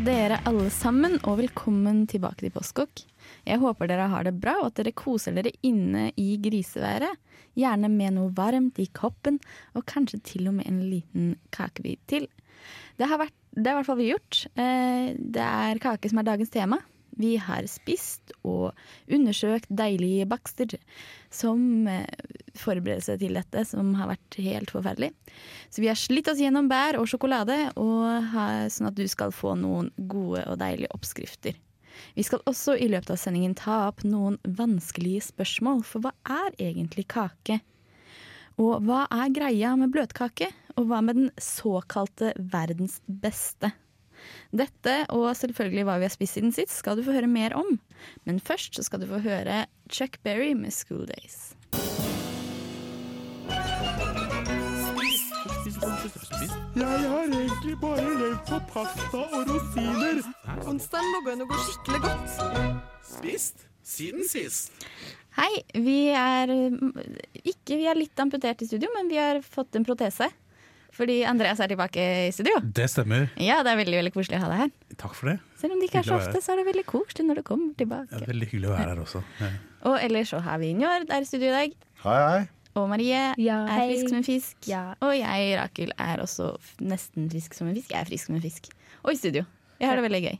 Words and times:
På 0.00 0.06
dere 0.06 0.38
alle 0.48 0.70
sammen, 0.72 1.18
og 1.28 1.42
velkommen 1.42 2.06
tilbake 2.08 2.40
til 2.40 2.52
Postkokk. 2.54 3.02
Jeg 3.44 3.60
håper 3.60 3.88
dere 3.90 4.06
har 4.08 4.24
det 4.24 4.32
bra, 4.40 4.54
og 4.62 4.70
at 4.70 4.78
dere 4.78 4.94
koser 4.96 5.34
dere 5.36 5.50
inne 5.66 6.06
i 6.16 6.38
griseværet. 6.40 7.18
Gjerne 7.58 7.90
med 7.92 8.14
noe 8.16 8.32
varmt 8.32 8.78
i 8.80 8.86
koppen, 8.96 9.36
og 9.76 9.84
kanskje 9.90 10.22
til 10.24 10.48
og 10.48 10.56
med 10.56 10.70
en 10.70 10.78
liten 10.88 11.34
kakebit 11.52 12.00
til. 12.08 12.28
Det 12.96 13.10
har, 13.10 13.20
vært, 13.20 13.36
det 13.52 13.66
har 13.66 13.76
i 13.76 13.80
hvert 13.80 13.90
fall 13.90 14.00
vi 14.00 14.08
gjort. 14.08 14.40
Eh, 14.54 15.10
Det 15.20 15.44
er 15.44 15.82
kake 15.84 16.08
som 16.08 16.22
er 16.22 16.30
dagens 16.30 16.54
tema. 16.54 16.80
Vi 17.20 17.34
har 17.40 17.66
spist 17.68 18.32
og 18.40 18.72
undersøkt 19.12 19.68
deilige 19.68 20.26
bakster 20.30 20.78
som 21.30 21.84
forbereder 22.56 22.80
forberedelse 22.80 23.16
til 23.20 23.36
dette, 23.38 23.64
som 23.68 23.94
har 23.98 24.10
vært 24.10 24.38
helt 24.40 24.70
forferdelig. 24.72 25.10
Så 25.70 25.82
vi 25.82 25.90
har 25.90 25.98
slitt 25.98 26.28
oss 26.30 26.40
gjennom 26.40 26.68
bær 26.70 26.98
og 27.00 27.08
sjokolade, 27.10 27.56
og 27.76 28.30
har, 28.32 28.68
sånn 28.72 28.90
at 28.90 28.98
du 28.98 29.06
skal 29.08 29.34
få 29.34 29.54
noen 29.58 29.90
gode 30.10 30.44
og 30.48 30.58
deilige 30.60 30.92
oppskrifter. 30.96 31.58
Vi 32.16 32.24
skal 32.24 32.42
også 32.48 32.76
i 32.78 32.88
løpet 32.90 33.12
av 33.12 33.20
sendingen 33.20 33.56
ta 33.58 33.82
opp 33.88 34.04
noen 34.06 34.38
vanskelige 34.44 35.28
spørsmål, 35.30 35.82
for 35.84 36.06
hva 36.06 36.14
er 36.24 36.54
egentlig 36.58 37.08
kake? 37.10 37.60
Og 38.60 38.84
hva 38.84 39.06
er 39.12 39.32
greia 39.34 39.74
med 39.78 39.92
bløtkake, 39.94 40.50
og 40.76 40.88
hva 40.90 41.00
med 41.04 41.18
den 41.18 41.30
såkalte 41.40 42.32
verdens 42.38 43.00
beste? 43.06 43.72
Dette 44.50 44.96
og 45.14 45.28
selvfølgelig 45.38 45.86
hva 45.88 45.98
vi 46.00 46.08
har 46.08 46.14
spist 46.14 46.38
siden 46.38 46.54
sist, 46.54 46.74
skal 46.78 46.98
du 46.98 47.04
få 47.06 47.14
høre 47.16 47.30
mer 47.30 47.54
om. 47.58 47.78
Men 48.26 48.40
først 48.40 48.78
så 48.78 48.86
skal 48.86 49.02
du 49.02 49.08
få 49.10 49.22
høre 49.24 49.64
Chuck 49.90 50.20
Berry 50.24 50.52
med 50.54 50.72
'School 50.74 51.06
Days'. 51.10 51.54
Jeg 56.80 56.86
har 56.86 57.24
egentlig 57.24 57.74
bare 57.80 58.10
levd 58.20 58.42
på 58.48 58.58
pasta 58.72 59.22
og 59.36 59.48
rosiner. 59.48 60.20
Onsdag 60.70 61.08
logga 61.14 61.34
inn 61.34 61.42
og 61.44 61.50
går 61.50 61.64
skikkelig 61.66 62.00
godt. 62.04 62.36
Spist 63.10 63.66
siden 63.82 64.28
sist. 64.28 64.70
Hei, 65.38 65.50
vi 65.74 66.10
er 66.14 66.50
mm, 66.50 66.92
ikke 67.42 67.78
Vi 67.78 67.86
er 67.90 67.98
litt 67.98 68.22
amputert 68.22 68.62
i 68.62 68.68
studio, 68.70 68.90
men 68.96 69.10
vi 69.10 69.18
har 69.20 69.42
fått 69.46 69.78
en 69.78 69.86
protese. 69.86 70.30
Fordi 71.00 71.14
Andreas 71.24 71.60
er 71.64 71.70
tilbake 71.72 72.02
i 72.28 72.30
studio. 72.36 72.58
Det 72.76 72.84
stemmer. 72.92 73.30
Ja, 73.40 73.62
det 73.64 73.72
er 73.72 73.78
veldig 73.80 73.96
veldig 74.02 74.12
koselig 74.12 74.36
å 74.36 74.42
ha 74.44 74.50
deg 74.52 74.58
her. 74.66 74.70
Takk 75.00 75.14
for 75.16 75.30
det. 75.32 75.38
Selv 75.56 75.72
om 75.72 75.80
det 75.80 75.88
ikke 75.88 76.02
er 76.02 76.08
så 76.10 76.18
ofte, 76.20 76.42
så 76.44 76.52
er 76.52 76.60
det 76.60 76.66
veldig 76.68 76.84
koselig 76.90 77.24
når 77.30 77.40
du 77.40 77.42
kommer 77.48 77.70
Det 77.72 77.78
tilbake. 77.86 78.20
er 78.20 78.26
veldig 78.28 78.48
hyggelig 78.50 78.68
å 78.68 78.74
være 78.74 78.88
her 78.90 79.00
også. 79.06 79.22
Ja. 79.40 79.48
Og 79.88 79.96
ellers 80.04 80.32
så 80.34 80.40
har 80.44 80.58
vi 80.60 80.74
Njord 80.76 81.06
der 81.08 81.24
i 81.24 81.28
studio 81.30 81.48
i 81.48 81.54
dag. 81.56 81.78
Hei, 82.04 82.18
hei. 82.26 82.42
Og 82.76 82.84
Marie 82.92 83.22
Ja, 83.40 83.56
er 83.66 83.88
frisk 83.88 84.08
som 84.12 84.18
en 84.20 84.26
fisk. 84.28 84.56
Ja. 84.68 84.82
Og 85.00 85.16
jeg, 85.16 85.56
Rakel, 85.58 85.90
er 85.98 86.20
også 86.22 86.52
nesten 86.84 87.30
frisk 87.32 87.56
som 87.56 87.66
en 87.72 87.74
fisk. 87.80 87.90
Jeg 87.96 88.00
er 88.04 88.10
frisk 88.12 88.28
som 88.28 88.36
en 88.36 88.44
fisk. 88.44 88.68
Og 89.02 89.14
i 89.14 89.16
studio. 89.16 89.46
Jeg 89.80 89.88
har 89.88 89.96
det 89.96 90.04
veldig 90.04 90.20
gøy. 90.28 90.36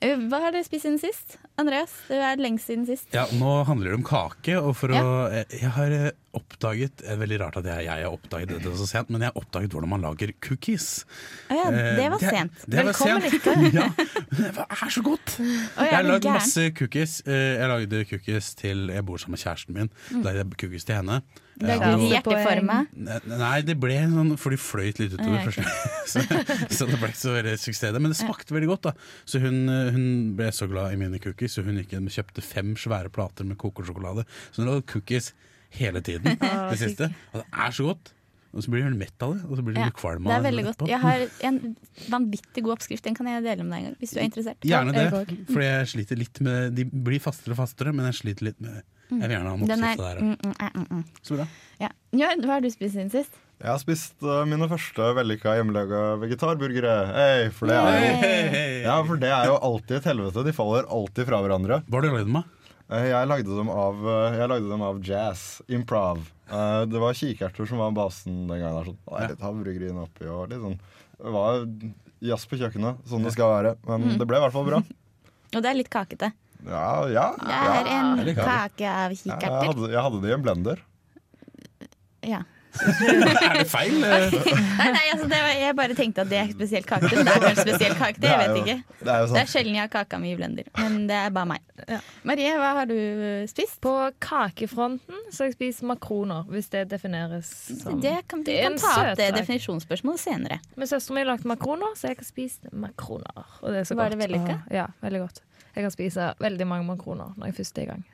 Eh, 0.00 0.16
Hva 0.30 0.38
har 0.46 0.52
dere 0.54 0.64
spist 0.64 0.86
siden 0.86 0.98
sist? 1.02 1.36
Andreas, 1.60 1.92
det 2.08 2.16
er 2.24 2.40
lengst 2.40 2.70
siden 2.70 2.86
sist. 2.88 3.10
Ja, 3.12 3.26
nå 3.36 3.58
handler 3.68 3.90
det 3.92 3.98
om 4.00 4.04
kake, 4.08 4.54
og 4.62 4.72
for 4.78 4.88
å 4.96 5.02
Jeg, 5.34 5.68
har 5.74 5.92
eh, 5.92 6.10
oppdaget 6.32 7.02
Det 7.02 7.08
er 7.10 7.18
veldig 7.20 7.38
rart 7.42 7.56
at 7.60 7.66
jeg, 7.68 7.84
jeg 7.88 8.04
har 8.06 8.14
oppdaget 8.14 8.52
dette 8.54 8.72
så 8.78 8.86
sent, 8.88 9.10
men 9.12 9.20
jeg 9.26 9.32
har 9.34 9.40
oppdaget 9.42 9.74
hvordan 9.74 9.92
man 9.92 10.04
lager 10.06 10.32
cookies. 10.40 11.04
Å 11.50 11.58
ja, 11.58 11.66
Eh, 11.70 11.90
det 12.00 12.08
var 12.14 12.18
det- 12.24 12.30
sent. 12.32 12.64
Det 12.64 12.70
det 12.78 12.86
Velkommen 12.88 13.20
sent. 13.20 13.32
hit. 13.32 13.44
ja, 13.50 13.52
men 13.52 14.40
det 14.40 14.54
er 14.56 14.94
så 14.96 15.02
godt! 15.04 15.36
Å, 15.36 15.84
Jeg 15.84 15.92
har 15.98 16.02
du 16.08 16.12
lagd 16.14 16.30
masse 16.32 16.66
cookies. 16.80 17.18
Eh, 17.26 17.58
Jeg 17.60 17.68
lagde 17.74 18.04
cookies 18.14 18.54
til 18.56 18.88
Jeg 18.94 19.04
bor 19.04 19.18
sammen 19.20 19.36
med 19.36 19.44
kjæresten 19.44 19.76
min. 19.76 19.90
Lagde 20.24 20.38
jeg 20.46 20.56
cookies 20.64 20.88
til 20.88 20.96
henne. 21.02 21.20
Det 21.60 21.68
Eh, 21.76 21.82
er 21.84 21.98
hjerteforma. 22.08 22.76
Nei, 22.96 23.56
det 23.68 23.74
ble 23.76 23.98
sånn 24.08 24.30
For 24.40 24.48
de 24.54 24.56
fløyt 24.56 24.96
litt 25.02 25.12
utover 25.12 25.42
okay. 25.44 25.60
først. 25.60 25.88
Så, 26.10 26.22
så 26.72 26.86
det 26.88 26.96
ble 26.98 27.10
ikke 27.12 27.20
så 27.20 27.34
veldig 27.36 27.52
suksess. 27.60 27.98
Men 28.00 28.10
det 28.14 28.16
smakte 28.18 28.54
veldig 28.56 28.70
godt. 28.70 28.86
da 28.88 28.92
Så 29.28 29.38
hun, 29.42 29.49
hun 29.94 30.06
ble 30.38 30.50
så 30.54 30.68
glad 30.70 30.94
i 30.94 31.00
mine 31.00 31.20
cookies, 31.22 31.56
så 31.56 31.64
hun 31.66 31.80
gikk 31.80 31.96
inn 31.96 32.08
og 32.08 32.14
kjøpte 32.14 32.44
fem 32.44 32.74
svære 32.78 33.12
plater 33.14 33.48
med 33.48 33.58
kokosjokolade. 33.60 34.26
Så 34.50 34.62
hun 34.62 34.70
lagde 34.70 34.86
cookies 34.90 35.32
hele 35.76 36.02
tiden. 36.04 36.38
det 36.70 36.80
siste 36.80 37.10
Og 37.32 37.42
det 37.42 37.46
er 37.50 37.76
så 37.76 37.90
godt. 37.90 38.14
Og 38.50 38.64
så 38.64 38.72
blir 38.72 38.82
hun 38.82 38.96
mett 38.98 39.22
av 39.22 39.36
det, 39.36 39.44
og 39.46 39.58
så 39.58 39.62
blir 39.62 39.76
hun 39.78 39.86
Ja, 39.86 39.92
kvalm 39.94 40.24
Det 40.26 40.34
av 40.34 40.46
veldig 40.48 40.64
godt. 40.66 40.80
Jeg 40.90 40.98
har 40.98 41.22
en 41.46 41.58
vanvittig 42.10 42.64
god 42.66 42.74
oppskrift. 42.74 43.04
Den 43.06 43.14
kan 43.14 43.28
jeg 43.30 43.44
dele 43.44 43.62
med 43.62 43.76
deg 43.76 43.84
en 43.84 43.86
gang, 43.90 43.98
hvis 44.00 44.14
du 44.14 44.18
er 44.18 44.26
interessert. 44.26 44.64
Gjerne 44.72 44.94
det, 44.96 45.36
for 45.52 45.62
jeg 45.62 45.90
sliter 45.92 46.18
litt 46.18 46.40
med 46.42 46.74
De 46.74 46.86
blir 46.90 47.22
fastere 47.22 47.54
og 47.54 47.60
fastere, 47.62 47.94
men 47.94 48.10
jeg 48.10 48.18
sliter 48.24 48.48
litt 48.50 48.58
med 48.58 48.80
Jeg 48.80 49.22
vil 49.22 49.36
gjerne 49.36 49.52
ha 49.52 49.54
en 49.54 49.62
oppskrift 49.68 50.02
der. 50.02 50.18
det 50.18 50.90
mm. 50.90 51.06
Så 51.22 51.38
bra. 51.38 51.46
ja. 51.84 51.92
Hva 52.10 52.56
har 52.56 52.66
du 52.66 52.70
spist 52.74 52.96
siden 52.98 53.14
sist? 53.14 53.38
Jeg 53.60 53.68
har 53.68 53.80
spist 53.82 54.22
uh, 54.24 54.40
mine 54.48 54.64
første 54.70 55.10
vellykka 55.18 55.52
hjemmelaga 55.58 55.98
vegetarburgere. 56.22 56.92
Hey, 57.12 57.50
for, 57.52 57.68
det 57.68 57.76
er 57.76 57.98
jo, 58.00 58.30
ja, 58.86 58.94
for 59.04 59.20
det 59.20 59.28
er 59.36 59.50
jo 59.50 59.58
alltid 59.68 59.98
et 59.98 60.06
helvete. 60.08 60.44
De 60.46 60.54
faller 60.56 60.86
alltid 60.88 61.28
fra 61.28 61.40
hverandre. 61.44 61.82
Hva 61.84 61.98
har 62.00 62.06
du 62.06 62.14
lagd 62.14 62.30
med? 62.38 62.54
Eh, 62.88 63.10
Jeg 63.10 63.28
lagde 63.28 63.58
dem 63.58 63.68
av, 63.68 63.98
uh, 64.00 64.38
jeg 64.38 64.48
lagde 64.54 64.70
dem 64.72 64.84
av 64.86 65.00
jazz. 65.04 65.42
Improv. 65.68 66.22
Eh, 66.48 66.84
Det 66.88 67.02
var 67.02 67.18
kikerter 67.18 67.68
som 67.68 67.82
var 67.84 67.92
basen 67.98 68.46
den 68.48 68.62
gangen. 68.64 68.86
Sånn. 68.88 68.96
Ja. 69.12 69.26
litt 69.28 69.44
havregryn 69.44 69.98
oppi 70.06 70.24
og 70.32 70.48
litt 70.54 70.62
sånn. 70.64 70.78
Det 71.20 71.34
var 71.36 71.60
jazz 72.30 72.46
på 72.48 72.56
kjøkkenet, 72.62 73.02
sånn 73.12 73.26
det 73.28 73.34
skal 73.36 73.52
være. 73.58 73.74
Men 73.90 74.16
det 74.16 74.24
ble 74.28 74.40
i 74.40 74.44
hvert 74.46 74.56
fall 74.56 74.64
bra. 74.70 74.80
Og 75.56 75.60
det 75.60 75.66
er 75.66 75.76
litt 75.76 75.90
kakete. 75.90 76.30
Ja, 76.64 77.04
ja. 77.10 77.26
Det 77.36 77.60
er 77.60 77.88
en 77.92 78.24
kake 78.36 78.88
av 78.88 79.12
Jeg 79.12 79.36
hadde, 79.50 79.88
jeg 79.90 80.04
hadde 80.06 80.20
det 80.22 80.30
i 80.30 80.34
en 80.36 80.44
blender. 80.44 80.82
Ja. 82.24 82.40
Er 82.80 83.56
det 83.58 83.64
feil? 83.70 83.96
Eh, 84.04 84.34
Nei, 84.80 84.88
nei, 84.94 85.02
altså 85.12 85.26
det 85.28 85.38
var, 85.42 85.50
jeg 85.58 85.76
bare 85.76 85.94
tenkte 85.98 86.22
at 86.24 86.30
det 86.30 86.38
er 86.40 86.50
spesielt 86.52 86.86
kake 86.88 87.08
Men 87.10 87.26
det 87.26 87.32
er 87.34 87.42
kanskje 87.44 87.64
spesielt 87.66 87.98
kake, 87.98 88.22
jeg 88.24 88.38
vet 88.40 88.58
ikke. 88.60 88.76
Det 89.00 89.12
er 89.14 89.24
jo 89.24 89.26
Det 89.34 89.40
er 89.42 89.50
sjelden 89.50 89.74
jeg 89.76 89.82
har 89.84 89.90
kaka 89.92 90.20
mi 90.22 90.30
i 90.32 90.36
blender, 90.38 90.68
men 90.78 90.96
det 91.10 91.16
er 91.18 91.34
bare 91.34 91.50
meg. 91.50 91.64
Marie, 92.28 92.52
hva 92.60 92.70
har 92.78 92.86
du 92.90 92.94
spist? 93.50 93.80
På 93.84 93.94
kakefronten 94.22 95.20
så 95.32 95.42
har 95.44 95.50
jeg 95.50 95.56
spist 95.58 95.84
makroner, 95.88 96.44
hvis 96.52 96.70
det 96.72 96.86
defineres 96.92 97.50
som 97.82 98.00
Det 98.02 98.14
kan, 98.30 98.44
du 98.46 98.50
er 98.54 98.68
kan 98.68 98.78
ta 98.82 98.94
opp 99.10 99.18
det 99.20 99.30
definisjonsspørsmålet 99.40 100.20
senere. 100.22 100.60
Men 100.76 100.90
søsteren 100.90 101.18
min 101.18 101.24
har 101.26 101.32
lagt 101.34 101.48
makroner, 101.48 101.94
så 101.98 102.10
jeg 102.10 102.20
har 102.20 102.28
spist 102.28 102.70
makroner. 102.72 103.44
Og 103.62 103.72
det 103.74 103.82
er 103.82 103.88
så 103.90 103.96
Var 103.98 104.04
godt. 104.08 104.16
det 104.16 104.22
vellykka? 104.26 104.58
Ja, 104.76 104.86
veldig 105.02 105.20
godt. 105.26 105.42
Jeg 105.74 105.84
kan 105.86 105.92
spise 105.94 106.32
veldig 106.40 106.66
mange 106.66 106.86
makroner 106.88 107.34
når 107.38 107.50
jeg 107.52 107.60
først 107.60 107.78
er 107.78 107.82
i 107.82 107.90
gang. 107.92 108.04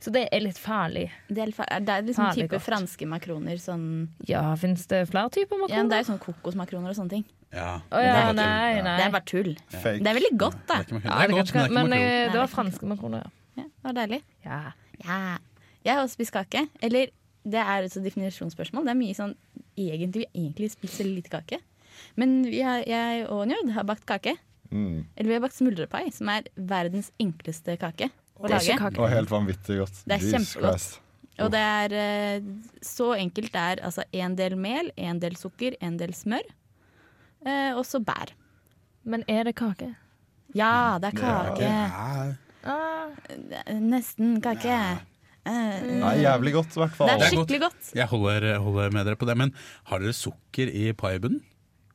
Så 0.00 0.12
det 0.12 0.28
er 0.32 0.40
litt 0.44 0.58
farlig. 0.60 1.06
Det 1.28 1.38
er, 1.42 1.50
farlig. 1.56 1.86
det 1.86 1.94
er 1.94 2.02
liksom 2.06 2.24
farlig 2.26 2.42
type 2.44 2.52
godt. 2.56 2.62
franske 2.66 3.06
makroner. 3.08 3.56
Sånn, 3.62 3.86
Ja, 4.28 4.42
fins 4.60 4.86
det 4.86 5.08
flere 5.08 5.30
typer 5.32 5.56
makroner? 5.58 5.76
ja, 5.76 5.82
det 5.88 5.92
er 5.98 6.02
jo 6.04 6.08
sånn 6.12 6.20
kokosmakroner 6.22 6.90
og 6.92 6.96
sånne 6.98 7.10
ting. 7.10 7.24
ja. 7.52 7.80
Oh, 7.90 8.00
ja, 8.02 8.12
Det 8.12 8.28
er 8.28 8.32
nei, 8.34 8.82
nei. 8.82 8.96
Det 8.98 9.06
er 9.06 9.10
bare 9.16 9.24
tull. 9.24 9.52
Fake. 9.72 10.02
Det 10.04 10.06
er 10.12 10.18
veldig 10.20 10.38
godt, 10.38 10.58
da. 10.66 10.74
Det 10.74 10.80
er 10.80 10.84
ikke 10.84 10.96
makron. 10.96 11.10
Ja, 11.10 11.16
Det 11.16 11.24
er 11.24 11.28
det 11.28 11.52
godt, 11.54 11.72
men 11.72 11.90
det 11.90 12.40
var 12.40 12.46
franske 12.52 12.86
makroner, 12.86 13.24
ja. 13.24 13.30
Ja, 13.56 13.62
det 13.64 13.84
var 13.88 13.92
deilig. 14.02 14.22
ja. 14.44 14.60
Ja. 15.04 15.38
Jeg 15.86 15.94
har 15.94 16.02
også 16.02 16.14
spist 16.18 16.32
kake. 16.32 16.68
Eller 16.82 17.06
det 17.46 17.60
er 17.62 17.84
et 17.86 17.92
definisjonsspørsmål. 18.02 18.84
Det 18.84 18.90
er 18.90 18.98
mye 18.98 19.14
sånn 19.14 19.34
egentlig, 19.78 20.24
Vi 20.34 20.40
egentlig 20.48 20.70
spiser 20.72 21.04
litt 21.04 21.28
kake. 21.30 21.60
Men 22.16 22.42
vi 22.44 22.60
har, 22.62 22.82
jeg 22.84 23.26
og 23.30 23.46
Njord 23.46 23.70
har 23.72 23.84
bakt 23.84 24.04
kake. 24.04 24.36
Mm. 24.72 25.04
Eller 25.16 25.28
vi 25.28 25.34
har 25.34 25.40
bakt 25.44 25.54
smuldrepai, 25.54 26.12
som 26.12 26.28
er 26.28 26.42
verdens 26.58 27.12
enkleste 27.22 27.78
kake 27.78 28.10
å 28.36 28.46
er 28.48 28.54
lage. 28.56 28.78
var 29.00 29.12
helt 29.12 29.32
vanvittig 29.32 29.78
godt. 29.80 30.00
Det 30.04 30.16
er 30.16 30.24
Jesus 30.24 30.32
kjempegodt. 30.54 30.86
Christ. 30.86 31.02
Og 31.44 31.50
det 31.52 31.60
er 31.60 31.94
eh, 32.00 32.46
så 32.84 33.10
enkelt. 33.16 33.52
Det 33.52 33.64
er 33.72 33.82
altså 33.84 34.04
en 34.12 34.36
del 34.38 34.56
mel, 34.56 34.90
en 34.96 35.20
del 35.20 35.36
sukker, 35.36 35.76
en 35.84 35.98
del 36.00 36.14
smør. 36.16 36.46
Eh, 37.44 37.72
og 37.76 37.84
så 37.84 38.00
bær. 38.00 38.32
Men 39.04 39.22
er 39.28 39.44
det 39.44 39.54
kake? 39.58 39.92
Ja, 40.56 40.96
det 41.02 41.12
er 41.12 41.18
kake. 41.20 41.68
Ja. 41.68 42.32
Ah, 42.66 43.12
Det 43.28 43.60
er 43.66 43.82
Nesten 43.84 44.40
kake. 44.42 44.64
Det 45.46 45.98
Nei, 46.00 46.16
jævlig 46.24 46.56
godt, 46.56 46.72
i 46.74 46.80
hvert 46.80 46.96
fall. 46.96 47.10
er 47.12 47.20
Det 47.20 47.26
er 47.28 47.34
skikkelig 47.36 47.60
godt. 47.62 47.90
Jeg 47.94 48.10
holder, 48.10 48.46
holder 48.58 48.90
med 48.96 49.06
dere 49.06 49.18
på 49.20 49.28
det, 49.28 49.36
men 49.38 49.52
har 49.86 50.02
dere 50.02 50.16
sukker 50.16 50.72
i 50.72 50.88
paibunnen? 50.98 51.44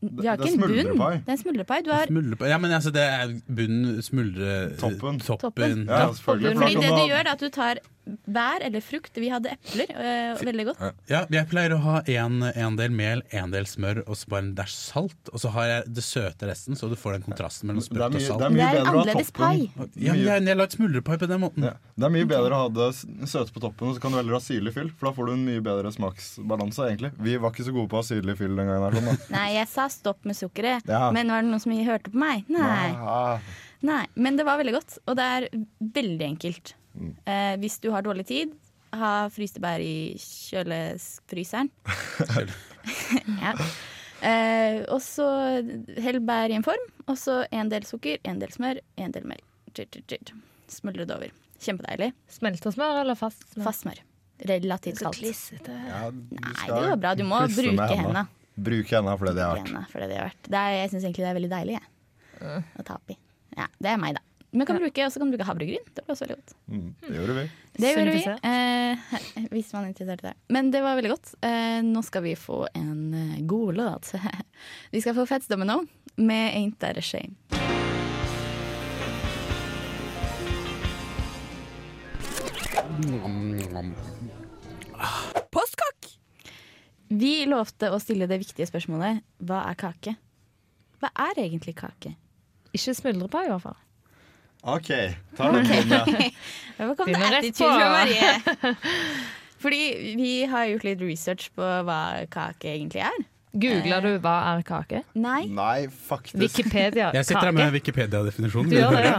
Vi 0.01 0.25
har 0.25 0.33
ikke 0.33 0.53
en 0.53 0.61
bunn. 0.61 0.97
Det 0.97 1.29
er 1.29 1.31
en 1.35 1.37
smuldrepai. 1.37 1.79
Du 1.85 1.91
har? 1.93 2.09
Ja, 2.49 2.57
men 2.57 2.71
altså, 2.71 2.89
det 2.91 3.01
er 3.05 3.35
bunn, 3.47 4.01
smuldre... 4.01 4.53
Toppen. 4.81 5.19
Toppen. 5.19 5.43
Toppen. 5.45 5.83
Ja, 5.89 6.07
selvfølgelig. 6.13 6.57
Fordi 6.57 6.75
det 6.75 6.89
du 6.89 6.95
du 6.97 7.05
gjør, 7.11 7.21
er 7.25 7.33
at 7.35 7.43
du 7.43 7.49
tar 7.53 7.81
bær 8.25 8.63
eller 8.65 8.81
frukt. 8.83 9.15
Vi 9.21 9.29
hadde 9.31 9.51
epler. 9.53 9.91
Øh, 9.93 10.39
veldig 10.45 10.65
godt. 10.71 10.81
Ja, 11.11 11.23
jeg 11.29 11.47
pleier 11.51 11.75
å 11.75 11.79
ha 11.83 11.95
en, 12.09 12.41
en 12.49 12.75
del 12.79 12.91
mel, 12.95 13.21
en 13.35 13.51
del 13.53 13.67
smør 13.69 14.01
og 14.07 14.17
så 14.17 14.31
bare 14.33 14.45
en 14.47 14.53
dæsj 14.57 14.75
salt. 14.77 15.31
Og 15.33 15.41
så 15.43 15.51
har 15.53 15.67
jeg 15.69 15.93
det 15.97 16.03
søte 16.05 16.49
resten, 16.49 16.75
så 16.79 16.89
du 16.91 16.95
får 16.99 17.19
den 17.19 17.25
kontrasten 17.29 17.69
mellom 17.69 17.83
Det 17.83 17.91
er 17.91 17.93
sprøtt 17.93 18.17
og 18.17 18.25
salt. 18.25 18.41
det 18.41 18.47
er 18.47 18.55
mye 18.55 18.61
Det 18.61 18.65
er 18.65 18.81
å 18.81 18.85
ha 18.85 18.93
annerledes 18.95 19.31
toppen. 19.31 19.91
Ja, 20.01 20.15
jeg, 20.17 20.47
jeg 20.49 20.57
la 20.59 20.67
et 20.69 20.77
smuldrepai 20.77 21.19
på 21.21 21.29
den 21.31 21.43
måten. 21.45 21.67
Ja. 21.69 21.75
Det 22.01 22.09
er 22.09 22.15
mye 22.17 22.29
bedre 22.33 22.57
å 22.57 22.63
ha 22.65 22.73
det 22.79 22.89
søte 23.29 23.55
på 23.55 23.63
toppen, 23.67 23.91
og 23.91 23.97
så 23.99 24.03
kan 24.03 24.15
du 24.15 24.19
heller 24.21 24.37
ha 24.39 24.41
syrlig 24.43 24.73
fyll. 24.75 24.91
For 24.97 25.11
da 25.11 25.15
får 25.19 25.29
du 25.31 25.33
en 25.37 25.45
mye 25.47 25.63
bedre 25.65 25.93
smaksbalanse, 25.95 26.89
egentlig. 26.89 27.13
Vi 27.21 27.37
var 27.41 27.53
ikke 27.53 27.67
så 27.69 27.75
gode 27.77 27.91
på 27.91 27.99
å 27.99 28.03
ha 28.03 28.09
syrlig 28.09 28.37
fyll 28.41 28.55
den 28.57 28.71
gangen. 28.71 28.87
her, 28.89 28.97
sånn, 28.99 29.09
da. 29.21 29.31
Nei, 29.37 29.47
jeg 29.59 29.69
sa 29.71 29.87
stopp 29.93 30.25
med 30.27 30.37
sukkeret, 30.39 30.89
Ja. 30.89 31.07
men 31.15 31.29
var 31.31 31.45
det 31.45 31.51
noen 31.53 31.61
som 31.63 31.71
hørte 31.81 32.11
på 32.13 32.19
meg? 32.21 32.45
Nei. 32.51 33.39
Nei. 33.81 34.03
Men 34.15 34.37
det 34.37 34.45
var 34.45 34.59
veldig 34.61 34.73
godt, 34.75 34.97
og 35.09 35.15
det 35.17 35.25
er 35.37 35.47
veldig 35.95 36.27
enkelt. 36.33 36.73
Mm. 36.97 37.13
Eh, 37.25 37.53
hvis 37.63 37.79
du 37.83 37.89
har 37.93 38.03
dårlig 38.05 38.25
tid, 38.29 38.53
ha 38.97 39.29
fryste 39.31 39.61
bær 39.63 39.79
i 39.79 40.13
kjølefryseren. 40.19 41.69
ja. 43.43 43.53
eh, 44.27 44.81
og 44.91 44.99
så 45.05 45.27
hell 46.01 46.19
bær 46.27 46.51
i 46.51 46.57
en 46.59 46.65
form, 46.65 46.83
og 47.07 47.17
så 47.19 47.41
en 47.53 47.71
del 47.71 47.85
sukker, 47.87 48.19
en 48.27 48.41
del 48.41 48.51
smør, 48.53 48.81
en 49.01 49.15
del 49.15 49.27
mel. 49.29 49.41
Tjit, 49.71 49.91
tjit, 49.95 50.07
tjit. 50.11 50.33
Smuldre 50.71 51.05
det 51.07 51.15
over. 51.15 51.31
Kjempedeilig. 51.61 52.11
Smeltersmør 52.31 53.01
eller 53.03 53.17
fast 53.19 53.43
smør? 53.53 53.65
Fast 53.69 53.85
smør. 53.85 53.99
Relativt 54.49 54.97
Så 54.97 55.05
kaldt. 55.05 55.19
klissete. 55.21 55.73
ja, 55.85 56.07
Nei, 56.09 56.53
det 56.65 56.77
går 56.89 56.95
bra. 57.03 57.11
Du 57.15 57.23
må 57.27 57.41
bruke 57.45 57.67
hendene. 57.69 57.87
hendene. 57.91 58.23
Bruke 58.57 58.95
hendene 58.97 59.17
for 59.19 59.29
det 59.29 59.35
de. 59.37 59.43
Det 59.93 60.07
de 60.09 60.17
har 60.17 60.31
vært. 60.31 60.49
Det 60.49 60.57
er, 60.61 60.77
jeg 60.79 60.91
syns 60.95 61.05
egentlig 61.05 61.23
det 61.23 61.29
er 61.29 61.37
veldig 61.37 61.51
deilig 61.53 61.75
jeg. 61.77 62.63
å 62.81 62.85
ta 62.87 62.97
oppi. 62.97 63.17
Ja, 63.59 63.67
det 63.77 63.91
er 63.93 63.99
meg, 64.01 64.17
da. 64.17 64.23
Men 64.51 64.67
kan 64.67 64.75
bruke, 64.75 65.05
også 65.05 65.21
kan 65.21 65.29
bruke 65.31 65.45
havregryn. 65.47 65.83
Det 65.95 66.03
blir 66.03 66.11
også 66.11 66.25
veldig 66.25 66.35
godt. 66.35 66.53
Mm, 66.67 66.87
det 67.05 67.11
gjorde 67.15 67.35
vi. 67.37 67.43
Det 67.79 67.91
gjorde 67.95 68.15
vi. 68.17 68.23
Eh, 68.49 69.45
hvis 69.53 69.69
man 69.71 69.85
er 69.85 69.91
interessert 69.93 70.23
i 70.25 70.27
det. 70.27 70.33
Men 70.51 70.71
det 70.73 70.81
var 70.83 70.97
veldig 70.99 71.11
godt. 71.13 71.29
Eh, 71.47 71.79
nå 71.87 72.01
skal 72.03 72.25
vi 72.25 72.33
få 72.35 72.65
en 72.75 73.13
eh, 73.15 73.37
god 73.47 73.79
låt. 73.79 74.11
vi 74.91 75.01
skal 75.03 75.15
få 75.15 75.25
Fats 75.29 75.47
Domino 75.47 75.79
med 76.19 76.51
Ain't 76.57 76.81
That 76.83 76.99
A 76.99 77.05
Shame. 77.05 77.39
Postkokk! 85.51 86.09
Vi 87.07 87.31
lovte 87.47 87.87
å 87.91 88.01
stille 88.03 88.27
det 88.27 88.41
viktige 88.43 88.67
spørsmålet 88.67 89.23
hva 89.47 89.63
er 89.69 89.79
kake? 89.79 90.17
Hva 90.99 91.13
er 91.29 91.39
egentlig 91.45 91.77
kake? 91.79 92.13
Ikke 92.75 92.93
smuldrepai, 92.95 93.45
i 93.47 93.53
hvert 93.53 93.63
fall. 93.63 93.79
OK. 94.61 94.91
Ta 95.37 95.51
den. 95.55 95.65
Hva 96.77 96.95
kom 96.99 97.09
det 97.09 97.21
attitude 97.21 97.73
fra 97.73 97.89
Marie? 97.95 98.77
Fordi 99.61 99.81
vi 100.17 100.31
har 100.49 100.69
gjort 100.71 100.85
litt 100.87 101.03
research 101.05 101.51
på 101.57 101.65
hva 101.85 102.01
kake 102.33 102.71
egentlig 102.75 103.03
er. 103.05 103.21
Googler 103.51 103.99
du 104.05 104.11
hva 104.23 104.33
er 104.53 104.61
kake? 104.63 105.01
Nei. 105.19 105.41
Nei, 105.51 105.89
faktisk. 105.91 106.39
Wikipedia 106.39 107.09
Jeg 107.17 107.27
sitter 107.27 107.49
her 107.49 107.55
med. 107.57 107.73
Wikipedia-definisjonen. 107.75 108.71
Ja. 108.71 109.17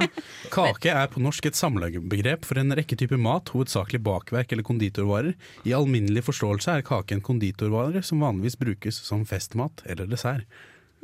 Kake 0.54 0.94
er 0.94 1.10
på 1.12 1.20
norsk 1.20 1.50
et 1.50 1.58
samlebegrep 1.58 2.46
for 2.48 2.62
en 2.62 2.72
rekke 2.78 2.96
typer 2.96 3.20
mat, 3.20 3.52
hovedsakelig 3.52 4.00
bakverk 4.06 4.54
eller 4.56 4.64
konditorvarer. 4.64 5.34
I 5.68 5.74
alminnelig 5.76 6.24
forståelse 6.30 6.78
er 6.78 6.86
kake 6.86 7.18
en 7.18 7.24
konditorvare 7.24 8.00
som 8.06 8.24
vanligvis 8.24 8.56
brukes 8.62 9.02
som 9.04 9.26
festmat 9.28 9.84
eller 9.84 10.08
dessert. 10.08 10.48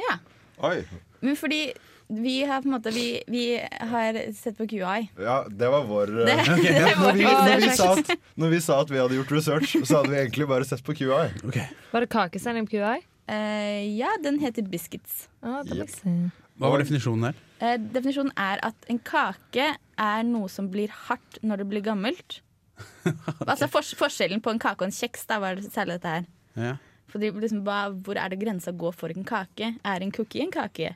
Ja. 0.00 0.16
Oi. 0.64 0.80
Men 1.20 1.36
fordi 1.36 1.66
vi 2.08 2.44
har 2.44 2.62
på 2.62 2.68
en 2.68 2.72
måte 2.72 2.90
Vi, 2.90 3.22
vi 3.26 3.42
har 3.80 4.32
sett 4.32 4.56
på 4.58 4.66
QI. 4.68 5.10
Ja, 5.18 5.44
det 5.50 5.68
var 5.68 5.84
vår 5.84 6.14
eh, 6.20 6.26
Det, 6.30 6.40
Ok, 6.54 6.64
ja. 6.64 6.94
når, 7.00 7.12
vi, 7.12 7.24
når, 7.24 7.60
vi 7.60 7.70
sa 7.76 7.90
at, 7.92 8.12
når 8.34 8.54
vi 8.54 8.60
sa 8.64 8.80
at 8.80 8.92
vi 8.92 9.00
hadde 9.02 9.18
gjort 9.18 9.32
research, 9.36 9.76
så 9.84 10.00
hadde 10.00 10.14
vi 10.14 10.20
egentlig 10.22 10.48
bare 10.48 10.68
sett 10.68 10.84
på 10.84 10.96
QI. 10.96 11.28
Okay. 11.44 11.68
Var 11.92 12.04
det 12.04 12.10
kakesending 12.12 12.68
på 12.68 12.78
QI? 12.78 12.98
Uh, 13.28 13.84
ja, 13.92 14.14
den 14.24 14.40
heter 14.40 14.64
biscuits. 14.64 15.26
Ja, 15.44 15.60
det 15.66 15.76
må 15.76 15.84
jeg 15.84 15.92
se. 15.92 16.14
Hva 16.58 16.72
var 16.72 16.80
definisjonen 16.80 17.28
der? 17.28 17.42
Uh, 17.60 17.76
definisjonen 17.92 18.32
er 18.40 18.62
at 18.64 18.88
en 18.88 19.00
kake 19.04 19.66
er 19.76 20.22
noe 20.24 20.48
som 20.52 20.70
blir 20.72 20.92
hardt 21.08 21.40
når 21.44 21.62
det 21.62 21.72
blir 21.74 21.84
gammelt. 21.92 22.40
Altså 23.48 23.66
for, 23.66 23.82
Forskjellen 23.82 24.40
på 24.44 24.52
en 24.52 24.60
kake 24.62 24.84
og 24.84 24.86
en 24.86 24.94
kjeks 24.94 25.24
da 25.26 25.40
var 25.42 25.58
det 25.58 25.68
særlig 25.72 25.98
dette 25.98 26.12
her. 26.12 26.26
Ja. 26.58 26.72
Fordi 27.08 27.30
liksom, 27.34 27.62
hva, 27.66 27.88
Hvor 28.04 28.18
er 28.20 28.32
det 28.32 28.40
grensa 28.40 28.72
går 28.76 28.96
for 28.96 29.12
en 29.12 29.26
kake? 29.26 29.74
Er 29.82 30.04
en 30.04 30.12
cookie 30.14 30.44
en 30.44 30.52
kake? 30.54 30.92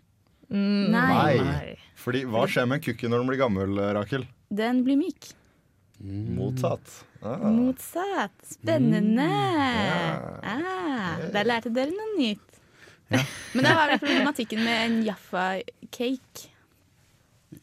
Mm, 0.53 0.91
Nei. 0.93 1.37
Nei. 1.41 1.77
Fordi 2.03 2.25
hva 2.29 2.45
skjer 2.51 2.67
med 2.69 2.81
en 2.81 2.85
cookie 2.85 3.09
når 3.11 3.23
den 3.23 3.31
blir 3.31 3.41
gammel, 3.41 3.79
Rakel? 3.97 4.27
Den 4.53 4.83
blir 4.87 4.99
myk. 5.01 5.31
Motsatt. 6.03 6.97
Ah. 7.23 7.39
Motsatt. 7.47 8.35
Spennende. 8.57 9.27
Ah, 10.43 11.21
der 11.33 11.47
lærte 11.47 11.71
dere 11.75 11.95
noe 11.95 12.17
nytt. 12.19 12.49
Men 13.55 13.67
da 13.69 13.75
var 13.77 13.93
det 13.93 14.01
problematikken 14.03 14.63
med 14.65 14.81
en 14.87 14.97
Jaffa-cake. 15.07 16.49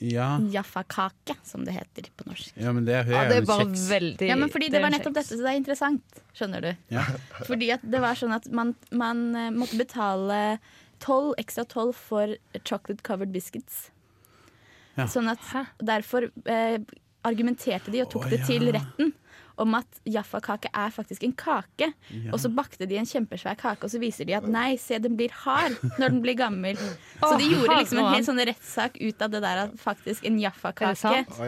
Ja. 0.05 0.35
Jaffa-kake, 0.53 1.35
som 1.43 1.63
det 1.65 1.73
heter 1.75 2.05
på 2.15 2.27
norsk. 2.29 2.53
ja, 2.61 2.69
men 2.71 2.85
det 2.85 2.93
er, 2.93 3.07
Ja, 3.09 3.23
det 3.27 3.39
er 3.41 3.47
bare 3.49 3.65
kjeks. 3.65 3.87
veldig 3.89 4.27
Ja, 4.29 4.35
men 4.37 4.51
fordi 4.53 4.67
Det 4.69 4.81
var 4.83 4.93
nettopp 4.93 5.15
dette, 5.17 5.33
så 5.33 5.41
det 5.41 5.49
er 5.49 5.57
interessant. 5.57 6.19
Skjønner 6.37 6.61
du? 6.61 6.69
Ja. 6.93 7.07
Fordi 7.47 7.71
at 7.73 7.81
det 7.83 7.99
var 8.03 8.13
sånn 8.15 8.35
at 8.37 8.45
man, 8.53 8.75
man 8.93 9.23
eh, 9.35 9.49
måtte 9.51 9.79
betale 9.81 10.59
12 10.99 11.35
ekstra 11.41 11.65
12 11.65 11.93
for 11.95 12.35
chocolate 12.63 13.03
covered 13.05 13.31
biscuits. 13.35 13.89
Ja. 14.97 15.07
Sånn 15.07 15.29
at 15.31 15.43
Hæ? 15.51 15.63
Derfor 15.79 16.27
eh, 16.45 16.79
argumenterte 17.27 17.91
de 17.93 18.03
og 18.03 18.11
tok 18.11 18.27
oh, 18.27 18.31
det 18.33 18.43
til 18.47 18.69
ja. 18.69 18.79
retten 18.79 19.13
om 19.59 19.75
at 19.77 19.99
Jaffa-kake 20.07 20.69
er 20.71 20.91
faktisk 20.95 21.23
en 21.27 21.33
kake. 21.37 21.89
Ja. 22.09 22.31
Og 22.33 22.39
så 22.41 22.49
bakte 22.53 22.87
de 22.89 22.97
en 22.99 23.07
kjempesvær 23.09 23.57
kake, 23.59 23.83
og 23.85 23.91
så 23.91 23.99
viser 24.01 24.27
de 24.29 24.35
at 24.37 24.47
nei, 24.49 24.73
se, 24.81 24.97
den 25.03 25.17
blir 25.19 25.33
hard 25.43 25.75
når 25.99 26.05
den 26.15 26.21
blir 26.23 26.37
gammel. 26.39 26.79
Så 27.19 27.33
de 27.41 27.49
gjorde 27.51 27.75
liksom 27.81 27.99
en 27.99 28.13
helt 28.13 28.27
sånn 28.29 28.39
rettssak 28.47 28.95
ut 29.01 29.21
av 29.25 29.33
det 29.33 29.41
der 29.43 29.61
at 29.65 29.73
faktisk 29.81 30.23
en 30.29 30.37
jaffakake 30.39 30.93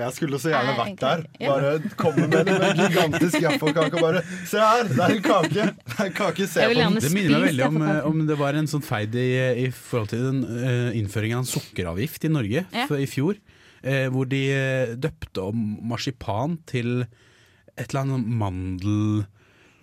jeg 0.01 0.11
skulle 0.17 0.39
så 0.41 0.51
gjerne 0.51 0.73
vært 0.77 0.99
der. 0.99 1.23
Bare 1.39 1.71
komme 1.99 2.27
med 2.27 2.49
en 2.51 2.81
gigantisk 2.81 3.37
Jaffa-kake 3.41 3.95
og 3.95 4.03
bare 4.03 4.23
Se 4.49 4.59
her, 4.59 4.83
det 4.91 4.99
er 5.05 5.15
en 5.15 5.23
kake! 5.25 5.67
Det 5.71 5.95
er 5.95 6.05
en 6.09 6.15
kake, 6.17 6.47
se 6.51 6.67
på 6.67 6.75
den. 6.77 6.99
Det 6.99 7.13
minner 7.15 7.37
meg 7.39 7.47
veldig 7.51 7.65
om, 7.69 7.79
om 8.11 8.21
det 8.27 8.37
var 8.39 8.59
en 8.59 8.67
sånn 8.69 8.83
feid 8.85 9.15
i, 9.15 9.29
i 9.63 9.67
forhold 9.71 10.11
til 10.11 10.25
den 10.27 10.43
uh, 10.43 10.91
innføringen 10.99 11.39
av 11.39 11.45
en 11.45 11.51
sukkeravgift 11.53 12.27
i 12.27 12.31
Norge 12.35 12.65
Ja. 12.75 12.85
i 12.91 13.07
fjor. 13.09 13.39
eh, 13.83 14.07
hvor 14.13 14.27
de 14.29 14.41
eh, 14.53 14.91
døpte 15.01 15.41
om 15.41 15.61
marsipan 15.89 16.59
til 16.69 17.05
et 17.75 17.91
eller 17.91 18.05
annet 18.05 18.33
mandel... 18.41 19.23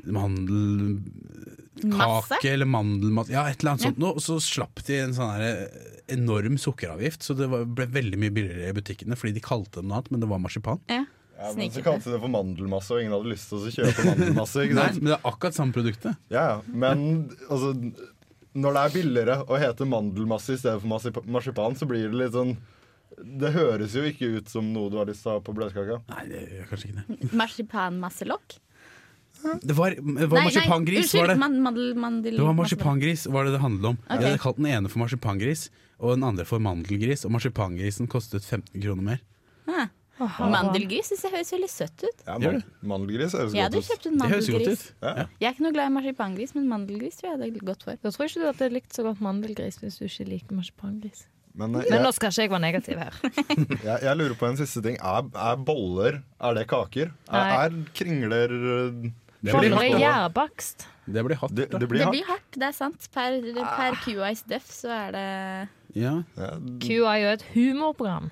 Mandelkake 0.08 1.02
Masse? 1.82 2.38
eller 2.49 2.69
mandelmasse 2.70 3.32
Ja, 3.32 3.49
et 3.50 3.61
eller 3.61 3.75
annet 3.75 3.87
sånt. 3.88 4.02
Og 4.06 4.23
så 4.23 4.38
slapp 4.43 4.82
de 4.87 4.99
en 5.02 5.14
sånn 5.17 5.42
eh, 5.42 5.64
enorm 6.14 6.59
sukkeravgift, 6.61 7.26
så 7.26 7.35
det 7.38 7.49
ble 7.50 7.87
veldig 7.92 8.21
mye 8.23 8.35
billigere 8.35 8.71
i 8.71 8.76
butikkene 8.76 9.18
fordi 9.18 9.37
de 9.37 9.45
kalte 9.45 9.80
det 9.80 9.88
noe 9.88 9.99
annet, 9.99 10.12
men 10.14 10.23
det 10.23 10.30
var 10.30 10.42
marsipan. 10.42 10.80
Ja. 10.90 11.04
Ja, 11.38 11.52
men 11.54 11.71
så 11.71 11.85
kalte 11.87 12.09
de 12.09 12.16
det 12.16 12.23
for 12.25 12.33
mandelmasse, 12.35 12.90
og 12.95 13.02
ingen 13.02 13.14
hadde 13.14 13.30
lyst 13.30 13.50
til 13.52 13.61
å 13.62 13.71
kjøpe 13.71 14.07
mandelmasse. 14.11 14.64
Ikke 14.66 14.78
Nei, 14.80 14.88
men 14.97 15.12
det 15.12 15.18
er 15.18 15.28
akkurat 15.30 15.59
samme 15.59 15.76
produktet. 15.76 16.18
Ja, 16.35 16.47
ja. 16.50 16.57
Men 16.66 17.04
altså 17.47 17.75
Når 18.59 18.75
det 18.75 18.83
er 18.83 18.97
billigere 18.97 19.37
å 19.47 19.61
hete 19.61 19.87
mandelmasse 19.87 20.57
i 20.57 20.59
stedet 20.59 20.83
for 20.83 21.28
marsipan, 21.30 21.78
så 21.78 21.87
blir 21.87 22.09
det 22.11 22.18
litt 22.25 22.35
sånn 22.35 22.57
Det 23.25 23.52
høres 23.54 23.94
jo 23.98 24.04
ikke 24.06 24.30
ut 24.38 24.48
som 24.52 24.72
noe 24.75 24.92
du 24.92 24.98
har 25.00 25.08
lyst 25.08 25.25
til 25.25 25.32
å 25.32 25.38
ha 25.38 25.42
på 25.44 25.54
bløtkaka. 25.56 26.00
Nei, 26.12 26.25
det 26.30 26.42
gjør 26.58 26.72
kanskje 26.72 26.90
ikke 26.90 27.04
det. 27.04 27.30
Marsipanmasselokk? 27.42 28.58
Det 29.62 29.75
var, 29.78 29.94
det 29.94 30.26
var 30.26 30.42
marsipangris, 30.42 31.12
var 31.14 31.30
det. 31.30 31.37
Man, 31.38 31.60
mandel, 31.62 31.92
mandel, 31.94 32.37
Det 32.37 32.42
var 32.42 32.56
marsipangris 32.58 33.26
var 33.30 33.46
det 33.46 33.52
det 33.54 33.60
handlet 33.62 33.92
om. 33.92 34.00
Okay. 34.06 34.16
Jeg 34.18 34.32
hadde 34.32 34.42
kalt 34.42 34.58
den 34.58 34.66
ene 34.66 34.90
for 34.90 35.02
marsipangris 35.04 35.68
og 35.98 36.16
den 36.16 36.26
andre 36.26 36.46
for 36.48 36.62
mandelgris. 36.62 37.22
Og 37.26 37.34
marsipangrisen 37.37 38.10
kostet 38.10 38.42
15 38.46 38.82
kroner 38.82 39.06
mer. 39.12 39.22
Ah. 39.68 39.87
Mandelgris 40.18 41.12
synes 41.12 41.22
jeg 41.22 41.30
høres 41.37 41.52
veldig 41.54 41.68
søtt 41.70 42.02
ut. 42.02 42.22
Ja, 42.26 42.38
man, 42.42 42.62
mandelgris 42.90 43.37
høres 43.38 43.54
godt 43.54 43.76
ut. 43.76 43.87
kjøpt 43.87 44.08
en 44.10 44.18
Det 44.18 44.30
høres 44.32 44.50
godt 44.50 44.66
ut. 44.72 44.87
Ja. 44.98 45.12
Ja. 45.14 45.26
Jeg 45.38 45.46
er 45.46 45.54
ikke 45.54 45.66
noe 45.68 45.75
glad 45.76 45.90
i 45.90 45.94
marsipangris, 45.94 46.54
men 46.58 46.66
mandelgris 46.72 47.20
tror 47.20 47.30
jeg 47.30 47.40
det 47.44 47.50
er 47.52 47.66
godt 47.70 47.87
for. 47.87 48.00
Da 48.02 48.10
tror 48.10 48.26
jeg 48.26 48.32
ikke 48.32 48.42
du 48.42 48.48
hadde 48.48 48.70
likt 48.75 48.98
så 48.98 49.06
godt 49.06 49.22
mandelgris 49.22 49.78
hvis 49.82 50.00
du 50.00 50.08
ikke 50.08 50.26
liker 50.32 50.58
marsipangris. 50.58 51.28
Men 51.58 51.74
jeg, 51.80 51.90
Men 51.90 52.04
nå 52.06 52.10
skal 52.14 52.30
ikke 52.30 52.44
jeg 52.44 52.50
være 52.52 52.62
negativ 52.62 53.00
her. 53.02 53.16
jeg, 53.88 53.96
jeg 54.06 54.16
lurer 54.20 54.36
på 54.38 54.46
en 54.50 54.58
siste 54.60 54.82
ting. 54.84 54.98
Er, 55.02 55.26
er 55.34 55.56
boller 55.66 56.20
Er 56.38 56.54
det 56.58 56.66
kaker? 56.70 57.10
Er, 57.30 57.54
er 57.64 57.74
kringler 57.98 58.54
eh, 58.54 59.08
Det 59.42 59.54
Boller 59.54 59.74
blir 59.74 59.74
er 59.74 59.90
hardt. 59.90 60.02
gjærbakst. 60.04 60.86
Det 61.08 61.24
blir 61.24 61.38
hardt. 61.40 61.54
det, 61.56 61.66
det 61.72 61.88
blir 61.88 62.04
Det 62.04 62.10
blir 62.12 62.26
hardt, 62.28 62.48
det 62.54 62.68
er 62.68 62.76
sant. 62.76 63.08
Per, 63.14 63.38
per 63.78 63.98
QIs 64.04 64.42
def 64.50 64.66
så 64.70 64.92
er 64.92 65.12
det 65.16 65.26
Ja. 65.98 66.14
QI 66.84 66.98
er 67.02 67.18
jo 67.24 67.34
et 67.36 67.44
humorprogram. 67.54 68.30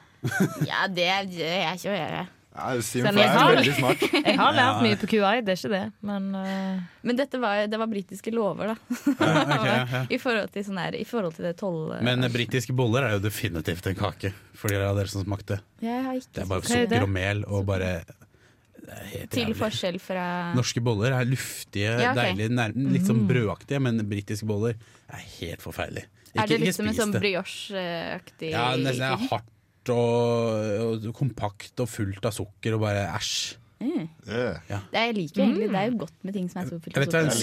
Ja, 0.66 0.86
det 0.90 1.06
er 1.06 1.28
jeg 1.30 1.78
ikke 1.78 1.92
å 1.92 1.96
gjøre. 1.96 2.24
Ja, 2.56 2.80
Selv 2.82 3.08
om 3.10 3.18
jeg 3.20 3.26
er 3.28 3.36
har- 3.38 3.54
veldig 3.56 3.74
smart. 3.76 4.02
Jeg 4.26 4.36
har 4.40 4.52
lært 4.56 4.82
mye 4.82 4.96
på 5.00 5.06
QI, 5.12 5.40
det 5.44 5.52
er 5.54 5.58
ikke 5.60 5.70
det, 5.74 5.82
men 6.08 6.28
uh... 6.34 6.80
Men 7.06 7.16
dette 7.20 7.38
var, 7.42 7.66
det 7.70 7.78
var 7.78 7.86
britiske 7.92 8.32
lover, 8.34 8.72
da. 8.72 8.76
Ja, 9.20 9.42
ok, 9.44 9.66
ja, 9.66 9.76
ja. 9.92 10.02
I 10.10 10.18
forhold 10.22 10.50
til, 10.54 10.64
sånn 10.66 10.80
her, 10.80 10.96
i 10.98 11.04
forhold 11.06 11.36
til 11.36 11.46
det 11.50 11.54
toll... 11.60 11.94
Men 12.02 12.24
eh, 12.24 12.32
britiske 12.32 12.74
boller 12.76 13.06
er 13.06 13.16
jo 13.18 13.22
definitivt 13.28 13.86
en 13.92 13.98
kake, 14.00 14.32
for 14.56 14.72
de 14.72 14.80
av 14.82 14.96
dere 14.98 15.12
som 15.12 15.24
smakte. 15.26 15.60
Jeg 15.84 16.04
har 16.08 16.16
ikke 16.18 16.32
Det 16.38 16.44
er 16.44 16.50
bare 16.54 16.64
er 16.64 16.72
sukker 16.72 17.06
og 17.06 17.12
mel 17.20 17.44
og 17.46 17.66
bare 17.68 17.90
Det 18.06 18.98
helt 19.12 19.30
Til 19.34 19.54
forskjell 19.58 19.96
fra 20.02 20.26
Norske 20.56 20.82
boller 20.84 21.14
er 21.16 21.26
luftige, 21.28 21.92
Ja, 22.00 22.12
okay. 22.12 22.32
deilige, 22.32 22.52
nær, 22.54 22.74
litt 22.96 23.06
sånn 23.08 23.24
brødaktige, 23.28 23.80
men 23.82 24.00
britiske 24.10 24.46
boller 24.48 24.76
er 25.10 25.24
helt 25.40 25.62
forferdelig. 25.64 26.06
Er 26.36 26.46
det 26.46 26.56
Ikke- 26.56 26.56
ikke 26.56 26.64
liksom 26.70 26.88
en 26.92 26.96
sånn 27.00 27.14
brioche-aktig 27.16 28.50
Ja, 28.52 28.70
nesten 28.76 29.00
det 29.00 29.12
er 29.12 29.28
hardt 29.30 29.52
og, 29.94 31.06
og 31.06 31.14
kompakt 31.16 31.82
og 31.82 31.88
fullt 31.90 32.26
av 32.26 32.34
sukker 32.36 32.76
og 32.76 32.84
bare 32.86 33.06
æsj. 33.16 33.56
Mm. 33.76 34.06
Ja. 34.24 34.78
Det 34.88 34.96
er, 34.96 35.02
jeg 35.10 35.14
liker 35.18 35.42
egentlig 35.42 35.66
Det 35.68 35.76
er 35.76 35.90
jo 35.90 35.98
godt 36.00 36.22
med 36.24 36.32
ting 36.32 36.46
som 36.48 36.62
er 36.62 36.68
så 36.70 36.78
fullt 36.80 36.96
av 36.96 37.02
sukker. 37.04 37.10
det 37.12 37.18
er 37.18 37.26
en 37.26 37.34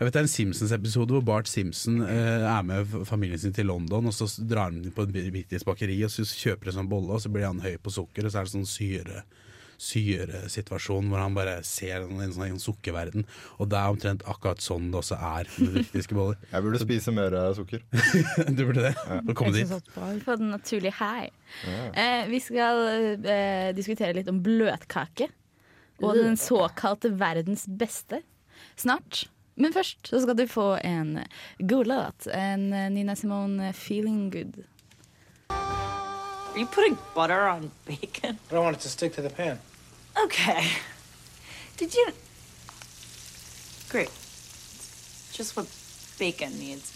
Jeg 0.00 0.06
vet 0.08 0.16
det 0.16 0.18
er 0.18 0.24
en 0.26 0.32
Simpsons-episode 0.32 1.14
hvor 1.14 1.22
Bart 1.28 1.48
Simpson 1.48 2.00
eh, 2.02 2.46
er 2.50 2.64
med 2.66 2.96
familien 3.06 3.38
sin 3.38 3.54
til 3.54 3.70
London, 3.70 4.10
og 4.10 4.16
så 4.16 4.26
drar 4.42 4.72
han 4.72 4.80
inn 4.80 4.96
på 4.96 5.06
et 5.06 5.14
britisk 5.14 5.68
bakeri 5.68 6.00
og 6.04 6.10
så 6.10 6.26
kjøper 6.26 6.72
en 6.72 6.80
sånn 6.80 6.90
bolle, 6.90 7.14
og 7.14 7.22
så 7.22 7.30
blir 7.30 7.46
han 7.46 7.62
høy 7.62 7.76
på 7.78 7.94
sukker, 8.00 8.26
og 8.26 8.34
så 8.34 8.42
er 8.42 8.50
det 8.50 8.54
sånn 8.56 8.66
syre 8.66 9.22
syresituasjon 9.80 11.08
hvor 11.10 11.22
han 11.22 11.36
bare 11.36 11.58
ser 11.66 12.04
en, 12.04 12.20
en 12.20 12.34
sånn 12.34 12.50
en 12.50 12.62
sukkerverden. 12.62 13.26
Og 13.58 13.70
det 13.72 13.80
er 13.80 13.94
omtrent 13.94 14.24
akkurat 14.28 14.62
sånn 14.64 14.90
det 14.92 15.00
også 15.00 15.18
er 15.18 15.50
med 15.56 15.76
britiske 15.78 16.16
boller. 16.16 16.38
Jeg 16.52 16.66
burde 16.66 16.82
spise 16.82 17.14
mer 17.16 17.36
sukker. 17.56 17.84
du 18.56 18.64
burde 18.66 18.90
det. 18.90 18.94
Ja. 18.94 19.20
komme 19.34 19.56
dit. 19.56 19.92
får 19.96 20.40
den 20.42 20.52
naturlige 20.52 20.96
high. 21.00 21.30
Eh, 21.94 22.24
vi 22.30 22.40
skal 22.44 22.84
eh, 23.18 23.70
diskutere 23.76 24.16
litt 24.16 24.30
om 24.30 24.42
bløtkake. 24.44 25.30
Og 26.00 26.16
den 26.16 26.36
såkalte 26.40 27.10
verdens 27.20 27.66
beste. 27.68 28.22
Snart. 28.76 29.26
Men 29.60 29.74
først 29.76 30.08
så 30.08 30.22
skal 30.22 30.36
du 30.38 30.46
få 30.48 30.78
en 30.84 31.18
god 31.58 31.90
låt. 31.90 32.28
En 32.32 32.72
eh, 32.72 32.90
Nina 32.90 33.16
Simone 33.16 33.72
'Feeling 33.72 34.30
Good'. 34.32 34.64
Are 35.50 36.58
you 36.58 36.66
putting 36.66 36.96
butter 37.14 37.48
on 37.48 37.70
bacon? 37.86 38.38
I 38.50 38.54
don't 38.54 38.64
want 38.64 38.76
it 38.76 38.82
to 38.82 38.88
stick 38.88 39.12
to 39.14 39.22
the 39.22 39.30
pan. 39.30 39.58
Okay. 40.18 40.64
Did 41.76 41.94
you? 41.94 42.08
Great. 43.88 44.08
It's 44.08 45.36
just 45.36 45.56
what 45.56 45.66
bacon 46.18 46.58
needs 46.58 46.92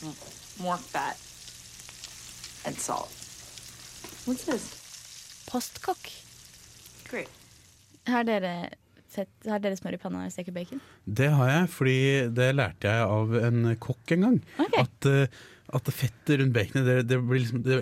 more 0.60 0.76
fat 0.76 1.16
and 2.66 2.76
salt. 2.78 3.10
What's 4.26 4.44
this? 4.44 5.44
Postkokk. 5.50 6.10
Great. 7.08 7.28
Har 8.06 8.24
dere, 8.24 8.70
fett, 9.08 9.30
har 9.48 9.60
dere 9.64 9.76
smør 9.78 9.96
i 9.96 10.00
panna 10.00 10.18
når 10.20 10.28
dere 10.28 10.34
steker 10.36 10.56
bacon? 10.56 10.80
Det 11.04 11.30
har 11.32 11.50
jeg, 11.50 11.68
fordi 11.72 11.98
det 12.36 12.50
lærte 12.56 12.92
jeg 12.92 13.08
av 13.16 13.34
en 13.48 13.74
kokk 13.80 14.14
en 14.16 14.26
gang. 14.26 14.38
Ok. 14.64 14.78
At, 14.84 15.08
eh, 15.10 15.42
at 15.72 15.88
fettet 15.96 16.38
rundt 16.38 16.52
baconet 16.54 16.86
det, 16.86 16.96
det 17.08 17.18
blir 17.18 17.40
liksom, 17.40 17.62
det, 17.64 17.78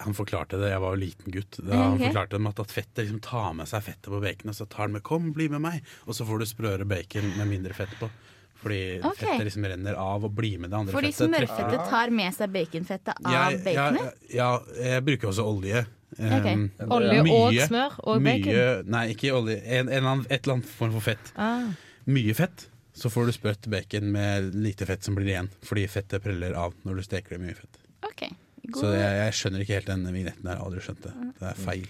Han 0.00 0.14
forklarte 0.16 0.56
det, 0.60 0.70
jeg 0.72 0.80
var 0.80 0.94
jo 0.94 1.00
liten 1.02 1.34
gutt. 1.34 1.58
Da 1.60 1.82
Han 1.82 1.98
forklarte 2.00 2.38
dem 2.38 2.48
at, 2.48 2.62
at 2.64 2.72
fettet 2.72 3.02
liksom 3.04 3.20
tar 3.24 3.52
med 3.58 3.68
seg 3.68 3.84
fettet 3.86 4.08
på 4.12 4.20
baconet, 4.22 4.56
så 4.56 4.66
tar 4.66 4.86
han 4.86 4.96
med 4.96 5.04
'kom, 5.04 5.32
bli 5.36 5.48
med 5.52 5.60
meg', 5.60 5.84
og 6.06 6.16
så 6.16 6.26
får 6.26 6.40
du 6.40 6.46
sprøere 6.46 6.88
bacon 6.88 7.28
med 7.36 7.48
mindre 7.48 7.76
fett 7.76 7.92
på. 8.00 8.08
Fordi 8.56 8.98
okay. 9.04 9.28
fettet 9.28 9.44
liksom 9.50 9.66
renner 9.68 9.98
av 10.00 10.24
og 10.24 10.32
blir 10.34 10.58
med 10.58 10.72
det 10.72 10.78
andre 10.78 10.92
Fordi 10.96 11.12
fettet. 11.12 11.28
smørfettet 11.28 11.90
tar 11.90 12.10
med 12.10 12.34
seg 12.34 12.50
baconfettet 12.54 13.14
av 13.24 13.32
Jeg- 13.32 13.60
baconet? 13.64 14.14
Ja, 14.32 14.48
ja, 14.56 14.82
jeg 14.82 15.04
bruker 15.04 15.28
også 15.28 15.44
olje. 15.44 15.86
Um, 16.18 16.70
Olje 16.88 17.20
og 17.34 17.52
smør 17.66 17.96
og 17.98 18.22
mye, 18.22 18.40
bacon. 18.40 18.90
Nei, 18.94 19.02
ikke 19.12 19.34
olje. 19.36 19.58
En, 19.66 19.88
en, 19.92 20.06
en, 20.06 20.20
et 20.30 20.40
eller 20.46 20.54
annet 20.54 20.70
form 20.78 20.94
for 20.94 21.04
fett. 21.04 21.32
Ah. 21.36 21.74
Mye 22.06 22.34
fett, 22.38 22.68
så 22.96 23.10
får 23.12 23.28
du 23.28 23.34
sprøtt 23.36 23.68
bacon 23.68 24.08
med 24.12 24.54
lite 24.56 24.86
fett 24.88 25.04
som 25.04 25.16
blir 25.18 25.28
igjen. 25.28 25.50
Fordi 25.66 25.84
fettet 25.90 26.24
preller 26.24 26.56
av 26.56 26.74
når 26.86 27.00
du 27.00 27.04
steker 27.04 27.36
det 27.36 27.42
mye 27.42 27.56
fett. 27.58 27.78
Ok, 28.08 28.24
god. 28.70 28.80
Så 28.80 28.92
jeg, 28.94 29.12
jeg 29.20 29.36
skjønner 29.36 29.64
ikke 29.64 29.78
helt 29.78 29.90
den 29.92 30.08
vignetten 30.08 30.48
der. 30.48 30.64
Aldri 30.64 30.84
skjønt 30.84 31.04
det. 31.04 31.14
Det 31.36 31.48
er 31.50 31.60
feil. 31.60 31.86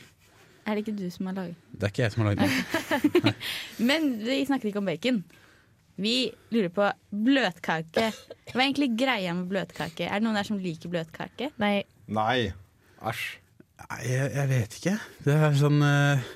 Er 0.67 0.75
det 0.75 0.83
ikke 0.83 0.97
du 0.99 1.07
som 1.15 1.29
har 1.31 1.37
laget 1.37 1.59
Det 1.71 1.87
er 1.87 1.93
ikke 1.93 2.03
jeg 2.03 2.13
som 2.13 2.25
har 2.25 2.33
laget 2.33 2.49
den. 2.51 3.35
Men 3.93 4.09
vi 4.25 4.41
snakker 4.49 4.73
ikke 4.73 4.83
om 4.83 4.91
bacon. 4.91 5.23
Vi 5.97 6.17
lurer 6.53 6.73
på 6.75 6.91
bløtkake. 7.25 8.11
Hva 8.51 8.59
er 8.59 8.67
egentlig 8.67 8.91
greia 8.99 9.33
med 9.37 9.47
bløtkake? 9.53 10.11
Er 10.11 10.19
det 10.19 10.27
noen 10.27 10.37
der 10.37 10.49
som 10.49 10.59
liker 10.61 10.93
bløtkake? 10.93 11.53
Nei, 11.63 11.77
Nei. 12.11 12.51
Æsj. 13.07 13.27
Nei, 13.87 14.01
jeg, 14.09 14.31
jeg 14.35 14.51
vet 14.51 14.77
ikke. 14.81 14.97
Det 15.25 15.37
er 15.47 15.57
sånn 15.61 15.79
uh, 15.85 16.27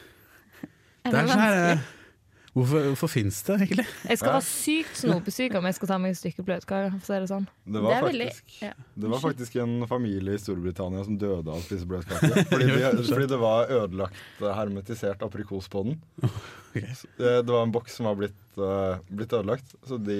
Er 1.02 1.10
Det 1.10 1.10
er 1.10 1.16
det 1.16 1.32
sånn 1.32 1.42
her 1.42 1.58
vanskelig? 1.58 1.99
Hvorfor, 2.60 2.84
hvorfor 2.92 3.08
fins 3.08 3.38
det 3.48 3.56
egentlig? 3.64 3.86
jeg 4.10 4.20
skal 4.20 4.34
være 4.36 4.44
sykt 4.46 4.98
snopesyk 5.00 5.54
om 5.60 5.68
jeg 5.70 5.78
skal 5.78 5.88
ta 5.92 5.98
meg 6.02 6.12
et 6.14 6.20
stykke 6.20 6.44
bløtkake. 6.44 6.90
For 6.92 7.00
å 7.00 7.06
si 7.08 7.20
det 7.24 7.30
sånn. 7.32 7.46
Det 7.64 7.72
Det 7.78 7.82
var, 7.86 7.96
er 7.96 8.06
veldig- 8.06 8.28
faktisk, 8.30 8.56
ja. 8.66 8.72
det 9.04 9.10
var 9.14 9.22
faktisk 9.24 9.56
en 9.64 9.74
familie 9.88 10.36
i 10.36 10.42
Storbritannia 10.42 11.04
som 11.08 11.16
døde 11.18 11.48
av 11.48 11.56
å 11.56 11.64
spise 11.64 11.88
bløtkake. 11.88 12.44
Fordi, 12.52 12.66
de, 12.76 13.04
fordi 13.08 13.26
det 13.32 13.38
var 13.40 13.70
ødelagt 13.72 14.42
eh, 14.42 14.52
hermetisert 14.60 15.22
aprikos 15.26 15.68
på 15.72 15.84
den. 15.88 16.00
Okay. 16.70 16.86
Eh, 17.18 17.40
Det 17.42 17.50
var 17.50 17.64
en 17.66 17.72
boks 17.74 17.96
som 17.98 18.06
var 18.06 18.14
blitt, 18.14 18.36
uh, 18.54 19.00
blitt 19.10 19.32
ødelagt. 19.34 19.72
Så 19.90 19.96
de, 19.98 20.14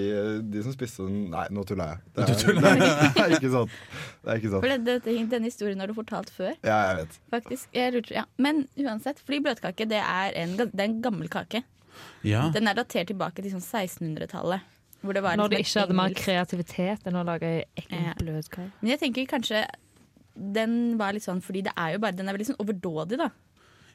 de 0.50 0.62
som 0.66 0.73
spiste 0.75 1.04
den 1.06 1.28
Nei, 1.30 1.44
nå 1.54 1.62
tuller 1.62 1.92
jeg. 1.92 2.00
Det 2.16 2.25
er, 2.25 2.73
det 3.14 3.23
er 3.23 3.35
ikke 3.37 3.50
sant. 3.52 3.76
Det 4.25 4.32
er 4.35 4.40
ikke 4.40 4.50
For 4.56 4.66
sant. 4.66 4.66
det, 4.88 4.97
dette, 5.04 5.14
denne 5.30 5.47
historien 5.47 5.78
har 5.78 5.87
du 5.87 5.94
fortalt 5.94 6.32
før. 6.35 6.56
Ja, 6.66 6.80
jeg 6.88 6.97
vet. 7.04 7.18
faktisk. 7.37 7.68
Jeg 7.78 7.94
lurte, 7.94 8.16
ja. 8.18 8.25
Men 8.42 8.64
uansett, 8.82 9.23
fordi 9.23 9.38
bløtkake 9.47 9.87
det 9.94 10.02
er, 10.02 10.35
en, 10.42 10.56
det 10.59 10.66
er 10.75 10.88
en 10.88 10.99
gammel 11.06 11.30
kake. 11.30 11.62
Ja. 12.26 12.49
Den 12.54 12.69
er 12.69 12.76
datert 12.78 13.09
tilbake 13.11 13.42
til 13.42 13.52
sånn 13.54 13.64
1600-tallet. 13.64 14.66
Hvor 15.00 15.16
det 15.16 15.23
Når 15.23 15.49
liksom 15.49 15.50
de 15.50 15.57
et 15.57 15.66
ikke 15.66 15.80
hadde 15.80 15.97
mer 15.97 16.16
kreativitet 16.16 17.07
enn 17.09 17.16
å 17.16 17.23
lage 17.25 17.52
ekkel 17.80 18.11
Ja. 18.28 18.66
Men 18.83 18.90
jeg 18.92 19.00
tenker 19.00 19.30
kanskje 19.30 19.62
den 20.37 20.99
var 21.00 21.14
litt 21.16 21.25
sånn 21.25 21.40
fordi 21.45 21.62
det 21.66 21.73
er 21.76 21.95
jo 21.95 22.02
bare 22.02 22.16
Den 22.16 22.28
er 22.28 22.37
veldig 22.37 22.50
sånn 22.52 22.61
overdådig, 22.62 23.19
da. 23.21 23.30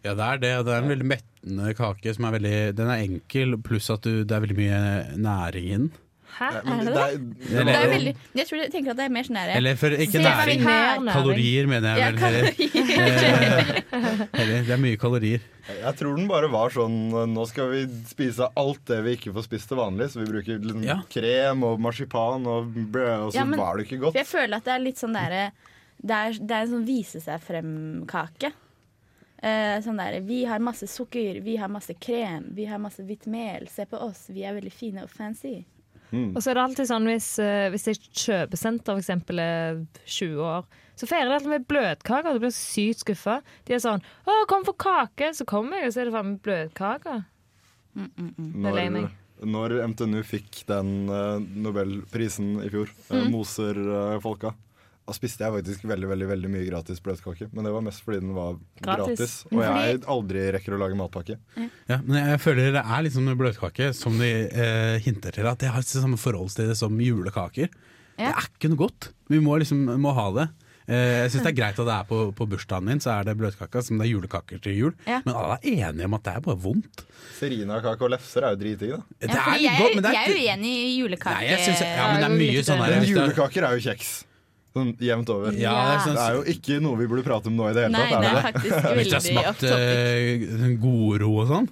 ja, 0.03 0.13
det 0.13 0.25
er 0.25 0.41
det. 0.41 0.53
Det 0.65 0.73
er 0.73 0.81
en 0.81 0.89
veldig 0.91 1.07
mettende 1.09 1.75
kake. 1.77 2.13
Som 2.13 2.25
er 2.25 2.35
veldig, 2.37 2.57
den 2.77 2.89
er 2.89 3.03
enkel, 3.05 3.55
pluss 3.65 3.89
at 3.93 4.01
du, 4.05 4.23
det 4.23 4.35
er 4.35 4.43
veldig 4.43 4.57
mye 4.57 4.81
næring 5.17 5.69
i 5.69 5.77
den. 5.77 5.87
Hæ? 6.35 6.47
Er 6.51 6.61
det 6.61 6.85
det 6.85 7.01
er, 7.01 7.17
Det 7.17 7.59
Eller- 7.61 7.77
er 7.79 7.89
veldig, 7.93 8.13
jeg 8.35 8.47
tror 8.47 8.57
jeg 8.59 8.71
tenker 8.73 8.91
at 8.91 8.97
det 8.97 9.05
er 9.05 9.09
mer 9.15 9.23
sånn 9.23 9.37
derre 9.39 9.55
Eller 9.55 9.75
for 9.79 9.89
ikke 9.89 10.19
næring. 10.19 10.61
her. 10.65 10.97
Kalorier, 11.13 11.67
mener 11.71 11.95
jeg. 11.95 11.99
Ja, 11.99 12.09
vel, 12.11 12.19
kalorier. 12.19 13.83
Heller. 14.35 14.63
Det 14.67 14.73
er 14.75 14.81
mye 14.81 14.97
kalorier. 14.99 15.39
jeg 15.67 15.95
tror 15.99 16.15
den 16.17 16.27
bare 16.29 16.49
var 16.51 16.69
sånn 16.75 16.97
Nå 17.33 17.45
skal 17.49 17.69
vi 17.71 17.85
spise 18.09 18.49
alt 18.59 18.83
det 18.89 18.99
vi 19.05 19.15
ikke 19.17 19.33
får 19.35 19.47
spist 19.47 19.67
til 19.71 19.77
vanlig. 19.79 20.09
Så 20.11 20.19
vi 20.23 20.27
bruker 20.31 20.59
liksom 20.59 20.83
Ja. 20.83 20.99
krem 21.09 21.63
og 21.63 21.79
marsipan 21.79 22.45
og 22.47 22.73
brød, 22.73 23.27
og 23.27 23.31
så 23.31 23.35
Ja, 23.39 23.45
men- 23.45 23.59
var 23.59 23.77
det 23.77 23.87
ikke 23.87 23.99
godt. 24.03 24.15
Jeg 24.15 24.25
føler 24.27 24.55
at 24.57 24.63
det 24.65 24.73
er 24.73 24.79
litt 24.79 24.97
sånn 24.97 25.13
derre 25.13 25.51
det, 26.03 26.11
er- 26.11 26.39
det 26.45 26.51
er 26.51 26.61
en 26.61 26.67
sånn 26.69 26.85
vise 26.85 27.21
seg 27.23 27.39
frem-kake. 27.41 28.51
Eh, 29.41 29.79
sånn 29.81 29.97
der, 29.97 30.19
Vi 30.21 30.43
har 30.45 30.59
masse 30.59 30.87
sukker, 30.87 31.41
vi 31.43 31.55
har 31.57 31.67
masse 31.69 31.93
krem, 31.99 32.53
vi 32.55 32.65
har 32.65 32.77
masse 32.79 32.99
hvitt 33.05 33.25
mel. 33.27 33.67
Se 33.69 33.85
på 33.85 33.99
oss, 34.01 34.27
vi 34.29 34.43
er 34.43 34.53
veldig 34.59 34.71
fine 34.71 35.03
og 35.03 35.09
fancy. 35.09 35.63
Og 36.13 36.41
så 36.41 36.51
er 36.51 36.53
det 36.57 36.63
alltid 36.63 36.87
sånn 36.87 37.07
hvis, 37.09 37.27
eh, 37.39 37.69
hvis 37.73 37.87
et 37.91 38.09
kjøpesenter 38.13 38.99
eksempel 39.01 39.39
er 39.39 39.85
20 40.05 40.37
år, 40.45 40.65
så 40.95 41.07
feirer 41.09 41.27
de 41.27 41.33
alltid 41.39 41.49
med 41.49 41.67
bløtkaker. 41.67 42.33
du 42.33 42.39
blir 42.39 42.53
sykt 42.55 43.03
skuffa. 43.03 43.41
De 43.65 43.73
er 43.73 43.79
sånn 43.79 44.01
'Å, 44.25 44.47
kom 44.47 44.63
for 44.63 44.73
kake!' 44.73 45.33
Så 45.35 45.45
kommer 45.45 45.79
jeg, 45.79 45.87
og 45.87 45.93
så 45.93 46.01
er 46.01 46.05
det 46.05 46.13
faen 46.13 46.29
meg 46.31 46.41
bløtkaker. 46.41 47.25
Det 47.95 48.01
er 48.11 48.89
mm. 48.89 49.01
Når, 49.01 49.09
når 49.43 49.87
MTNU 49.87 50.21
fikk 50.23 50.65
den 50.67 51.09
uh, 51.09 51.39
nobelprisen 51.39 52.61
i 52.63 52.69
fjor, 52.69 52.89
Mm. 53.09 53.25
uh, 53.25 53.29
Moser-folka, 53.31 54.53
da 55.05 55.13
spiste 55.13 55.43
jeg 55.45 55.53
faktisk 55.53 55.83
veldig 55.85 56.07
veldig, 56.09 56.27
veldig 56.31 56.49
mye 56.49 56.65
gratis 56.65 56.99
bløtkake. 57.05 57.47
Men 57.53 57.67
det 57.67 57.71
var 57.75 57.83
mest 57.85 58.01
fordi 58.01 58.19
den 58.23 58.33
var 58.33 58.55
Gratis. 58.81 59.05
gratis. 59.19 59.33
Og 59.51 59.61
jeg 59.61 59.99
aldri 60.15 60.45
rekker 60.55 60.73
å 60.73 60.79
lage 60.81 60.97
matpakke. 60.97 61.37
Ja, 61.87 61.99
men 62.01 62.17
jeg 62.31 62.39
føler 62.41 62.71
det 62.73 62.81
er 62.81 63.05
liksom 63.05 63.29
bløtkake, 63.37 63.91
som 63.93 64.17
de 64.17 64.31
eh, 64.49 64.97
hinter 65.05 65.31
til, 65.37 65.45
at 65.51 65.61
jeg 65.61 65.69
har 65.75 65.85
samme 65.85 66.17
forhold 66.17 66.49
til 66.57 66.71
det 66.71 66.77
som 66.81 66.97
julekaker. 66.99 67.69
Ja. 68.17 68.31
Det 68.31 68.33
er 68.33 68.49
ikke 68.49 68.71
noe 68.73 68.81
godt. 68.87 69.11
Vi 69.29 69.39
må 69.43 69.59
liksom 69.61 69.85
må 70.01 70.13
ha 70.17 70.29
det. 70.39 70.47
Eh, 70.87 71.23
jeg 71.25 71.31
syns 71.33 71.45
det 71.47 71.51
er 71.53 71.57
greit 71.57 71.79
at 71.81 71.87
det 71.89 71.93
er 71.99 72.03
på, 72.09 72.19
på 72.37 72.45
bursdagen 72.49 72.85
min, 72.85 72.99
så 73.01 73.13
er 73.19 73.25
det 73.29 73.33
bløtkaka 73.37 73.81
som 73.85 73.97
det 73.97 74.05
er 74.05 74.11
julekaker 74.15 74.59
til 74.61 74.75
jul. 74.77 74.93
Ja. 75.09 75.21
Men 75.25 75.33
alle 75.37 75.55
er 75.61 75.89
enige 75.89 76.05
om 76.09 76.13
at 76.17 76.25
det 76.27 76.33
er 76.37 76.43
bare 76.45 76.59
vondt. 76.65 77.05
Serinakake 77.39 78.05
og 78.05 78.13
lefser 78.13 78.45
er 78.45 78.53
jo 78.55 78.61
dritdigg, 78.61 78.93
da. 78.97 79.01
Det 79.21 79.29
Ja, 79.33 79.41
er 79.53 79.59
jeg, 79.63 79.79
godt, 79.81 79.95
men 79.97 80.05
det 80.05 80.11
er 80.11 80.17
jeg 80.17 80.29
er 80.29 80.53
uenig 80.57 80.73
i 80.81 80.93
julekake. 80.99 81.33
Nei, 81.41 81.49
jeg 81.51 81.63
synes, 81.65 81.81
ja, 81.85 82.05
men 82.11 82.21
det 82.21 82.29
er 82.29 82.37
mye 82.41 82.63
sånn 82.69 82.81
det. 82.81 82.85
der 82.89 82.95
Men 82.95 83.03
er- 83.05 83.11
julekaker 83.13 83.67
er 83.69 83.77
jo 83.79 83.85
kjeks. 83.89 84.13
Sånn 84.75 84.91
jevnt 84.99 85.29
over. 85.31 85.55
Ja, 85.55 85.71
det 85.87 85.93
er 85.95 86.03
sånn, 86.03 86.17
Det 86.19 86.25
er 86.25 86.35
jo 86.35 86.43
ikke 86.51 86.81
noe 86.83 86.97
vi 86.99 87.07
burde 87.07 87.23
prate 87.23 87.47
om 87.47 87.55
nå 87.55 87.69
i 87.69 87.73
det 87.77 87.85
hele 87.87 87.95
Nei, 87.95 88.09
tatt. 88.11 88.21
det 88.21 88.27
Er 88.27 88.27
er 88.27 88.35
det 88.35 88.35
det? 88.35 88.45
faktisk 88.51 88.65
Hvis 88.65 88.75
du 88.75 88.87
har 88.89 88.95
veldig 88.99 89.15
off 89.15 89.25
smakt 89.31 89.63
topic. 89.63 90.45
uh, 90.51 90.77
Goro 90.83 91.29
og 91.39 91.47
sånn, 91.53 91.69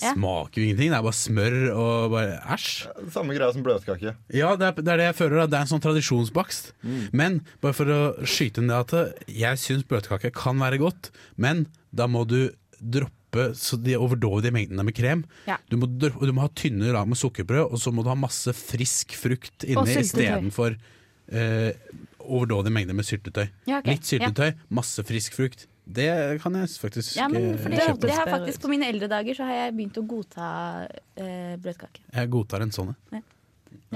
Ja. 0.00 0.12
smaker 0.12 0.60
jo 0.60 0.64
ingenting. 0.66 0.90
Det 0.92 0.96
er 0.98 1.04
bare 1.06 1.16
smør 1.16 1.54
og 1.76 2.10
bare 2.12 2.38
æsj. 2.56 3.10
Samme 3.12 3.32
greia 3.36 3.52
som 3.52 3.62
bløtkake. 3.64 4.14
Ja, 4.32 4.50
det 4.56 4.66
er, 4.68 4.72
det 4.82 4.88
er 4.92 4.96
det 5.00 5.06
jeg 5.10 5.16
føler. 5.20 5.36
da. 5.36 5.46
Det 5.46 5.56
er 5.56 5.64
en 5.64 5.72
sånn 5.72 5.84
tradisjonsbakst. 5.84 6.72
Mm. 6.84 6.98
Men 7.12 7.38
bare 7.62 7.72
for 7.76 7.84
å 7.92 8.00
skyte 8.24 8.58
inn 8.60 8.68
det 8.68 8.76
at 8.76 8.92
eh, 8.92 9.12
jeg 9.44 9.56
syns 9.62 9.84
bløtkake 9.88 10.32
kan 10.36 10.56
være 10.60 10.78
godt, 10.80 11.10
men 11.36 11.66
da 11.94 12.06
må 12.08 12.26
du 12.28 12.50
droppe 12.80 13.54
så 13.56 13.76
de 13.82 13.96
overdådige 13.96 14.52
mengdene 14.52 14.84
med 14.84 14.94
krem. 14.96 15.24
Ja. 15.46 15.56
Du, 15.68 15.76
må 15.80 15.86
du 15.98 16.08
må 16.32 16.40
ha 16.44 16.48
tynne 16.56 16.92
lag 16.92 17.08
med 17.08 17.16
sukkerbrød, 17.20 17.72
og 17.72 17.80
så 17.80 17.92
må 17.92 18.04
du 18.04 18.08
ha 18.12 18.16
masse 18.16 18.52
frisk 18.56 19.12
frukt 19.16 19.64
inni 19.64 19.96
istedenfor 20.00 20.76
eh, 21.32 21.72
overdådige 22.26 22.72
mengder 22.74 22.94
med 22.98 23.06
syltetøy. 23.08 23.46
Ja, 23.66 23.78
okay. 23.80 23.94
Litt 23.96 24.04
syltetøy, 24.08 24.52
masse 24.70 25.04
frisk 25.06 25.34
frukt. 25.38 25.66
Det 25.86 26.08
kan 26.42 26.54
jeg 26.58 26.68
faktisk 26.82 27.14
Ja, 27.16 27.28
men 27.30 27.52
eh, 27.54 27.68
det, 27.70 27.78
kjøpe. 27.78 28.00
det 28.08 28.14
har 28.18 28.26
faktisk. 28.26 28.60
På 28.64 28.68
mine 28.72 28.88
eldre 28.90 29.06
dager 29.08 29.34
så 29.38 29.46
har 29.46 29.54
jeg 29.60 29.74
begynt 29.76 30.00
å 30.00 30.04
godta 30.10 30.48
eh, 31.14 31.54
bløtkake. 31.62 32.02
Jeg 32.16 32.30
godtar 32.34 32.64
en 32.66 32.74
sånn. 32.74 32.94
ja. 33.14 33.22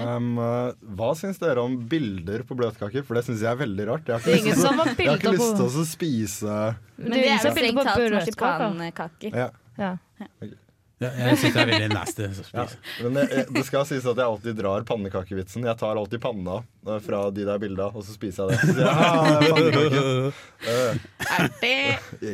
Um, 0.00 0.36
hva 0.38 1.08
syns 1.18 1.40
dere 1.42 1.58
om 1.64 1.72
bilder 1.90 2.44
på 2.46 2.54
bløtkaker? 2.56 3.02
For 3.02 3.18
det 3.18 3.24
syns 3.26 3.42
jeg 3.42 3.50
er 3.50 3.58
veldig 3.58 3.86
rart. 3.88 4.06
Jeg 4.06 4.14
har 4.22 4.36
ikke 4.38 4.52
lyst 4.54 4.62
har 4.62 4.70
til- 4.70 5.04
jeg 5.04 5.08
har 5.10 5.18
ikke 5.18 5.30
bilder 5.30 5.32
lyst 5.34 5.56
til 5.58 5.82
å 5.82 5.86
spise 5.88 6.58
Men 6.96 7.10
Det 7.10 7.18
er 7.18 7.26
jo 7.26 7.32
bilder 7.34 7.50
strengt 7.50 7.76
på 7.80 7.84
talt 7.84 8.76
brødkaker. 8.78 9.34
ja. 9.34 9.48
Ja. 9.80 9.96
Ja, 11.00 11.08
jeg 11.16 11.36
syns 11.40 11.54
det 11.54 11.60
er 11.62 11.70
veldig 11.70 11.86
nasty 11.94 12.26
å 12.26 12.42
Ja, 12.52 12.64
men 13.06 13.14
det, 13.16 13.44
det 13.56 13.62
skal 13.64 13.86
sies 13.88 14.04
at 14.04 14.18
jeg 14.20 14.26
alltid 14.26 14.58
drar 14.58 14.82
pannekakevitsen. 14.88 15.64
Jeg 15.64 15.78
tar 15.80 15.96
alltid 15.96 16.20
panna 16.20 16.58
eh, 16.60 16.98
fra 17.00 17.22
de 17.32 17.46
der 17.48 17.62
bilda, 17.62 17.86
og 17.96 18.04
så 18.04 18.12
spiser 18.12 18.50
jeg 18.52 18.58
det. 18.60 18.74
Så 18.74 18.82
jeg, 18.82 18.90
«Ah, 18.90 19.30
det 19.40 19.48
er 19.48 19.54
pannekake». 19.56 20.34
Eh, 20.74 21.30
Artig! 21.38 21.78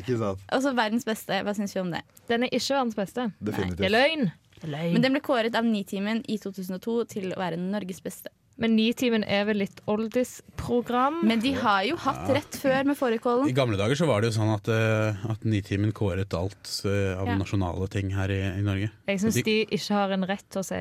ikke 0.01 0.17
sant? 0.19 0.43
Og 0.57 0.65
så 0.67 0.73
verdens 0.75 1.07
beste. 1.07 1.39
Hva 1.47 1.55
syns 1.55 1.77
vi 1.77 1.83
om 1.85 1.93
det? 1.95 2.03
Den 2.27 2.49
er 2.49 2.51
ikke 2.59 2.75
verdens 2.75 2.99
beste. 2.99 3.29
Det 3.39 3.53
er 3.53 3.53
Definitivt. 3.53 3.95
løgn. 3.95 4.27
Det 4.57 4.67
er 4.67 4.73
løgn. 4.75 4.97
Men 4.97 5.07
den 5.07 5.15
ble 5.15 5.23
kåret 5.31 5.55
av 5.63 5.69
Nitimen 5.71 6.25
i 6.27 6.41
2002 6.43 6.97
til 7.15 7.31
å 7.37 7.39
være 7.39 7.61
Norges 7.63 8.03
beste. 8.03 8.35
Men 8.59 8.73
Nitimen 8.77 9.25
er 9.29 9.45
vel 9.45 9.59
litt 9.61 9.81
oldis-program. 9.91 11.19
Men 11.29 11.43
de 11.45 11.53
har 11.61 11.83
jo 11.85 11.97
hatt 12.01 12.31
rett 12.33 12.57
før 12.57 12.87
med 12.89 12.97
I 13.51 13.53
gamle 13.57 13.77
dager 13.77 13.99
så 14.01 14.07
var 14.09 14.23
det 14.25 14.31
jo 14.33 14.39
sånn 14.39 14.55
at, 14.55 14.69
uh, 14.73 15.31
at 15.31 15.45
Nitimen 15.45 15.93
kåret 15.93 16.33
alt 16.37 16.71
uh, 16.87 17.21
av 17.21 17.29
Ja. 17.29 17.37
nasjonale 17.37 17.89
ting 17.93 18.11
her 18.17 18.33
i, 18.33 18.41
i 18.57 18.63
Norge. 18.65 18.91
Jeg 19.07 19.21
syns 19.21 19.35
De- 19.35 19.43
de 19.43 19.57
ikke 19.77 19.93
har 19.93 20.11
en 20.17 20.25
rett 20.25 20.47
til 20.49 20.61
å 20.63 20.65
si 20.65 20.81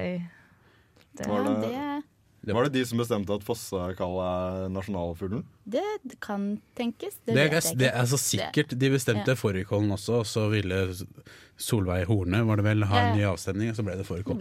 det. 1.20 1.27
Var 1.27 1.44
det- 1.44 2.03
det, 2.46 2.53
Var 2.53 2.63
det 2.63 2.74
de 2.74 2.86
som 2.86 2.98
bestemte 3.00 3.34
at 3.36 3.44
fossekall 3.44 4.20
er 4.24 4.70
nasjonalfuglen? 4.70 5.44
det 5.67 5.84
kan 6.22 6.62
tenkes. 6.77 7.20
Det, 7.25 7.34
Det, 7.36 7.51
vet 7.51 7.63
jeg 7.63 7.77
det 7.77 7.91
er 7.91 8.05
så 8.05 8.17
sikkert 8.22 8.77
De 8.77 8.89
bestemte 8.89 9.27
Ja. 9.27 9.36
fårikålen 9.36 9.91
også, 9.91 10.20
og 10.20 10.25
så 10.25 10.50
ville 10.50 10.94
Solveig 11.58 12.05
Horne 12.08 12.46
var 12.46 12.55
det 12.58 12.63
vel, 12.65 12.84
ha 12.84 12.98
en 13.00 13.17
ny 13.17 13.24
avstemning, 13.24 13.70
og 13.70 13.75
så 13.75 13.84
ble 13.84 13.98
det 13.98 14.05
fårikål. 14.05 14.38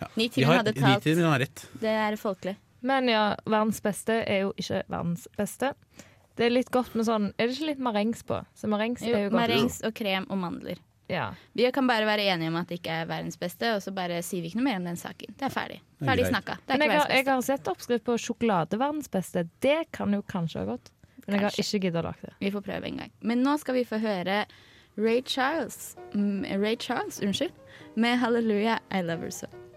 De 0.00 0.08
Nitimen 0.20 0.56
hadde 0.60 0.74
talt. 0.76 1.04
Nitimen 1.04 1.30
har 1.30 1.42
rett. 1.44 1.64
Det 1.80 1.94
er 2.06 2.16
folkelig. 2.20 2.56
Men 2.80 3.08
ja, 3.10 3.22
verdens 3.44 3.80
beste 3.82 4.20
er 4.22 4.44
jo 4.46 4.52
ikke 4.56 4.82
verdens 4.86 5.26
beste. 5.38 5.72
Det 6.38 6.46
er 6.46 6.52
litt 6.54 6.68
godt 6.70 6.92
med 6.94 7.08
sånn 7.08 7.32
Er 7.34 7.48
det 7.48 7.56
ikke 7.56 7.72
litt 7.72 7.80
marengs 7.82 8.20
på? 8.26 8.36
Så 8.54 8.70
marengs 8.70 9.02
er 9.02 9.24
jo 9.24 9.32
godt. 9.32 9.40
Marengs 9.40 9.80
og 9.82 9.96
krem 9.98 10.28
og 10.30 10.38
mandler. 10.38 10.78
Ja. 11.08 11.32
Vi 11.56 11.64
kan 11.72 11.86
bare 11.88 12.04
være 12.04 12.26
enige 12.28 12.52
om 12.52 12.58
at 12.60 12.68
det 12.68 12.78
ikke 12.82 13.00
er 13.00 13.08
verdens 13.08 13.38
beste, 13.40 13.72
og 13.74 13.82
så 13.82 13.94
bare 13.96 14.20
sier 14.22 14.44
vi 14.44 14.50
ikke 14.52 14.60
noe 14.60 14.68
mer 14.68 14.78
om 14.78 14.88
den 14.90 15.00
saken. 15.00 15.34
Det 15.40 15.46
er 15.48 15.54
ferdig. 15.54 15.80
Er 15.98 16.10
Ferdig 16.10 16.26
snakka. 16.28 16.58
Men 16.68 16.84
jeg 16.84 17.00
har, 17.00 17.12
jeg 17.16 17.26
har 17.30 17.44
sett 17.46 17.70
oppskrift 17.72 18.04
på 18.06 18.16
sjokolade 18.20 18.78
verdens 18.78 19.08
beste. 19.10 19.46
Det 19.64 19.78
kan 19.96 20.12
jo 20.14 20.20
kanskje 20.28 20.62
ha 20.62 20.68
gått. 20.74 20.92
Men 21.26 21.38
jeg 21.38 21.46
har 21.48 21.62
ikke 21.64 21.80
giddet 21.86 22.02
å 22.02 22.06
lage 22.06 22.28
det. 22.28 22.34
Vi 22.44 22.52
får 22.52 22.66
prøve 22.68 22.88
en 22.88 23.00
gang. 23.02 23.14
Men 23.20 23.42
nå 23.44 23.56
skal 23.60 23.80
vi 23.80 23.86
få 23.88 24.00
høre 24.04 24.42
Ray 24.98 25.22
Charles, 25.24 25.96
mm, 26.12 26.44
Ray 26.60 26.76
Charles 26.76 27.20
unnskyld, 27.24 27.56
med 27.96 28.18
'Hallelujah, 28.18 28.78
I 28.90 29.02
Love 29.02 29.24
Her 29.24 29.30
So'. 29.30 29.67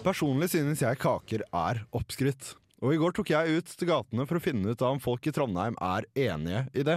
Personlig 0.00 0.48
synes 0.52 0.80
jeg 0.80 0.98
kaker 1.00 1.42
er 1.52 1.82
oppskrytt. 1.96 2.54
Og 2.80 2.94
i 2.94 2.98
går 3.00 3.12
tok 3.12 3.30
jeg 3.34 3.58
ut 3.60 3.72
til 3.76 3.90
gatene 3.90 4.24
for 4.28 4.38
å 4.38 4.42
finne 4.42 4.72
ut 4.72 4.82
om 4.88 5.00
folk 5.02 5.26
i 5.28 5.32
Trondheim 5.36 5.76
er 5.84 6.06
enige 6.16 6.62
i 6.72 6.84
det. 6.86 6.96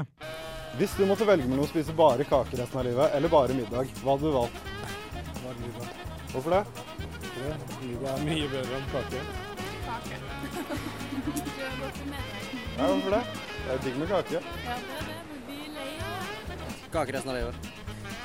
Hvis 0.79 0.95
du 0.97 1.03
måtte 1.05 1.27
velge 1.27 1.45
mellom 1.49 1.65
å 1.65 1.69
spise 1.69 1.93
bare 1.97 2.23
kake 2.25 2.57
resten 2.57 2.79
av 2.79 2.87
livet 2.87 3.17
eller 3.17 3.29
bare 3.33 3.57
middag, 3.57 3.91
hva 3.99 4.15
hadde 4.15 4.29
du 4.29 4.37
valgt? 4.37 4.57
Bare 5.43 5.57
middag. 5.59 5.91
Hvorfor 6.31 6.55
det? 6.55 6.63
Middag 7.83 8.09
er 8.13 8.23
mye 8.29 8.47
bedre 8.55 8.79
enn 8.79 8.89
kake. 8.95 9.19
Ja, 12.73 12.87
hvorfor 12.89 13.13
det? 13.13 13.19
Det 13.53 13.73
er 13.73 13.81
digg 13.83 13.97
med 14.01 14.09
kake. 14.09 14.39
Kake 16.95 17.13
resten 17.13 17.29
av 17.29 17.37
livet. 17.37 17.69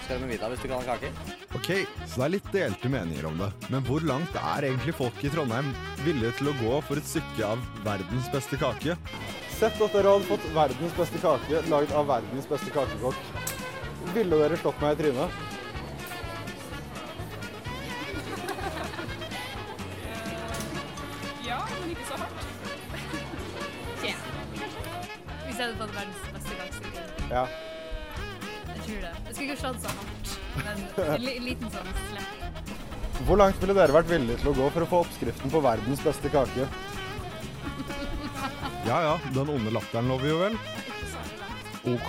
Skal 0.07 0.17
du 0.17 0.25
med 0.25 0.33
middag 0.33 0.55
hvis 0.55 0.65
du 0.65 0.71
kan 0.71 0.81
ha 0.81 0.97
kake? 0.97 1.38
Ok, 1.69 1.85
så 2.09 2.17
det 2.17 2.25
er 2.25 2.31
litt 2.33 2.47
delte 2.49 2.89
meninger 2.89 3.27
om 3.29 3.35
det. 3.43 3.47
Men 3.69 3.83
hvor 3.85 4.01
langt 4.01 4.37
er 4.41 4.65
egentlig 4.65 4.95
folk 4.97 5.19
i 5.21 5.29
Trondheim 5.29 5.67
villige 6.01 6.31
til 6.39 6.49
å 6.49 6.55
gå 6.63 6.79
for 6.87 6.97
et 6.97 7.05
stykke 7.05 7.45
av 7.45 7.67
verdens 7.85 8.31
beste 8.33 8.57
kake? 8.57 8.95
Sett 9.53 9.77
at 9.77 9.93
dere 9.93 10.15
hadde 10.15 10.25
fått 10.31 10.47
verdens 10.55 10.95
beste 10.97 11.21
kake 11.21 11.61
lagd 11.69 11.93
av 11.93 12.09
verdens 12.09 12.49
beste 12.49 12.73
kakekokk. 12.73 13.21
Ville 14.15 14.39
dere 14.41 14.57
slått 14.63 14.81
meg 14.81 14.97
i 14.97 15.01
trynet? 15.03 15.45
Hvis 25.45 25.61
jeg 25.61 25.67
hadde 25.67 25.77
fått 25.85 25.95
verdens 26.01 26.33
beste 26.33 26.63
kakestykke. 26.63 27.07
Ja. 27.29 27.45
Jeg 28.73 28.83
tror 28.89 29.01
det. 29.05 29.15
Jeg 29.29 29.35
skulle 29.35 29.51
ikke 29.51 29.61
slått 29.67 29.85
så 29.85 29.93
hardt, 29.93 30.13
men 30.17 30.28
en 31.05 31.25
liten 31.25 31.73
sånn 31.73 31.93
slepp. 32.09 32.75
Hvor 33.27 33.41
langt 33.41 33.59
ville 33.63 33.75
dere 33.75 33.95
vært 33.95 34.11
villige 34.11 34.39
til 34.43 34.53
å 34.53 34.57
gå 34.57 34.69
for 34.75 34.85
å 34.85 34.91
få 34.93 35.01
oppskriften 35.05 35.53
på 35.53 35.63
verdens 35.65 36.03
beste 36.05 36.31
kake? 36.33 36.69
Ja 38.87 39.01
ja, 39.05 39.15
den 39.35 39.51
onde 39.53 39.73
latteren 39.75 40.09
lover 40.09 40.31
jo 40.31 40.39
vel. 40.45 40.55
Ok. 41.89 42.09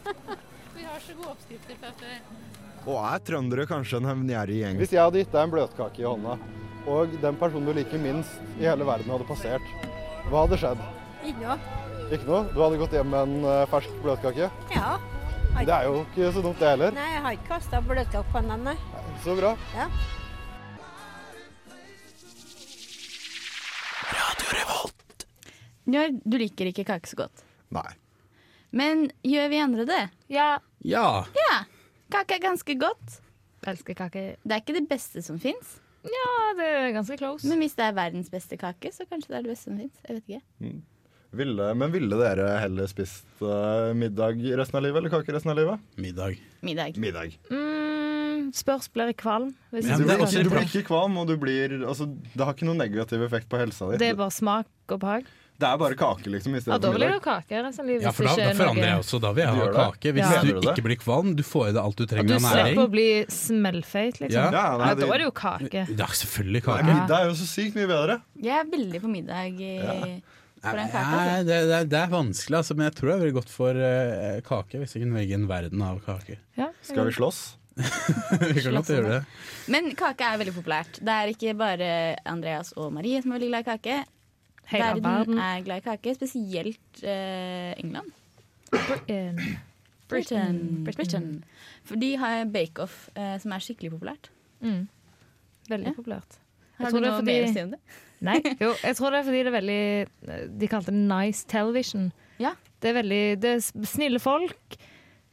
Vi 0.76 0.86
har 0.86 1.04
så 1.04 1.14
gode 1.18 1.34
oppskrifter 1.34 1.78
fra 1.78 1.92
før. 2.00 2.16
Og 2.82 2.98
er 2.98 3.22
trøndere 3.22 3.68
kanskje 3.70 4.00
en 4.00 4.08
hevngjerrig 4.10 4.58
gjeng? 4.62 4.80
Hvis 4.80 4.96
jeg 4.96 5.04
hadde 5.04 5.20
gitt 5.20 5.30
deg 5.34 5.44
en 5.46 5.52
bløtkake 5.52 6.02
i 6.02 6.08
hånda, 6.08 6.38
og 6.90 7.14
den 7.22 7.38
personen 7.38 7.68
du 7.68 7.76
liker 7.76 8.00
minst 8.02 8.40
i 8.56 8.66
hele 8.66 8.88
verden 8.88 9.12
hadde 9.14 9.28
passert, 9.28 9.68
hva 10.30 10.46
hadde 10.46 10.58
skjedd? 10.58 10.82
Ikke 11.22 11.44
noe. 11.44 11.58
Ikke 12.08 12.26
noe? 12.26 12.42
Du 12.50 12.58
hadde 12.64 12.80
gått 12.80 12.96
hjem 12.96 13.12
med 13.12 13.28
en 13.28 13.46
eh, 13.52 13.66
fersk 13.70 13.94
bløtkake? 14.02 14.48
Ja. 14.74 14.96
Det 15.52 15.74
er 15.74 15.84
jo 15.86 16.00
ikke 16.06 16.32
så 16.34 16.42
dumt 16.42 16.58
det 16.62 16.68
heller. 16.72 16.94
Nei, 16.96 17.08
jeg 17.12 17.22
har 17.26 17.36
ikke 17.36 17.48
kasta 17.52 17.80
bløtkake 17.86 18.32
på 18.32 18.40
den 18.48 18.64
nei. 18.66 18.76
Så 19.24 19.36
bra. 19.38 19.52
Ja. 19.76 19.86
Ja, 25.92 26.06
du 26.24 26.36
liker 26.38 26.68
ikke 26.70 26.84
kake 26.86 27.10
så 27.10 27.18
godt. 27.24 27.42
Nei. 27.74 27.88
Men 28.72 29.08
gjør 29.26 29.48
vi 29.52 29.58
andre 29.60 29.86
det? 29.88 30.02
Ja, 30.32 30.54
Ja! 30.84 31.24
Ja. 31.36 31.58
Kake 32.12 32.36
er 32.36 32.42
ganske 32.44 32.74
godt. 32.76 33.18
Jeg 33.62 33.72
elsker 33.76 33.96
kake. 33.96 34.22
Det 34.42 34.52
er 34.56 34.60
ikke 34.62 34.74
det 34.76 34.88
beste 34.90 35.22
som 35.24 35.38
fins, 35.40 35.78
Ja, 36.02 36.30
det 36.58 36.66
er 36.66 36.88
ganske 36.96 37.14
close. 37.16 37.46
men 37.46 37.60
hvis 37.62 37.76
det 37.78 37.84
er 37.86 37.92
verdens 37.94 38.28
beste 38.30 38.56
kake, 38.58 38.90
så 38.92 39.04
kanskje 39.06 39.28
det 39.30 39.36
er 39.38 39.42
det 39.46 39.52
beste 39.52 39.68
som 39.70 39.76
fins. 39.78 40.00
Jeg 40.08 40.16
vet 40.16 40.28
ikke. 40.28 40.82
Ville, 41.32 41.70
men 41.80 41.92
ville 41.94 42.16
dere 42.20 42.58
heller 42.60 42.88
spist 42.90 43.24
uh, 43.40 43.92
middag 43.96 44.36
resten 44.60 44.76
av 44.76 44.82
livet 44.84 45.00
eller 45.00 45.12
kake 45.14 45.32
resten 45.32 45.52
av 45.54 45.56
livet? 45.56 45.80
Middag. 45.96 46.36
Middag. 46.60 46.98
Middag. 47.00 47.36
Mm, 47.48 48.50
spørs 48.52 48.90
blir 48.92 49.08
jeg 49.12 49.16
kvalm. 49.22 49.54
Hvis 49.72 49.88
Ja, 49.88 49.96
Du 49.96 50.04
blir, 50.04 50.20
også 50.26 50.42
du 50.44 50.50
blir 50.52 50.66
ikke 50.68 50.84
kvalm, 50.90 51.16
og 51.22 51.30
du 51.30 51.38
blir 51.40 51.78
altså, 51.88 52.04
Det 52.34 52.42
har 52.44 52.52
ikke 52.52 52.68
noen 52.68 52.82
negativ 52.84 53.22
effekt 53.24 53.48
på 53.48 53.56
helsa 53.62 53.88
di. 53.94 54.02
Det 54.02 54.10
er 54.12 54.18
bare 54.20 54.34
smak 54.34 54.68
og 54.92 55.00
behag. 55.00 55.24
Det 55.62 55.68
er 55.68 55.78
bare 55.78 55.94
kake, 55.94 56.26
liksom, 56.32 56.54
Ja, 56.58 56.76
da 56.80 56.90
vil 56.90 57.04
jeg 57.04 57.12
ha 57.12 57.20
kake 57.22 57.60
resten 57.64 57.84
av 57.84 57.88
livet. 57.88 58.02
Ja, 58.02 58.10
for 58.16 58.26
da, 58.26 58.34
da 58.36 58.46
er 58.50 58.56
forandrer 58.58 58.88
jeg 58.88 59.00
også. 59.04 59.20
Da 59.22 59.32
vil 59.36 59.44
jeg 59.44 59.54
ha 59.54 59.66
kake. 59.76 60.12
Hvis 60.16 60.32
Ja. 60.32 60.40
du 60.42 60.68
ikke 60.72 60.84
blir 60.88 60.98
kvalm, 61.00 61.32
du 61.38 61.42
får 61.46 61.68
i 61.68 61.72
deg 61.76 61.80
alt 61.84 61.96
du 61.96 62.06
trenger 62.10 62.34
av 62.34 62.40
næring. 62.42 62.52
du 62.52 62.68
slipper 62.72 62.84
å 62.84 62.92
bli 62.92 63.08
smellfeit, 63.30 64.20
liksom. 64.20 64.36
Ja. 64.36 64.50
Ja, 64.50 64.76
nei, 64.76 64.94
det- 64.94 65.06
da 65.06 65.14
er 65.14 65.18
det 65.18 65.28
jo 65.28 65.30
kake. 65.30 65.86
Ja, 65.96 66.06
selvfølgelig 66.06 66.62
Nei, 66.66 66.76
kake. 66.76 66.84
middag 66.92 67.20
er 67.20 67.24
jo 67.30 67.34
så 67.40 67.48
sykt 67.48 67.74
mye 67.78 67.86
bedre. 67.88 68.20
Jeg 68.42 68.58
er 68.60 68.64
veldig 68.76 69.00
på 69.00 69.08
middag 69.08 70.22
for 70.62 70.78
den 70.78 70.88
kaka. 70.92 71.10
Nei, 71.16 71.24
Altså. 71.32 71.46
det, 71.48 71.58
det, 71.70 71.80
det 71.92 71.98
er 72.00 72.12
vanskelig, 72.12 72.56
altså, 72.60 72.76
men 72.78 72.86
jeg 72.88 72.94
tror 72.98 73.10
jeg 73.12 73.20
ville 73.22 73.36
gått 73.40 73.50
for 73.52 73.74
uh, 73.82 74.40
kake 74.46 74.78
hvis 74.82 74.94
jeg 74.96 75.02
kunne 75.04 75.18
velge 75.18 75.34
en 75.38 75.48
verden 75.50 75.82
av 75.82 75.98
kaker. 76.06 76.38
Ja. 76.58 76.68
Skal 76.86 77.08
vi 77.10 77.16
slåss? 77.18 77.42
Vi 78.52 78.60
kan 78.60 78.74
godt 78.76 78.90
gjøre 78.92 79.08
det. 79.14 79.20
Men 79.72 79.86
kake 79.96 80.26
er 80.28 80.36
veldig 80.42 80.52
populært. 80.58 80.98
Det 81.00 81.08
er 81.14 81.30
ikke 81.32 81.54
bare 81.56 81.86
Andreas 82.28 82.74
og 82.76 82.90
Marie 82.92 83.22
som 83.24 83.32
er 83.32 83.38
veldig 83.40 83.48
glad 83.48 83.64
i 83.64 83.68
kake. 83.70 83.94
Hele 84.72 84.90
verden, 84.90 85.06
verden. 85.08 85.38
er 85.40 85.64
glad 85.64 85.80
i 85.80 85.84
kake, 85.86 86.12
spesielt 86.18 87.00
uh, 87.02 87.72
England. 87.80 88.12
Britain. 88.70 89.40
Britain. 90.08 90.84
Britain. 90.84 91.44
For 91.88 91.96
de 91.96 92.12
har 92.20 92.44
bake-off, 92.52 93.08
uh, 93.16 93.38
som 93.40 93.52
er 93.56 93.64
skikkelig 93.64 93.94
populært. 93.96 94.28
Mm. 94.60 94.84
Veldig 95.72 95.88
Ja. 95.88 95.96
populært. 95.96 96.38
Har 96.78 96.90
du 96.92 97.00
noe 97.00 97.16
fordi- 97.18 97.24
mer 97.32 97.44
å 97.48 97.52
si 97.54 97.60
om 97.64 97.70
det? 97.72 97.80
Nei, 98.22 98.38
jo, 98.62 98.70
jeg 98.82 98.94
tror 98.98 99.10
det 99.10 99.18
er 99.20 99.26
fordi 99.26 99.42
det 99.42 99.50
er 99.50 99.56
veldig 99.58 100.48
De 100.62 100.68
kalte 100.70 100.92
det 100.94 101.00
nice 101.10 101.46
television. 101.50 102.10
Ja. 102.38 102.52
Det 102.82 102.92
er 102.92 102.96
veldig 103.00 103.22
Det 103.42 103.50
er 103.56 103.86
snille 103.90 104.20
folk. 104.22 104.76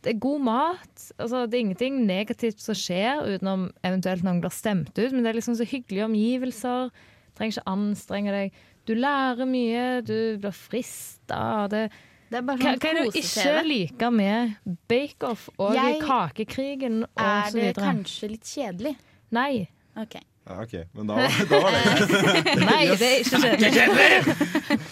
Det 0.01 0.13
er 0.15 0.19
god 0.23 0.41
mat. 0.47 1.05
Altså, 1.19 1.43
det 1.45 1.57
er 1.57 1.63
ingenting 1.65 1.97
negativt 2.07 2.61
som 2.63 2.77
skjer 2.77 3.19
utenom 3.35 3.67
eventuelt 3.83 4.23
noen 4.23 4.39
blir 4.41 4.53
stemt 4.55 4.93
ut, 4.95 5.11
men 5.11 5.25
det 5.25 5.33
er 5.33 5.37
liksom 5.41 5.57
så 5.59 5.67
hyggelige 5.67 6.05
omgivelser. 6.07 6.89
Trenger 7.35 7.57
ikke 7.57 7.71
anstrenge 7.73 8.31
deg. 8.35 8.61
Du 8.87 8.93
lærer 8.95 9.45
mye, 9.49 9.83
du 10.07 10.15
blir 10.41 10.55
frista. 10.55 11.67
Det 11.69 11.89
Det 12.29 12.37
er 12.39 12.45
bare 12.47 12.57
sånn 12.61 12.79
hva 12.79 12.89
er 12.89 12.97
det 13.03 13.11
du 13.11 13.19
ikke 13.19 13.61
liker 13.67 14.11
med 14.13 14.55
Bake-Off 14.87 15.49
og 15.57 15.73
Jeg- 15.75 16.01
Kakekrigen 16.05 17.03
og 17.03 17.23
Er 17.25 17.51
det 17.51 17.75
kanskje 17.75 18.29
litt 18.29 18.43
kjedelig? 18.45 18.95
Nei. 19.31 19.67
Ok. 19.97 20.15
Ja, 20.49 20.61
OK, 20.63 20.73
men 20.97 21.07
da, 21.07 21.13
da 21.49 21.59
var 21.61 21.71
det 21.75 21.81
greit. 21.85 22.63
Nei, 22.65 22.85
det 22.97 23.05
er 23.05 23.17
ikke 23.21 23.37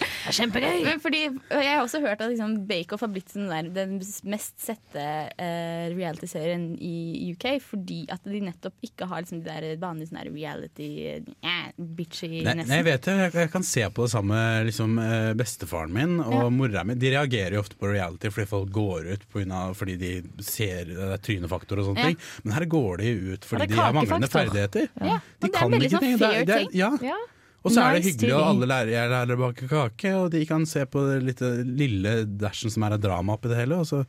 kjedelig. 0.32 0.62
er 0.62 0.70
kjempegøy! 0.72 0.84
Men 0.88 1.00
fordi, 1.00 1.20
jeg 1.50 1.72
har 1.74 1.82
også 1.84 2.00
hørt 2.04 2.20
at 2.20 2.30
liksom, 2.32 2.66
Bake 2.68 2.92
Off 2.96 3.00
har 3.04 3.08
blitt 3.12 3.32
sånn 3.34 3.48
der, 3.50 3.68
den 3.74 3.98
mest 4.24 4.54
sette 4.60 5.04
uh, 5.38 5.86
reality-serien 5.94 6.66
i 6.80 7.32
UK, 7.34 7.46
fordi 7.62 8.00
at 8.12 8.22
de 8.24 8.40
nettopp 8.44 8.74
ikke 8.88 9.08
har 9.10 9.22
liksom, 9.24 9.42
de 9.42 9.48
der 9.50 9.76
vanlige 9.82 10.10
sånne 10.10 10.24
reality 10.28 10.88
eh, 11.08 11.70
bitchy 11.78 12.42
Nei, 12.42 12.54
nesten. 12.58 12.68
nei, 12.72 12.80
jeg 12.82 12.88
vet 12.90 13.08
det. 13.08 13.16
Jeg, 13.22 13.34
jeg 13.42 13.52
kan 13.54 13.62
se 13.66 13.86
på 13.94 14.06
det 14.06 14.12
samme 14.14 14.42
liksom, 14.68 14.98
eh, 15.02 15.32
bestefaren 15.38 15.92
min 15.94 16.18
og 16.20 16.34
Ja. 16.38 16.48
mora 16.50 16.84
mi. 16.84 16.94
De 16.98 17.10
reagerer 17.14 17.54
jo 17.58 17.62
ofte 17.64 17.78
på 17.80 17.90
reality 17.92 18.30
fordi 18.34 18.48
folk 18.50 18.70
går 18.74 19.12
ut 19.14 19.26
på 19.30 19.40
grunn 19.40 19.52
av, 19.52 19.74
fordi 19.78 19.96
de 20.00 20.12
ser 20.44 20.84
det 20.92 20.98
er 20.98 21.18
trynefaktor 21.24 21.78
og 21.82 21.90
sånne 21.90 21.98
Ja. 22.04 22.06
ting. 22.12 22.18
Men 22.44 22.52
her 22.58 22.64
går 22.66 22.98
de 23.02 23.12
ut 23.34 23.44
fordi 23.48 23.66
de 23.68 23.74
har 23.78 23.92
manglende 23.92 24.28
ferdigheter. 24.30 24.88
Ja, 25.00 25.18
De 25.40 25.46
det 25.48 25.52
kan 25.54 25.70
ikke 25.72 25.90
sånn 25.90 26.00
ting. 26.00 26.18
Det 26.18 26.28
er- 26.34 26.44
det 26.44 26.56
er-. 26.56 26.74
Ja. 26.74 27.16
Ja. 27.58 27.66
Og 27.66 27.74
så 27.74 27.82
er 27.82 27.96
det 27.96 28.06
hyggelig, 28.06 28.34
og 28.38 28.44
alle 28.46 28.68
lærere, 28.70 28.92
jeg 28.94 29.10
lærer 29.10 29.34
å 29.34 29.40
bake 29.42 29.66
kake, 29.68 30.12
og 30.14 30.28
de 30.30 30.44
kan 30.46 30.66
se 30.68 30.84
på 30.86 31.02
det 31.08 31.16
lite, 31.26 31.48
lille 31.66 32.12
dashen 32.38 32.70
som 32.70 32.86
er 32.86 32.94
av 32.94 33.02
drama 33.02 33.34
oppi 33.34 33.50
det 33.50 33.58
hele. 33.58 33.80
Og 33.82 33.88
så, 33.88 34.04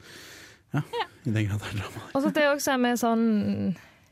ja, 0.76 0.84
i 1.26 1.34
den 1.34 1.48
grad 1.50 1.64
det 1.64 1.72
er 1.72 1.80
drama. 1.82 2.04
Og 2.14 2.24
så 2.24 2.34
det 2.36 2.46
også 2.52 2.76
er 2.76 2.84
med 2.86 3.02
sånn 3.02 3.26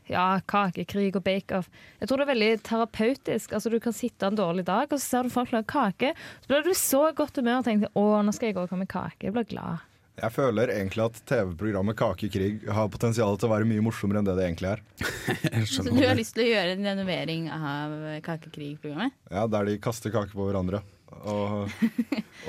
ja, 0.09 0.25
kakekrig 0.49 1.11
og 1.19 1.23
bake-off. 1.25 1.69
Jeg 2.01 2.09
tror 2.09 2.21
det 2.21 2.27
er 2.27 2.33
veldig 2.33 2.51
terapeutisk. 2.65 3.53
Altså 3.53 3.71
Du 3.73 3.79
kan 3.83 3.95
sitte 3.95 4.29
en 4.29 4.39
dårlig 4.39 4.65
dag, 4.67 4.87
og 4.89 4.97
så 4.97 5.03
ser 5.05 5.27
du 5.27 5.33
folk 5.33 5.53
lage 5.53 5.69
kake. 5.71 6.13
Så 6.41 6.51
blir 6.51 6.65
du 6.65 6.73
så 6.77 7.03
godt 7.15 7.37
humør 7.39 7.61
og 7.61 7.67
tenker 7.67 7.93
å, 7.93 8.07
nå 8.23 8.33
skal 8.35 8.51
jeg 8.51 8.57
gå 8.57 8.65
og 8.65 8.73
komme 8.73 8.89
kake. 8.89 9.27
Jeg 9.27 9.35
blir 9.35 9.47
glad. 9.49 9.85
Jeg 10.17 10.33
føler 10.33 10.71
egentlig 10.73 11.03
at 11.03 11.17
TV-programmet 11.29 11.93
Kakekrig 11.97 12.63
har 12.73 12.87
potensial 12.89 13.35
til 13.37 13.45
å 13.45 13.51
være 13.51 13.67
mye 13.69 13.83
morsommere 13.85 14.23
enn 14.23 14.25
det 14.25 14.33
det 14.39 14.47
egentlig 14.47 14.71
er. 14.71 14.81
Så 15.69 15.85
du 15.85 15.91
har 16.01 16.17
lyst 16.17 16.33
til 16.33 16.47
å 16.47 16.53
gjøre 16.55 16.73
en 16.73 16.87
renovering 16.89 17.45
av 17.53 17.93
Kakekrig-programmet? 18.25 19.13
Ja, 19.29 19.45
Der 19.45 19.69
de 19.69 19.75
kaster 19.77 20.13
kake 20.13 20.33
på 20.33 20.47
hverandre. 20.47 20.81
Og, 21.21 21.69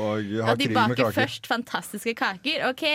og 0.00 0.32
har 0.48 0.56
de 0.56 0.64
krig 0.64 0.74
med 0.74 0.96
baker 0.96 1.12
først 1.14 1.48
fantastiske 1.50 2.16
kaker, 2.18 2.64
OK! 2.70 2.86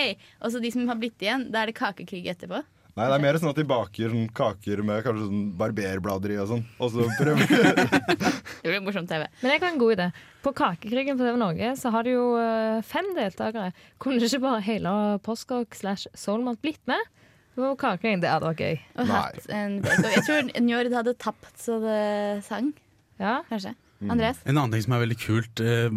Og 0.42 0.56
så 0.56 0.62
de 0.64 0.74
som 0.74 0.90
har 0.90 0.98
blitt 1.00 1.22
igjen, 1.22 1.46
da 1.54 1.62
er 1.62 1.70
det 1.70 1.78
kakekrig 1.78 2.26
etterpå? 2.34 2.64
Nei, 2.94 3.08
det 3.10 3.16
er 3.16 3.22
mer 3.24 3.38
sånn 3.42 3.50
at 3.50 3.58
de 3.58 3.64
baker 3.66 4.12
sånn 4.14 4.28
kaker 4.38 4.84
med 4.86 5.00
kanskje 5.06 5.24
sånn 5.26 5.46
barberblader 5.58 6.34
i 6.36 6.38
og 6.44 6.52
sånn. 6.52 6.60
Og 6.78 6.92
så 6.94 7.08
prøver 7.20 7.50
Det 7.50 8.68
blir 8.70 8.84
morsom 8.86 9.08
TV. 9.10 9.24
Men 9.42 9.56
jeg 9.56 9.64
har 9.64 9.72
en 9.72 9.80
god 9.82 9.96
idé. 9.96 10.08
På 10.46 10.54
Kakekrigen 10.54 11.18
på 11.18 11.26
TV 11.26 11.40
Norge 11.42 11.72
så 11.80 11.90
har 11.96 12.06
de 12.06 12.14
jo 12.14 12.28
eh, 12.38 12.84
fem 12.86 13.10
deltakere. 13.18 13.72
Kunne 14.04 14.22
ikke 14.22 14.44
bare 14.46 14.62
hele 14.68 14.94
Postkokk 15.26 15.74
slash 15.80 16.06
Soulmat 16.14 16.62
blitt 16.62 16.82
med? 16.90 17.02
På 17.58 17.74
Kakekrigen, 17.82 18.22
det 18.22 18.30
hadde 18.30 18.52
vært 18.52 18.62
gøy. 18.62 18.78
Og 19.02 19.10
hatt 19.10 19.50
en. 19.54 19.80
Jeg 19.86 20.24
tror 20.28 20.54
Njord 20.62 20.94
hadde 21.00 21.16
tapt 21.22 21.58
så 21.62 21.80
det 21.82 22.00
sang, 22.46 22.72
Ja. 23.22 23.40
kanskje. 23.50 23.74
Andreas? 24.12 24.38
En 24.46 24.58
annen 24.58 24.72
ting 24.76 24.84
som 24.86 24.94
er 24.98 25.04
veldig 25.06 25.18
kult, 25.22 25.62
eh, 25.64 25.90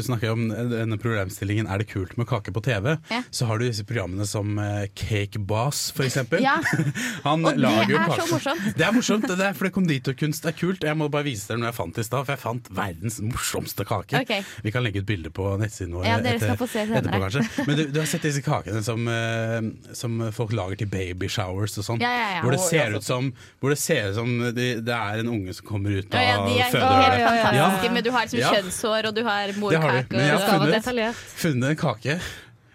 snakker 0.00 0.28
jeg 0.28 0.32
om 0.32 0.48
denne 0.70 0.96
problemstillingen 1.00 1.68
Er 1.70 1.78
det 1.82 1.88
kult 1.90 2.16
med 2.18 2.26
kake 2.26 2.52
på 2.52 2.62
TV, 2.64 2.96
Ja. 3.10 3.22
så 3.30 3.46
har 3.46 3.58
du 3.58 3.66
disse 3.66 3.84
programmene 3.84 4.26
som 4.26 4.58
eh, 4.58 4.86
Cake 4.96 5.38
Boss, 5.38 5.90
for 5.92 6.04
eksempel. 6.04 6.40
Ja, 6.42 6.56
Han 7.26 7.44
og 7.44 7.56
det 7.56 7.64
er 7.68 8.14
så 8.16 8.26
morsomt. 8.30 8.76
Det 8.76 8.86
er 8.86 8.92
morsomt, 8.96 9.28
det 9.28 9.46
er 9.46 9.56
fordi 9.56 9.70
konditorkunst 9.76 10.46
er 10.48 10.56
kult. 10.56 10.82
Jeg 10.86 10.96
må 10.96 11.10
bare 11.12 11.26
vise 11.28 11.48
dere 11.50 11.60
noe 11.60 11.70
jeg 11.70 11.76
fant 11.78 11.98
i 12.00 12.04
stad, 12.06 12.24
for 12.26 12.34
jeg 12.34 12.42
fant 12.42 12.70
verdens 12.74 13.20
morsomste 13.24 13.84
kake. 13.88 14.22
Okay. 14.24 14.42
Vi 14.64 14.72
kan 14.74 14.84
legge 14.84 15.02
ut 15.02 15.08
bilde 15.08 15.30
på 15.34 15.52
nettsiden 15.60 15.94
vår 15.98 16.06
Ja, 16.06 16.18
senere. 16.18 16.56
etterpå, 16.56 17.20
kanskje. 17.20 17.66
Men 17.66 17.76
du, 17.76 17.84
du 17.92 18.00
har 18.00 18.08
sett 18.10 18.24
disse 18.26 18.42
kakene 18.50 18.82
som, 18.86 19.06
eh, 19.10 19.60
som 19.96 20.18
folk 20.36 20.54
lager 20.56 20.80
til 20.82 20.90
baby 20.92 21.28
showers 21.30 21.76
og 21.80 21.86
sånn? 21.86 22.02
Ja, 22.02 22.10
ja, 22.14 22.28
ja. 22.36 22.42
Hvor 22.44 22.56
det 22.56 22.62
ser 22.64 22.96
ut 22.96 23.06
som, 23.06 23.32
hvor 23.60 23.74
det, 23.74 23.78
ser 23.82 24.10
ut 24.10 24.18
som 24.18 24.32
det, 24.56 24.68
det 24.86 24.96
er 24.96 25.22
en 25.24 25.30
unge 25.32 25.54
som 25.56 25.66
kommer 25.68 25.94
ut 26.00 26.14
Ja, 26.14 26.22
ja, 26.24 26.36
av 26.40 26.48
de 26.48 26.58
er 26.60 26.72
føderøret. 26.74 27.49
Helt 27.54 27.82
ja, 27.84 27.90
men 27.92 28.04
du 28.04 28.10
har 28.14 28.22
liksom 28.26 28.38
Ja. 28.40 28.52
kjønnshår, 28.54 29.08
og 29.10 29.14
du 29.14 29.22
har 29.24 29.46
Det 29.46 29.56
morkake. 29.56 30.06
men 30.10 30.20
jeg 30.20 30.38
har 30.38 30.60
funnet- 30.60 31.14
funnet 31.36 31.70
en 31.70 31.76
kake 31.76 32.20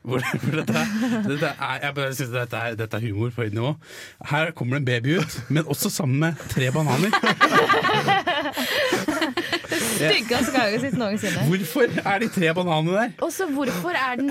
hvor, 0.06 0.22
hvor 0.22 0.56
dette, 0.62 0.82
dette 1.28 1.48
er, 1.60 1.80
Jeg 1.82 1.96
bare 1.96 2.14
synes 2.14 2.30
dette 2.32 2.54
er, 2.58 2.76
dette 2.78 2.94
er 2.94 3.02
humor 3.08 3.32
på 3.34 3.42
høyt 3.42 3.54
nivå. 3.58 3.72
Her 4.30 4.52
kommer 4.52 4.78
det 4.78 4.82
en 4.84 4.86
baby 4.86 5.16
ut, 5.18 5.38
men 5.50 5.64
også 5.66 5.90
sammen 5.90 6.20
med 6.20 6.36
tre 6.50 6.70
bananer. 6.72 7.10
Styggeste 9.76 10.52
kake 10.54 10.80
sitt 10.84 10.98
noensinne. 11.00 11.46
Hvorfor 11.50 11.90
er 12.06 12.20
de 12.22 12.30
tre 12.36 12.52
bananene 12.54 12.96
der? 13.00 13.12
Og 13.26 13.32
så 13.34 13.48
hvorfor 13.50 13.96
er 13.98 14.16
den 14.22 14.30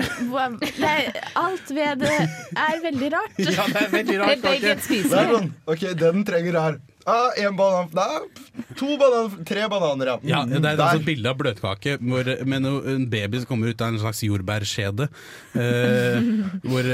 Nei, 0.79 0.97
Alt 1.35 1.69
ved 1.75 1.99
det 2.05 2.11
er 2.55 2.81
veldig 2.85 3.11
rart. 3.13 3.35
Ja, 3.39 3.67
det 3.67 3.81
er 3.83 3.89
veldig 3.99 4.19
rart. 4.21 4.41
Det 4.45 5.11
er 5.11 5.31
sånn, 5.35 5.51
OK, 5.67 5.83
den 5.99 6.23
trenger 6.27 6.59
her. 6.61 6.77
Ah, 7.05 7.29
en 7.37 7.53
banan 7.55 7.89
Nei, 7.93 8.65
to 8.79 8.95
bananer. 8.97 9.43
Tre 9.45 9.67
bananer, 9.69 10.09
ja. 10.09 10.15
Ja, 10.25 10.39
det 10.49 10.57
er 10.57 10.71
et 10.73 10.79
altså 10.81 11.03
bilde 11.05 11.29
av 11.29 11.37
bløtkake 11.37 11.97
hvor, 12.01 12.29
med 12.49 12.63
no, 12.65 12.71
en 12.95 13.05
baby 13.11 13.43
som 13.43 13.51
kommer 13.51 13.69
ut 13.69 13.81
av 13.85 13.93
en 13.93 13.99
slags 14.01 14.23
jordbærskjede. 14.25 15.07
Eh, 15.53 16.29
hvor, 16.65 16.89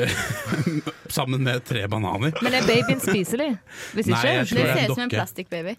sammen 1.17 1.43
med 1.47 1.63
tre 1.67 1.85
bananer. 1.91 2.35
Men 2.43 2.57
er 2.59 2.67
babyen 2.67 2.99
spiselig? 3.03 3.53
Hvis 3.95 4.11
ikke? 4.11 4.17
Nei, 4.17 4.33
Det 4.43 4.57
det 4.57 4.65
er 4.65 4.75
ser 4.75 4.89
ut 4.91 4.95
som 4.97 5.05
en 5.07 5.13
plastikkbaby. 5.15 5.77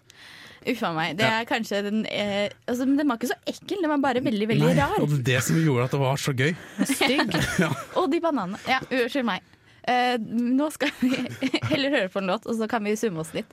Uffa 0.73 0.93
meg. 0.95 1.17
Det 1.19 1.25
Ja. 1.27 1.39
er 1.41 1.45
kanskje 1.45 1.81
den 1.83 2.05
eh, 2.07 2.49
altså, 2.71 2.85
Den 2.87 3.07
var 3.09 3.17
ikke 3.19 3.27
så 3.33 3.39
ekkel, 3.51 3.81
den 3.83 3.89
var 3.91 3.97
bare 3.99 4.21
veldig 4.23 4.47
veldig 4.47 4.69
Nei, 4.69 4.75
rar. 4.79 4.93
og 5.01 5.09
det 5.11 5.19
er 5.19 5.23
det 5.33 5.41
som 5.43 5.57
gjorde 5.59 5.89
at 5.89 5.91
det 5.91 5.99
var 5.99 6.21
så 6.23 6.33
gøy. 6.33 6.53
Stygg. 6.87 7.33
Og 7.99 8.07
de 8.13 8.21
bananene. 8.23 8.57
Ja, 8.71 8.79
unnskyld 8.89 9.27
meg. 9.27 9.41
Eh, 9.83 10.15
nå 10.19 10.69
skal 10.71 10.91
vi 11.01 11.11
heller 11.71 11.91
høre 11.97 12.11
på 12.11 12.21
en 12.21 12.29
låt, 12.31 12.47
og 12.47 12.55
så 12.55 12.67
kan 12.71 12.85
vi 12.87 12.95
summe 12.99 13.23
oss 13.23 13.33
litt. 13.35 13.49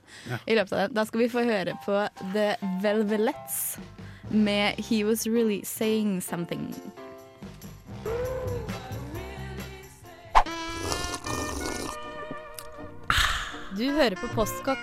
i 0.47 0.55
løpet 0.55 0.71
av 0.71 0.79
det. 0.85 0.95
Da 0.95 1.05
skal 1.07 1.25
vi 1.25 1.31
få 1.31 1.43
høre 1.47 1.75
på 1.85 1.97
The 2.31 2.55
Velvelettes 2.83 3.77
med 4.31 4.79
He 4.87 5.03
Was 5.03 5.27
Really 5.27 5.61
Saying 5.67 6.21
Something. 6.23 6.69
Du 13.75 13.85
hører 13.91 14.15
på 14.19 14.27
Postkokk. 14.35 14.81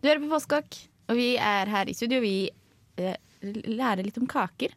Du 0.00 0.06
hører 0.06 0.22
på 0.22 0.30
Postkokk, 0.30 0.76
og 1.10 1.18
vi 1.18 1.32
er 1.36 1.70
her 1.70 1.90
i 1.90 1.94
studio. 1.94 2.22
Vi 2.22 2.50
eh, 2.98 3.16
lærer 3.42 4.06
litt 4.06 4.18
om 4.18 4.26
kaker. 4.30 4.74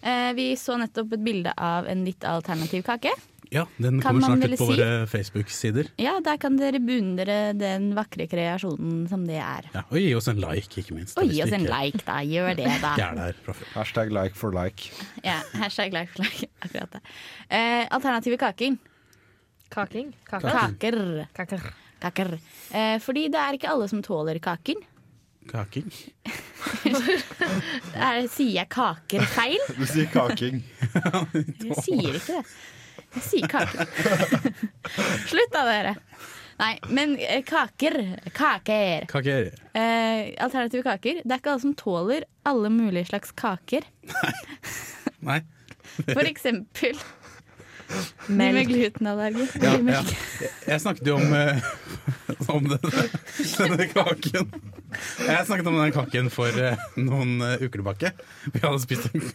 Eh, 0.00 0.30
vi 0.38 0.52
så 0.58 0.78
nettopp 0.80 1.16
et 1.16 1.26
bilde 1.26 1.54
av 1.54 1.86
en 1.90 2.06
litt 2.06 2.24
alternativ 2.26 2.86
kake. 2.86 3.12
Ja, 3.50 3.64
Den 3.82 3.98
Kan 3.98 4.14
kommer 4.14 4.28
man 4.28 4.38
snart 4.38 4.52
ut 4.54 4.58
på 4.60 4.66
si? 4.68 4.76
våre 4.78 5.06
Facebook-sider. 5.10 5.88
Ja, 5.98 6.12
der 6.22 6.36
kan 6.38 6.54
dere 6.58 6.78
beundre 6.78 7.38
den 7.58 7.88
vakre 7.96 8.28
kreasjonen 8.30 9.08
som 9.10 9.24
det 9.26 9.40
er. 9.42 9.66
Ja, 9.74 9.82
og 9.90 9.98
gi 9.98 10.12
oss 10.14 10.28
en 10.30 10.38
like, 10.38 10.70
ikke 10.78 10.94
minst. 10.94 11.18
Og 11.18 11.26
gi 11.26 11.40
oss 11.42 11.50
en 11.56 11.66
like, 11.66 11.98
da. 12.06 12.20
Gjør 12.22 12.54
det, 12.60 12.68
da. 12.84 12.92
Er 13.26 13.34
før. 13.42 13.58
Hashtag 13.74 14.14
like 14.14 14.38
for 14.38 14.54
like. 14.54 14.92
Ja, 15.26 15.40
hashtag 15.58 15.90
like 15.96 16.14
for 16.14 16.22
like. 16.28 16.46
Akkurat 16.64 16.94
det. 16.94 17.02
Eh, 17.50 17.88
alternative 17.90 18.38
kaking. 18.38 18.78
Kaking? 19.70 20.14
Kaker? 20.30 20.50
Kaker. 20.54 21.00
Kaker. 21.34 21.68
Kaker. 22.00 22.32
Eh, 22.70 22.96
fordi 23.02 23.26
det 23.34 23.38
er 23.42 23.58
ikke 23.58 23.70
alle 23.74 23.90
som 23.90 24.02
tåler 24.02 24.38
kaker. 24.42 24.78
Kaking. 25.50 25.90
Er, 27.94 28.26
sier 28.30 28.52
jeg 28.60 28.68
kaker 28.70 29.24
feil? 29.34 29.62
Du 29.74 29.86
sier 29.88 30.06
kaking. 30.12 30.60
Jeg 30.92 31.82
sier 31.82 32.18
ikke 32.18 32.36
det. 32.40 32.44
Jeg 33.16 33.24
sier 33.26 33.50
kaker. 33.50 33.88
Slutt 35.30 35.54
da, 35.54 35.64
dere. 35.66 35.94
Nei, 36.60 36.74
men 36.92 37.14
eh, 37.24 37.40
kaker. 37.46 37.96
Kaker. 38.36 39.06
Kaker. 39.10 39.48
Eh, 39.72 40.34
alternative 40.44 40.84
kaker. 40.86 41.22
Det 41.24 41.32
er 41.32 41.40
ikke 41.40 41.54
alle 41.54 41.64
som 41.64 41.76
tåler 41.78 42.28
alle 42.48 42.70
mulige 42.74 43.08
slags 43.10 43.32
kaker. 43.32 43.88
Nei. 45.24 45.40
For 46.14 46.24
eksempel 46.28 46.94
de 48.26 48.32
med 48.32 48.54
Melk. 48.54 48.68
glutenallergi. 48.68 49.46
Ja, 49.62 49.74
ja. 49.78 50.02
Jeg, 50.66 50.80
snakket 50.80 51.06
jo 51.06 51.16
om, 51.18 51.32
eh, 51.34 51.62
om 52.48 52.68
denne, 52.68 53.06
denne 53.58 53.88
kaken. 53.90 54.52
Jeg 55.26 55.46
snakket 55.46 55.66
om 55.66 55.78
denne 55.78 55.90
kaken 55.94 56.30
for 56.34 56.60
eh, 56.60 56.84
noen 57.00 57.40
eh, 57.46 57.64
uker 57.64 57.80
tilbake. 57.80 58.12
Vi 58.52 58.62
hadde 58.62 58.82
spist 58.84 59.10
en, 59.10 59.26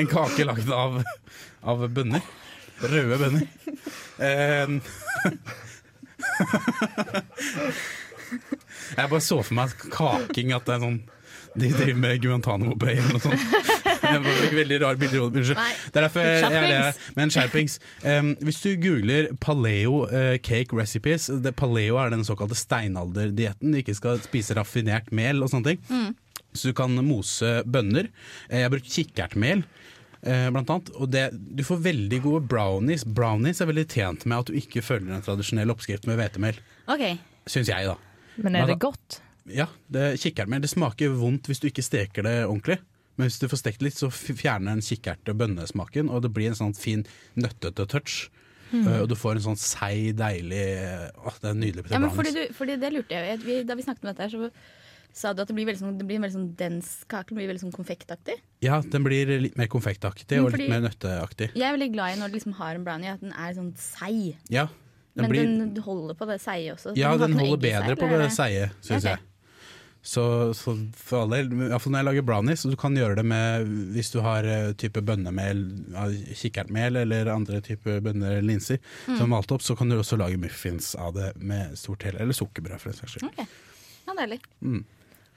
en 0.00 0.10
kake 0.10 0.46
lagd 0.48 0.72
av, 0.72 1.02
av 1.62 1.86
bønner. 1.94 2.22
Røde 2.82 3.18
bønner. 3.20 3.46
Eh, 4.22 4.68
jeg 8.96 9.10
bare 9.10 9.20
så 9.24 9.40
for 9.42 9.54
meg 9.56 9.74
kaking, 9.92 10.52
at 10.56 10.66
det 10.68 10.76
er 10.76 10.84
sånn 10.86 11.02
de 11.52 11.68
driver 11.68 11.98
med 12.00 12.22
Guantánamo-bøy 12.22 12.92
eller 12.94 13.12
noe 13.12 13.20
sånt. 13.20 13.42
Det 14.02 14.32
et 14.46 14.54
veldig 14.56 14.78
rar 14.82 14.96
bilde. 15.00 15.20
Unnskyld. 15.20 15.58
Det 15.92 16.00
er 16.00 16.06
derfor 16.06 16.24
jeg, 16.24 16.48
er 16.48 16.66
det. 16.70 17.10
Men 17.18 17.32
skjerpings. 17.32 17.76
Um, 18.04 18.32
hvis 18.40 18.60
du 18.64 18.70
googler 18.80 19.28
paleo 19.42 20.06
uh, 20.08 20.38
cake 20.42 20.76
recipes 20.76 21.28
det, 21.44 21.54
Paleo 21.58 21.98
er 22.00 22.12
den 22.14 22.24
såkalte 22.24 22.56
steinalderdietten. 22.58 23.72
Du 23.72 23.82
ikke 23.82 23.96
skal 23.98 24.22
spise 24.24 24.56
raffinert 24.56 25.12
mel 25.14 25.44
og 25.44 25.52
sånne 25.52 25.74
ting. 25.74 26.16
Så 26.56 26.72
du 26.72 26.76
kan 26.76 26.96
mose 27.04 27.60
bønner. 27.68 28.08
Eh, 28.48 28.60
jeg 28.60 28.68
har 28.68 28.72
brukt 28.72 28.90
kikkertmel. 28.92 29.64
Eh, 30.22 30.48
Blant 30.54 30.70
annet, 30.70 30.90
og 30.96 31.10
det, 31.12 31.24
Du 31.56 31.62
får 31.66 31.82
veldig 31.84 32.22
gode 32.24 32.46
brownies. 32.48 33.04
Brownies 33.04 33.60
er 33.60 33.66
veldig 33.70 33.86
tjent 33.90 34.24
med 34.26 34.38
at 34.38 34.46
du 34.52 34.58
ikke 34.58 34.82
følger 34.84 35.14
en 35.16 35.22
tradisjonell 35.26 35.70
oppskrift 35.74 36.06
med 36.10 36.18
hvetemel. 36.20 36.58
Okay. 36.86 37.18
Syns 37.46 37.68
jeg, 37.72 37.86
da. 37.86 37.96
Men 38.42 38.56
er 38.56 38.66
det 38.70 38.78
godt? 38.80 39.20
Ja, 39.50 39.66
det, 39.90 40.18
kikkertmel 40.22 40.62
det 40.62 40.70
smaker 40.70 41.10
vondt 41.18 41.48
hvis 41.50 41.60
du 41.60 41.66
ikke 41.68 41.82
steker 41.84 42.22
det 42.22 42.36
ordentlig. 42.46 42.78
Men 43.18 43.28
hvis 43.28 43.40
du 43.42 43.48
får 43.50 43.60
stekt 43.60 43.82
litt, 43.84 43.98
så 43.98 44.08
fjerner 44.08 44.72
den 44.72 44.80
kikkert- 44.86 45.28
og 45.28 45.36
bønnesmaken, 45.42 46.08
og 46.08 46.22
det 46.24 46.30
blir 46.32 46.48
en 46.48 46.56
sånn 46.56 46.72
fin 46.78 47.02
nøttete 47.36 47.84
touch. 47.90 48.30
Mm. 48.72 48.86
Eh, 48.88 49.00
og 49.02 49.10
du 49.10 49.14
får 49.20 49.36
en 49.36 49.44
sånn 49.50 49.58
seig, 49.60 50.14
deilig 50.16 50.62
Åh, 51.20 51.34
det 51.42 51.50
er 51.50 51.58
nydelig. 51.58 51.90
Ja, 51.92 51.98
men 52.00 52.14
fordi, 52.16 52.32
du, 52.32 52.54
fordi 52.56 52.78
det 52.80 52.88
lurte 52.94 53.12
jeg 53.18 53.34
jo. 53.34 53.44
Vi- 53.44 53.64
Da 53.68 53.74
vi 53.76 53.82
snakket 53.84 54.06
om 54.06 54.08
dette 54.14 54.22
her, 54.24 54.32
så 54.32 54.48
sa 55.12 55.32
du 55.36 55.42
at 55.42 55.48
det 55.50 55.54
blir, 55.56 55.66
veldig 55.68 55.80
sånn, 55.82 55.96
det 56.00 56.06
blir 56.08 56.16
en 56.20 56.24
veldig 56.26 56.36
sånn 56.38 56.50
dens 56.56 56.92
kake. 57.10 57.30
Den 57.32 57.40
blir 57.40 57.50
veldig 57.50 57.64
sånn 57.66 57.74
konfektaktig. 57.74 58.38
Ja, 58.64 58.80
den 58.80 59.04
blir 59.04 59.28
litt 59.46 59.58
mer 59.60 59.68
konfektaktig 59.72 60.38
og 60.40 60.54
litt 60.56 60.70
mer 60.72 60.84
nøtteaktig. 60.86 61.50
Jeg 61.54 61.66
er 61.68 61.74
veldig 61.76 61.90
glad 61.94 62.14
i 62.14 62.20
når 62.22 62.32
du 62.32 62.38
liksom 62.38 62.54
har 62.60 62.78
en 62.78 62.86
brownie, 62.86 63.12
at 63.12 63.20
den 63.24 63.34
er 63.36 63.52
sånn 63.58 63.74
seig. 63.76 64.38
Ja, 64.52 64.68
den 65.12 65.26
Men 65.26 65.30
blir, 65.34 65.44
den 65.44 65.84
holder 65.84 66.16
på 66.16 66.24
det 66.30 66.38
seige 66.40 66.72
også. 66.72 66.94
ja, 66.96 67.10
den, 67.20 67.34
den 67.36 67.44
holder 67.44 67.60
bedre 67.60 67.96
på 68.00 68.08
det 68.08 68.30
seige, 68.32 68.70
syns 68.80 69.04
okay. 69.04 69.18
jeg. 69.18 69.28
Så, 70.02 70.22
så 70.58 70.72
for 70.98 71.20
all 71.22 71.30
del, 71.30 71.52
i 71.52 71.68
hvert 71.70 71.82
fall 71.84 71.92
når 71.94 72.00
jeg 72.00 72.06
lager 72.08 72.24
brownies, 72.26 72.62
du 72.66 72.74
kan 72.80 72.96
gjøre 72.98 73.20
det 73.20 73.24
med 73.28 73.68
hvis 73.94 74.08
du 74.10 74.16
har 74.24 74.42
eh, 74.50 74.72
type 74.74 74.98
bønnemel, 75.06 75.60
kikkertmel 76.34 76.96
eller 77.04 77.30
andre 77.30 77.60
type 77.62 78.00
bønner 78.02 78.38
eller 78.38 78.48
linser 78.48 78.80
Mm. 79.06 79.14
som 79.18 79.22
er 79.26 79.30
malt 79.36 79.52
opp, 79.54 79.62
så 79.62 79.76
kan 79.78 79.92
du 79.92 79.98
også 80.00 80.16
lage 80.18 80.40
muffins 80.42 80.94
av 80.98 81.12
det 81.14 81.28
med 81.38 81.76
stort 81.78 82.02
hell, 82.08 82.16
eller 82.18 82.34
sukkerbrød 82.34 82.80
for 82.82 82.90
den 82.90 82.98
saks 82.98 83.14
skyld. 83.14 83.28
Ok. 83.30 83.46
Ja, 84.08 84.16
deilig. 84.18 84.40
Mm. 84.64 84.82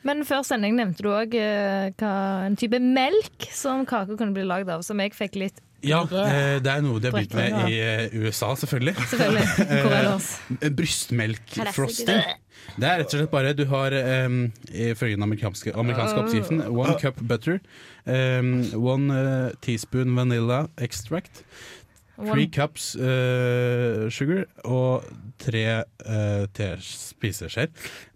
Men 0.06 0.22
før 0.28 0.44
sending 0.46 0.76
nevnte 0.78 1.02
du 1.02 1.10
òg 1.10 1.34
en 1.36 2.58
type 2.60 2.80
melk 2.82 3.48
som 3.56 3.86
kaker 3.89 4.20
kunne 4.20 4.36
bli 4.36 4.46
lagd 4.46 4.70
av, 4.70 4.84
som 4.86 5.02
jeg 5.02 5.15
fikk 5.18 5.39
litt 5.41 5.62
Ja, 5.86 6.04
eh, 6.06 6.58
det 6.62 6.72
er 6.72 6.82
noe 6.86 7.02
de 7.02 7.10
har 7.10 7.18
begynt 7.18 7.36
med 7.38 7.72
i 7.74 7.80
eh, 7.82 8.13
USA, 8.22 8.54
selvfølgelig. 8.58 8.96
Selvfølgelig. 9.12 9.46
Eh, 10.62 10.72
Brystmelkfrosting. 10.78 12.24
Det 12.76 12.88
er 12.88 13.00
rett 13.00 13.13
og 13.13 13.20
slett 13.20 13.32
bare 13.32 13.54
Du 13.56 13.65
har, 13.70 13.94
um, 14.26 14.39
ifølge 14.72 15.15
den 15.18 15.26
amerikanske, 15.26 15.74
amerikanske 15.78 16.24
oppskriften, 16.24 16.63
one 16.65 16.98
cup 17.02 17.22
butter, 17.22 17.60
um, 18.06 18.58
one 18.74 19.15
eh, 19.15 19.56
teaspoon 19.62 20.15
vanilla 20.18 20.65
extract, 20.82 21.44
three 22.17 22.47
cups 22.51 22.93
uh, 22.95 24.06
sugar 24.13 24.45
og 24.63 25.06
tre 25.41 25.63
uh, 25.84 26.45
tespiseskjeer 26.56 27.71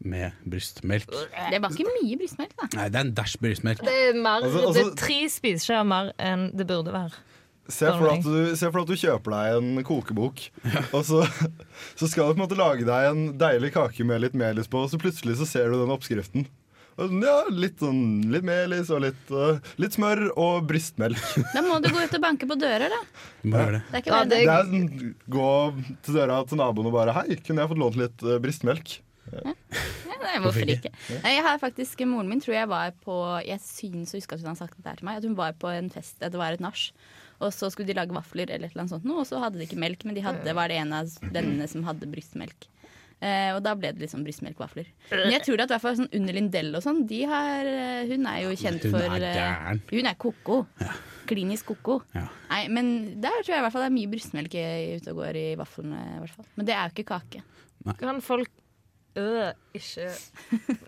med 0.07 0.37
brystmelk. 0.49 1.09
Det 1.09 1.59
var 1.61 1.73
ikke 1.75 1.87
mye 1.89 2.19
brystmelk, 2.21 2.53
da. 2.59 2.69
Nei, 2.77 2.85
det 2.93 3.01
er 3.01 3.07
en 3.09 3.15
dæsj 3.17 3.39
brystmelk. 3.43 3.83
Det 3.85 3.97
er, 4.09 4.13
mer, 4.19 4.43
Altså- 4.45 4.59
det 4.59 4.69
altså- 4.69 4.85
er 4.91 5.01
tre 5.03 5.19
spiseskjeer 5.35 5.89
mer 5.89 6.13
enn 6.17 6.49
det 6.55 6.67
burde 6.69 6.93
være. 6.95 7.25
Se 7.69 7.85
for, 7.85 8.07
deg 8.09 8.23
at 8.23 8.25
du, 8.25 8.55
se 8.57 8.71
for 8.71 8.81
at 8.81 8.87
du 8.89 8.95
kjøper 8.97 9.29
deg 9.35 9.57
en 9.59 9.83
kokebok, 9.85 10.39
og 10.95 11.03
så, 11.05 11.19
så 11.99 12.07
skal 12.09 12.31
du 12.31 12.33
på 12.33 12.39
en 12.39 12.45
måte 12.47 12.57
lage 12.57 12.87
deg 12.87 13.09
en 13.11 13.37
deilig 13.37 13.69
kake 13.75 14.07
med 14.09 14.23
litt 14.23 14.33
melis 14.33 14.67
på, 14.71 14.81
og 14.81 14.89
så 14.89 14.97
plutselig 14.97 15.37
så 15.37 15.45
ser 15.45 15.69
du 15.69 15.77
den 15.77 15.93
oppskriften. 15.93 16.47
Ja, 16.99 17.35
litt, 17.53 17.79
sånn, 17.79 18.01
litt 18.33 18.45
melis 18.47 18.89
og 18.91 19.03
litt, 19.05 19.31
uh, 19.31 19.59
litt 19.79 19.95
smør 19.95 20.25
og 20.33 20.65
brystmelk. 20.69 21.19
Da 21.55 21.63
må 21.65 21.79
du 21.83 21.89
gå 21.93 22.01
ut 22.01 22.15
og 22.17 22.23
banke 22.23 22.49
på 22.49 22.57
dører, 22.59 22.91
da. 22.91 23.27
Du 23.43 23.51
må 23.53 23.61
gjøre 23.61 23.77
det. 23.77 23.83
Det 23.89 23.99
er 23.99 24.03
ikke 24.03 24.15
Ja, 24.15 24.23
det... 24.23 24.39
Det 24.39 24.55
er 24.55 24.71
sånn, 24.71 25.13
Gå 25.29 25.51
til 26.05 26.19
døra 26.19 26.41
til 26.49 26.59
naboen 26.59 26.89
og 26.89 26.97
bare 26.97 27.15
'Hei, 27.15 27.39
kunne 27.45 27.63
jeg 27.63 27.71
fått 27.71 27.83
lånt 27.85 28.01
litt 28.01 28.25
uh, 28.27 28.39
brystmelk?' 28.43 28.99
Nei, 29.29 30.39
hvorfor 30.43 30.71
ikke? 30.73 30.91
Jeg 31.09 31.43
har 31.45 31.59
faktisk, 31.61 32.01
Moren 32.09 32.29
min 32.31 32.41
tror 32.43 32.55
jeg 32.55 32.69
var 32.69 32.93
på 33.05 33.15
Jeg 33.45 33.61
syns 33.63 34.13
å 34.13 34.19
huske 34.19 34.35
at 34.35 34.43
hun 34.43 34.51
hadde 34.51 34.61
sagt 34.61 34.77
det 34.77 34.85
der 34.85 34.99
til 34.99 35.07
meg. 35.07 35.21
At 35.21 35.27
hun 35.27 35.37
var 35.37 35.55
på 35.59 35.71
en 35.71 35.89
fest, 35.93 36.17
at 36.19 36.33
det 36.33 36.41
var 36.41 36.55
et 36.55 36.63
nach. 36.63 36.89
Og 37.39 37.53
så 37.55 37.69
skulle 37.71 37.87
de 37.87 37.95
lage 37.95 38.15
vafler, 38.15 38.49
eller 38.51 38.67
et 38.67 38.75
eller 38.75 38.83
annet 38.83 38.95
sånt, 38.97 39.07
og 39.13 39.27
så 39.27 39.39
hadde 39.39 39.61
de 39.61 39.67
ikke 39.67 39.79
melk, 39.79 40.03
men 40.03 40.17
de 40.17 40.25
hadde, 40.25 40.55
var 40.57 40.71
det 40.71 40.81
en 40.81 40.97
av 40.97 41.13
vennene 41.23 41.69
som 41.71 41.85
hadde 41.87 42.09
brystmelk. 42.11 42.67
Eh, 43.19 43.49
og 43.51 43.59
da 43.65 43.73
ble 43.75 43.91
det 43.91 43.99
liksom 44.05 44.21
brystmelkvafler. 44.23 44.87
Men 45.11 45.33
jeg 45.33 45.43
tror 45.43 45.59
at 45.59 45.73
hvert 45.73 45.83
fall 45.83 45.97
sånn 45.97 46.11
under 46.15 46.37
Lindell 46.37 46.71
og 46.77 46.83
sånn, 46.85 47.01
de 47.09 47.19
har 47.27 47.67
eh, 47.67 48.07
Hun 48.07 48.27
er 48.31 48.45
jo 48.45 48.53
kjent 48.55 48.85
Hun 48.87 48.93
for 48.95 49.03
er 49.03 49.25
eh, 49.27 49.35
gæren. 49.35 49.81
Hun 49.91 50.07
er 50.07 50.19
koko. 50.23 50.59
Klinisk 51.29 51.73
koko. 51.73 51.99
Ja. 52.15 52.23
Nei, 52.49 52.61
men 52.73 52.93
der 53.21 53.41
tror 53.41 53.53
jeg 53.57 53.61
i 53.61 53.65
hvert 53.65 53.75
fall 53.75 53.83
det 53.85 53.89
er 53.91 53.97
mye 53.97 54.11
brystmelk 54.13 54.55
ute 54.55 55.11
og 55.11 55.19
går 55.19 55.41
i 55.41 55.47
vaflene. 55.59 55.99
I 56.15 56.21
hvert 56.23 56.37
fall. 56.37 56.47
Men 56.55 56.69
det 56.69 56.77
er 56.77 56.87
jo 56.87 56.95
ikke 56.95 57.09
kake. 57.11 57.43
Kan 57.99 58.23
folk 58.23 58.55
øh, 59.19 59.51
ikke 59.75 60.07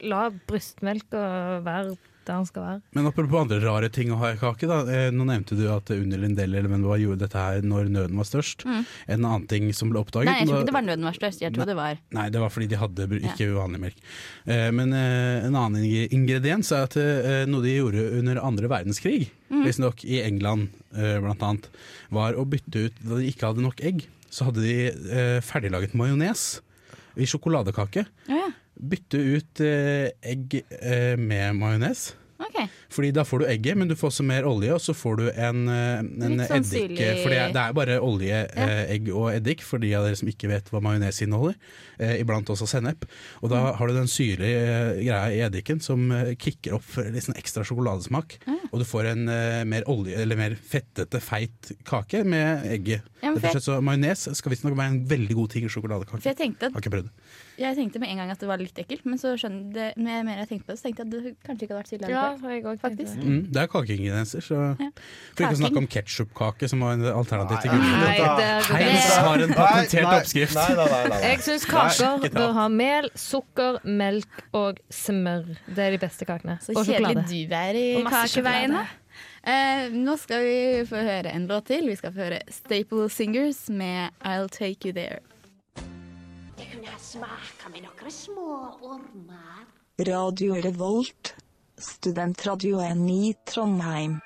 la 0.07 0.23
brystmelka 0.47 1.25
være 1.67 1.97
der 2.31 2.39
han 2.39 2.47
skal 2.47 2.65
være? 2.65 2.81
Men 2.97 3.09
apropos 3.09 3.43
andre 3.43 3.59
rare 3.63 3.89
ting 3.93 4.13
å 4.13 4.19
ha 4.21 4.31
i 4.33 4.39
kake, 4.39 4.69
da. 4.69 4.79
Eh, 4.87 5.09
nå 5.13 5.27
nevnte 5.27 5.57
du 5.59 5.65
at 5.71 5.91
Unni 5.93 6.19
Lindell 6.19 6.55
eller 6.55 6.71
hvem 6.71 6.85
det 6.85 6.91
var, 6.91 7.01
gjorde 7.01 7.23
dette 7.25 7.43
her 7.43 7.67
når 7.67 7.91
nøden 7.91 8.21
var 8.21 8.29
størst. 8.29 8.65
Mm. 8.67 8.85
En 9.15 9.27
annen 9.31 9.47
ting 9.51 9.67
som 9.77 9.91
ble 9.91 10.01
oppdaget 10.01 10.31
Nei, 10.31 10.37
jeg 10.41 10.49
tror 10.49 10.61
ikke 10.61 10.71
det 10.71 10.77
var 10.77 10.87
nøden 10.87 11.09
var 11.09 11.19
størst. 11.19 11.43
Jeg 11.43 11.55
tror 11.55 11.69
det 11.69 11.77
var 11.79 11.99
Nei, 12.17 12.27
det 12.33 12.43
var 12.43 12.53
fordi 12.53 12.69
de 12.71 12.79
hadde 12.81 13.09
ikke 13.19 13.49
vanlig 13.57 13.83
melk. 13.85 14.01
Eh, 14.45 14.69
men 14.75 14.95
eh, 14.97 15.47
en 15.49 15.59
annen 15.65 15.85
ingrediens 16.11 16.71
er 16.75 16.87
at 16.87 16.97
noe 17.51 17.63
de 17.65 17.75
gjorde 17.75 18.07
under 18.19 18.41
andre 18.41 18.71
verdenskrig, 18.71 19.29
mm. 19.51 19.61
visstnok 19.67 20.03
i 20.07 20.21
England 20.23 20.71
blant 20.91 21.43
annet, 21.45 21.69
var 22.11 22.35
å 22.35 22.43
bytte 22.43 22.87
ut 22.87 22.97
Da 22.99 23.15
de 23.15 23.29
ikke 23.29 23.47
hadde 23.47 23.63
nok 23.63 23.79
egg, 23.87 24.03
så 24.31 24.49
hadde 24.49 24.63
de 24.65 25.39
ferdiglaget 25.45 25.95
majones 25.95 26.59
i 27.15 27.27
sjokoladekake. 27.27 28.05
Ja, 28.27 28.41
ja. 28.41 28.49
Bytte 28.81 29.19
ut 29.19 29.61
eh, 29.61 30.09
egg 30.25 30.55
eh, 30.63 31.17
med 31.19 31.57
majones. 31.59 32.11
OK. 32.41 32.57
Fordi 32.91 33.11
da 33.13 33.23
får 33.23 33.39
du 33.39 33.45
egget, 33.45 33.77
men 33.77 33.87
du 33.87 33.95
får 33.95 34.09
også 34.11 34.25
mer 34.25 34.43
olje, 34.49 34.73
og 34.73 34.81
så 34.81 34.93
får 34.97 35.17
du 35.21 35.25
en, 35.31 35.61
eh, 35.69 35.99
en 35.99 36.39
sånn 36.41 36.57
eddik 36.57 36.71
syrlig- 36.97 37.21
For 37.23 37.29
det 37.29 37.55
er, 37.55 37.73
bare 37.73 37.99
olje, 38.01 38.41
eh, 38.55 38.91
egg 38.95 39.09
og 39.13 39.29
eddik, 39.35 39.61
for 39.61 39.77
de 39.79 39.93
av 39.95 40.05
dere 40.05 40.15
som 40.17 40.27
ikke 40.27 40.49
vet 40.49 40.65
hva 40.71 40.81
majones 40.81 41.21
inneholder. 41.21 41.55
Eh, 41.99 42.19
iblant 42.23 42.45
også 42.49 42.67
sennep. 42.67 43.05
Og 43.43 43.49
da 43.49 43.61
Mm. 43.71 43.75
har 43.77 43.87
du 43.87 43.93
den 43.93 44.07
syrlige 44.07 44.61
eh, 44.97 45.03
greia 45.03 45.29
i 45.31 45.39
eddiken 45.49 45.79
som 45.81 46.11
eh, 46.11 46.33
kicker 46.35 46.73
opp 46.73 46.83
for 46.83 47.03
sånn 47.03 47.37
ekstra 47.37 47.63
sjokoladesmak. 47.63 48.37
Og 48.73 48.79
du 48.79 48.85
får 48.85 49.05
en 49.11 49.29
eh, 49.29 49.63
mer 49.63 49.83
olje, 49.87 50.17
eller 50.17 50.35
mer 50.35 50.55
fettete, 50.55 51.19
feit 51.21 51.71
kake 51.85 52.23
med 52.25 52.63
egget. 52.65 53.01
Ja, 53.21 53.35
så 53.35 53.81
Majones 53.83 54.27
skal 54.35 54.51
visstnok 54.51 54.75
være 54.75 54.87
en 54.91 55.05
veldig 55.05 55.35
god 55.35 55.49
ting 55.51 55.63
i 55.65 55.67
sjokoladekake. 55.67 56.21
For 56.21 56.29
jeg 56.33 56.37
tenkte, 56.37 56.71
Har 56.73 56.81
ikke 56.81 56.89
prøvd 56.91 57.03
det. 57.03 57.11
jeg 57.59 57.75
tenkte 57.77 57.99
med 57.99 58.09
en 58.09 58.17
gang 58.17 58.31
at 58.31 58.39
det 58.39 58.47
var 58.47 58.57
litt 58.57 58.73
ekkelt, 58.75 59.05
men 59.05 59.17
så 59.19 59.35
skjønner 59.37 59.73
det, 59.73 59.97
med 59.97 60.25
mer 60.25 60.37
jeg 60.45 60.49
tenkte 60.49 60.65
på 60.65 60.73
det, 60.73 60.79
så 60.79 60.83
tenkte 60.89 60.97
jeg 60.97 61.07
at 61.07 61.11
det 61.11 61.35
kanskje 61.45 61.61
ikke 61.67 61.75
hadde 61.75 61.83
vært 61.83 61.91
så 61.91 61.97
ille 61.99 62.09
Ja, 62.09 62.30
også 62.35 62.81
Faktisk. 62.81 63.17
Mm, 63.17 63.41
det 63.53 63.61
er 63.61 63.67
kakeingredienser, 63.71 64.45
så 64.45 64.59
For 64.77 65.43
ikke 65.45 65.51
å 65.53 65.59
snakke 65.61 65.81
om 65.81 65.87
ketsjupkake, 65.87 66.69
som 66.71 66.85
var 66.85 66.95
en 66.97 67.05
alternativ 67.11 67.61
til 67.63 67.73
gulrot. 67.75 68.69
Heinz 68.71 69.09
har 69.17 69.45
en 69.45 69.53
patentert 69.57 70.13
oppskrift. 70.19 70.55
Nei, 70.55 70.69
nei, 70.69 70.85
nei, 70.85 70.87
nei, 70.93 71.11
nei. 71.11 71.21
Jeg 71.31 71.43
syns 71.47 71.67
kaker 71.69 72.33
bør 72.37 72.55
ha 72.57 72.67
mel, 72.71 73.11
sukker, 73.15 73.81
melk 73.85 74.41
og 74.57 74.81
smør. 74.93 75.51
Det 75.67 75.85
er 75.89 75.97
de 75.97 76.01
beste 76.01 76.27
kakene. 76.29 76.57
Så 76.63 76.75
og 76.75 76.87
kjedelig 76.87 77.27
du 77.29 77.55
er 77.61 77.77
i 77.77 77.85
Og 77.99 78.07
masse 78.07 78.27
kakeveien. 78.31 78.75
da. 78.79 78.85
sjokolade. 78.85 78.97
Eh, 79.41 79.89
nå 79.97 80.13
skal 80.21 80.43
vi 80.45 80.57
få 80.85 81.01
høre 81.01 81.31
en 81.33 81.47
låt 81.49 81.65
til. 81.71 81.87
Vi 81.89 81.97
skal 81.97 82.13
få 82.13 82.27
høre 82.27 82.41
Staple 82.53 83.09
Singers 83.09 83.63
med 83.73 84.11
I'll 84.21 84.49
Take 84.53 84.85
You 84.85 84.93
There. 84.93 85.19
Radio 90.01 90.53
Revolt, 90.61 91.35
studentradioen 91.81 93.07
i 93.09 93.33
Trondheim. 93.45 94.19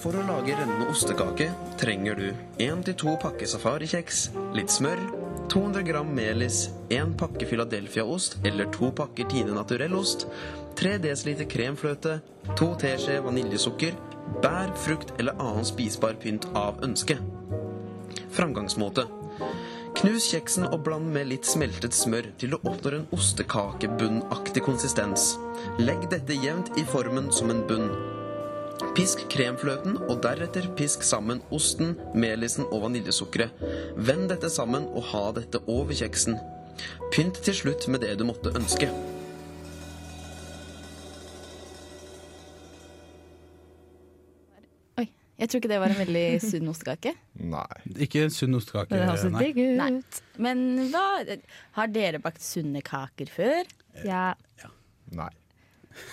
For 0.00 0.16
å 0.16 0.22
lage 0.24 0.54
rennende 0.56 0.88
ostekake 0.88 1.50
trenger 1.80 2.16
du 2.16 2.28
1-2 2.64 3.18
pakke 3.20 3.44
safarikjeks, 3.48 4.30
litt 4.56 4.72
smør, 4.72 5.02
200 5.52 5.82
gram 5.84 6.08
melis, 6.16 6.70
1 6.88 7.18
pakke 7.20 7.44
Philadelphia-ost 7.50 8.38
eller 8.48 8.70
2 8.72 8.88
pakker 8.96 9.28
Tine 9.28 9.52
Naturellost, 9.52 10.24
3 10.80 10.96
dl 11.04 11.44
kremfløte, 11.52 12.20
2 12.56 12.70
teskje 12.80 13.18
vaniljesukker, 13.26 13.98
bær, 14.40 14.72
frukt 14.86 15.12
eller 15.18 15.36
annen 15.36 15.68
spisbar 15.68 16.16
pynt 16.22 16.48
av 16.56 16.80
ønske. 16.86 17.18
Framgangsmåte. 18.32 19.04
Knus 20.00 20.30
kjeksen 20.32 20.64
og 20.64 20.78
bland 20.86 21.10
med 21.12 21.26
litt 21.28 21.44
smeltet 21.44 21.92
smør 21.92 22.30
til 22.40 22.54
du 22.54 22.56
oppnår 22.56 22.94
en 22.96 23.02
ostekakebunnaktig 23.12 24.62
konsistens. 24.64 25.34
Legg 25.76 26.06
dette 26.08 26.38
jevnt 26.40 26.70
i 26.80 26.86
formen 26.88 27.28
som 27.36 27.52
en 27.52 27.60
bunn. 27.68 27.90
Pisk 28.96 29.26
kremfløten, 29.28 29.98
og 30.08 30.22
deretter 30.24 30.70
pisk 30.78 31.04
sammen 31.04 31.44
osten, 31.52 31.98
melisen 32.16 32.64
og 32.70 32.86
vaniljesukkeret. 32.86 33.60
Vend 34.08 34.30
dette 34.32 34.48
sammen 34.48 34.88
og 34.88 35.04
ha 35.12 35.26
dette 35.36 35.60
over 35.68 35.92
kjeksen. 35.92 36.40
Pynt 37.12 37.44
til 37.44 37.60
slutt 37.60 37.84
med 37.92 38.00
det 38.00 38.16
du 38.16 38.24
måtte 38.24 38.56
ønske. 38.56 38.88
Jeg 45.40 45.48
tror 45.48 45.62
ikke 45.62 45.72
det 45.72 45.80
var 45.80 45.92
en 45.94 46.00
veldig 46.02 46.24
sunn 46.44 46.68
ostekake. 46.68 47.14
Nei. 47.40 47.66
Ikke 48.04 48.26
en 48.26 48.32
sunn 48.34 48.56
ostekake. 48.58 48.92
Det 48.92 49.06
høres 49.08 49.24
digg 49.40 49.60
Nei. 49.78 49.90
ut. 49.96 50.22
Men 50.36 50.64
hva 50.92 51.04
Har 51.78 51.92
dere 51.92 52.20
bakt 52.20 52.44
sunne 52.44 52.82
kaker 52.84 53.32
før? 53.32 53.70
Ja. 54.04 54.34
Nei. 55.16 55.30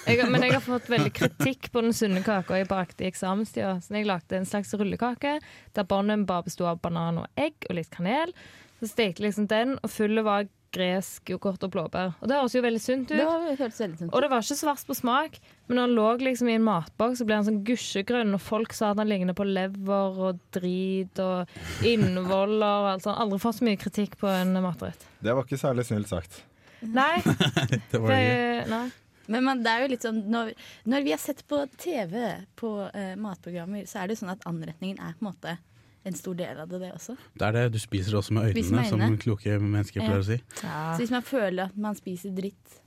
Jeg, 0.07 0.23
men 0.31 0.41
jeg 0.41 0.55
har 0.55 0.63
fått 0.63 0.87
veldig 0.89 1.11
kritikk 1.13 1.69
på 1.73 1.83
den 1.85 1.93
sunne 1.95 2.23
kaka 2.25 2.57
jeg 2.61 2.69
bakte 2.69 3.05
i 3.05 3.09
eksamenstida. 3.11 3.75
Så 3.83 3.93
jeg 3.99 4.07
lagde 4.07 4.39
en 4.39 4.47
slags 4.47 4.73
rullekake 4.79 5.37
der 5.75 5.87
bånden 5.87 6.25
bare 6.27 6.47
besto 6.47 6.65
av 6.69 6.79
banan 6.83 7.21
og 7.23 7.27
egg 7.39 7.67
og 7.69 7.77
litt 7.77 7.91
kanel. 7.93 8.33
Så 8.79 8.91
stekte 8.91 9.25
liksom 9.25 9.47
den, 9.49 9.75
og 9.81 9.89
fullet 9.89 10.25
var 10.25 10.47
gresk 10.75 11.31
yoghurt 11.31 11.63
og 11.65 11.71
blåbær. 11.73 12.15
Og 12.21 12.29
det 12.29 12.37
høres 12.37 12.55
jo 12.57 12.63
veldig 12.65 12.81
sunt 12.81 13.11
ut. 13.11 13.15
Det 13.17 13.27
veldig 13.27 13.71
sunt 13.77 14.01
ut. 14.01 14.09
Og 14.11 14.23
det 14.23 14.29
var 14.31 14.43
ikke 14.43 14.59
svart 14.59 14.83
på 14.87 14.97
smak, 14.97 15.39
men 15.67 15.79
når 15.79 15.87
han 15.87 15.95
lå 15.97 16.07
liksom 16.27 16.51
i 16.51 16.57
en 16.57 16.67
matboks, 16.67 17.21
så 17.21 17.27
ble 17.27 17.39
han 17.39 17.47
sånn 17.47 17.63
gusjegrønn, 17.67 18.35
og 18.35 18.43
folk 18.43 18.75
sa 18.75 18.91
at 18.91 19.01
han 19.01 19.09
ligner 19.09 19.37
på 19.37 19.47
lever 19.47 20.21
og 20.27 20.43
drit 20.55 21.23
og 21.23 21.87
innvoller 21.87 22.83
og 22.83 22.91
alt 22.93 23.07
sånt. 23.07 23.19
Aldri 23.23 23.41
fått 23.43 23.59
så 23.61 23.67
mye 23.67 23.81
kritikk 23.81 24.19
på 24.21 24.29
en 24.31 24.55
matrett. 24.63 25.09
Det 25.23 25.33
var 25.33 25.47
ikke 25.47 25.61
særlig 25.61 25.87
snilt 25.89 26.11
sagt. 26.11 26.41
Nei. 26.81 27.17
det 27.91 27.99
var 27.99 28.13
det. 28.13 28.21
det, 28.21 28.63
nei. 28.71 28.85
Men 29.27 29.43
man, 29.43 29.63
det 29.63 29.71
er 29.71 29.83
jo 29.83 29.87
litt 29.91 30.05
sånn 30.05 30.21
når, 30.31 30.53
når 30.87 31.03
vi 31.03 31.11
har 31.11 31.19
sett 31.19 31.43
på 31.51 31.59
TV 31.79 32.15
på 32.59 32.69
uh, 32.87 33.15
matprogrammer, 33.19 33.87
så 33.89 33.99
er 33.99 34.07
det 34.07 34.15
jo 34.15 34.23
sånn 34.23 34.35
at 34.37 34.45
anretningen 34.47 35.01
er 35.03 35.17
på 35.17 35.25
en 35.25 35.29
måte 35.33 35.57
en 36.05 36.15
stor 36.15 36.35
del 36.39 36.59
av 36.61 36.69
det, 36.69 36.79
det 36.81 36.91
også. 36.95 37.15
Det 37.33 37.47
er 37.47 37.55
det, 37.57 37.63
du 37.73 37.79
spiser 37.79 38.17
også 38.17 38.35
med 38.37 38.51
øynene, 38.51 38.81
med 38.81 38.91
som 38.91 39.17
kloke 39.21 39.57
mennesker 39.59 40.03
pleier 40.03 40.23
å 40.23 40.27
si. 40.27 40.37
Så 40.61 41.01
hvis 41.01 41.13
man 41.13 41.25
føler 41.25 41.71
at 41.71 41.79
man 41.87 41.97
spiser 41.97 42.35
dritt, 42.37 42.77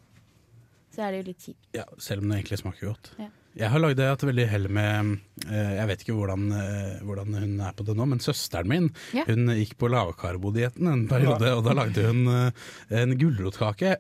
så 0.95 1.05
er 1.07 1.13
det 1.15 1.21
jo 1.21 1.27
litt 1.31 1.45
kjipt. 1.45 1.69
Ja, 1.77 1.85
selv 1.99 2.25
om 2.25 2.31
det 2.31 2.41
egentlig 2.41 2.61
smaker 2.63 2.93
godt. 2.93 3.13
Ja. 3.21 3.29
Jeg 3.59 3.71
har 3.73 3.83
lagd 3.83 3.99
et 3.99 4.23
veldig 4.23 4.45
hell 4.47 4.67
med 4.71 5.17
eh, 5.49 5.73
Jeg 5.75 5.89
vet 5.91 6.05
ikke 6.05 6.15
hvordan, 6.15 6.45
eh, 6.55 7.01
hvordan 7.07 7.35
hun 7.35 7.57
er 7.67 7.75
på 7.75 7.87
det 7.89 7.97
nå, 7.99 8.07
men 8.13 8.23
søsteren 8.23 8.71
min 8.71 8.89
Ja. 9.17 9.25
Hun 9.27 9.51
gikk 9.57 9.75
på 9.81 9.91
lavkarbodietten 9.91 10.87
en 10.87 11.03
periode, 11.11 11.51
og 11.57 11.65
da 11.67 11.75
lagde 11.75 12.05
hun 12.07 12.23
eh, 12.31 12.71
en 13.01 13.17
gulrotkake 13.19 13.97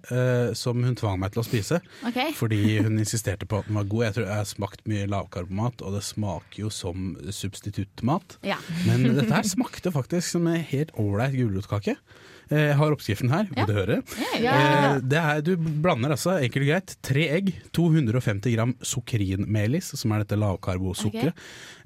som 0.58 0.82
hun 0.84 0.96
tvang 0.98 1.18
meg 1.22 1.34
til 1.34 1.42
å 1.42 1.46
spise. 1.46 1.80
Okay. 2.06 2.32
Fordi 2.36 2.78
hun 2.84 2.98
insisterte 3.00 3.48
på 3.48 3.60
at 3.60 3.68
den 3.68 3.78
var 3.78 3.88
god. 3.90 4.04
Jeg 4.06 4.16
tror 4.16 4.26
jeg 4.26 4.38
har 4.40 4.48
smakt 4.48 4.82
mye 4.90 5.08
lavkarbomat, 5.10 5.84
og 5.86 5.96
det 5.96 6.04
smaker 6.06 6.64
jo 6.64 6.72
som 6.74 7.12
substituttmat. 7.34 8.38
Ja. 8.46 8.58
Men 8.86 9.08
dette 9.18 9.32
her 9.34 9.46
smakte 9.46 9.92
faktisk 9.94 10.36
som 10.36 10.48
en 10.50 10.62
helt 10.72 10.94
ålreit 11.00 11.36
gulrotkake. 11.38 11.96
Eh, 12.50 12.66
Jeg 12.70 12.76
har 12.80 12.94
oppskriften 12.94 13.30
her, 13.30 13.46
vil 13.54 13.66
du 13.68 13.72
høre? 13.76 13.96
Eh, 14.34 14.98
Det 15.06 15.18
er, 15.20 15.40
du 15.46 15.52
blander 15.56 16.10
altså 16.16 16.36
enkelt 16.42 16.64
og 16.64 16.70
greit 16.72 16.94
tre 17.06 17.26
egg, 17.36 17.52
250 17.76 18.54
gram 18.56 18.74
sukrinmelis, 18.82 19.92
som 20.00 20.12
er 20.12 20.24
dette 20.24 20.38
lavkarbosukkeret, 20.40 21.32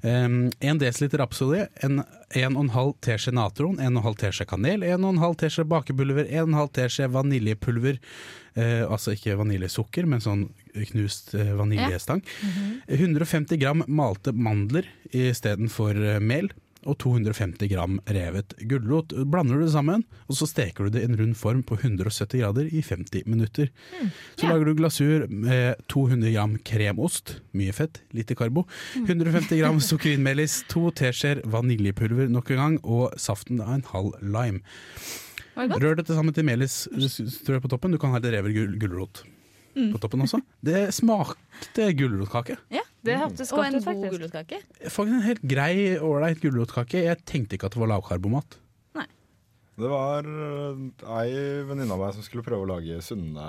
um, 0.03 0.49
en 0.59 0.81
dl 0.81 1.17
rapsolje, 1.21 1.67
en 1.85 2.01
1,5 2.33 2.95
teskje 3.05 3.33
natron, 3.37 3.77
1,5 3.77 4.17
teskje 4.25 4.47
kanel, 4.49 4.81
1,5 4.81 5.37
teskje 5.43 5.67
bakepulver, 5.69 6.25
1,5 6.33 6.73
teskje 6.79 7.09
vaniljepulver, 7.13 7.99
eh, 8.57 8.83
altså 8.89 9.13
ikke 9.13 9.37
vaniljesukker, 9.37 10.05
men 10.09 10.19
sånn 10.23 10.47
knust 10.91 11.33
vaniljestang. 11.35 12.23
150 12.89 13.57
gram 13.61 13.83
malte 13.87 14.33
mandler 14.33 14.89
istedenfor 15.13 16.19
mel. 16.19 16.49
Og 16.85 16.97
250 17.01 17.67
gram 17.71 17.95
revet 18.05 18.53
gulrot. 18.69 19.13
Blander 19.25 19.57
du 19.57 19.65
det 19.65 19.71
sammen, 19.73 20.03
og 20.29 20.37
så 20.37 20.45
steker 20.49 20.85
du 20.85 20.93
det 20.93 21.01
i 21.01 21.07
en 21.09 21.17
rund 21.17 21.35
form 21.39 21.63
på 21.65 21.77
170 21.81 22.39
grader 22.43 22.67
i 22.69 22.81
50 22.85 23.25
minutter. 23.25 23.71
Så 24.37 24.45
lager 24.49 24.65
du 24.69 24.75
glasur 24.77 25.25
med 25.29 25.81
200 25.89 26.31
gram 26.35 26.55
kremost, 26.67 27.39
mye 27.57 27.73
fett, 27.73 28.01
lite 28.13 28.37
karbo. 28.37 28.67
150 29.01 29.57
gram 29.63 29.79
sukkerinmelis, 29.81 30.59
to 30.69 30.91
teskjeer 30.93 31.41
vaniljepulver 31.49 32.29
nok 32.29 32.51
en 32.53 32.61
gang, 32.61 32.79
og 32.85 33.17
saften 33.17 33.61
av 33.65 33.73
en 33.79 33.87
halv 33.93 34.13
lime. 34.21 34.61
Det? 35.55 35.77
Rør 35.81 35.95
dette 36.01 36.13
sammen 36.13 36.35
til 36.35 36.43
melis 36.45 36.83
strø 37.31 37.61
på 37.63 37.69
toppen. 37.71 37.93
Du 37.95 37.97
kan 38.01 38.11
ha 38.11 38.19
litt 38.19 38.33
revet 38.35 38.53
gul 38.57 38.77
gulrot 38.81 39.23
Mm. 39.75 39.89
på 39.91 39.99
toppen 39.99 40.21
også. 40.23 40.37
Det 40.63 40.85
smakte 40.95 41.89
gulrotkake. 41.99 42.55
Ja. 42.71 42.79
Det 43.05 43.15
hørtes 43.21 43.53
Og 43.53 43.63
en 43.63 43.77
god 43.77 43.87
faktisk. 43.87 44.15
gulrotkake. 44.17 44.61
Faktisk 44.83 45.15
en 45.19 45.25
helt 45.29 45.47
grei, 45.55 45.73
ålreit 46.01 46.41
gulrotkake. 46.43 47.05
Jeg 47.05 47.21
tenkte 47.29 47.57
ikke 47.57 47.69
at 47.69 47.77
det 47.77 47.83
var 47.85 47.93
lavkarbomat. 47.95 48.59
Det 49.75 49.89
var 49.91 50.23
øh, 50.23 50.77
ei 51.19 51.31
venninne 51.67 51.91
av 51.91 51.99
meg 51.99 52.13
som 52.15 52.23
skulle 52.23 52.45
prøve 52.45 52.63
å 52.63 52.69
lage 52.69 53.01
sunne, 53.03 53.47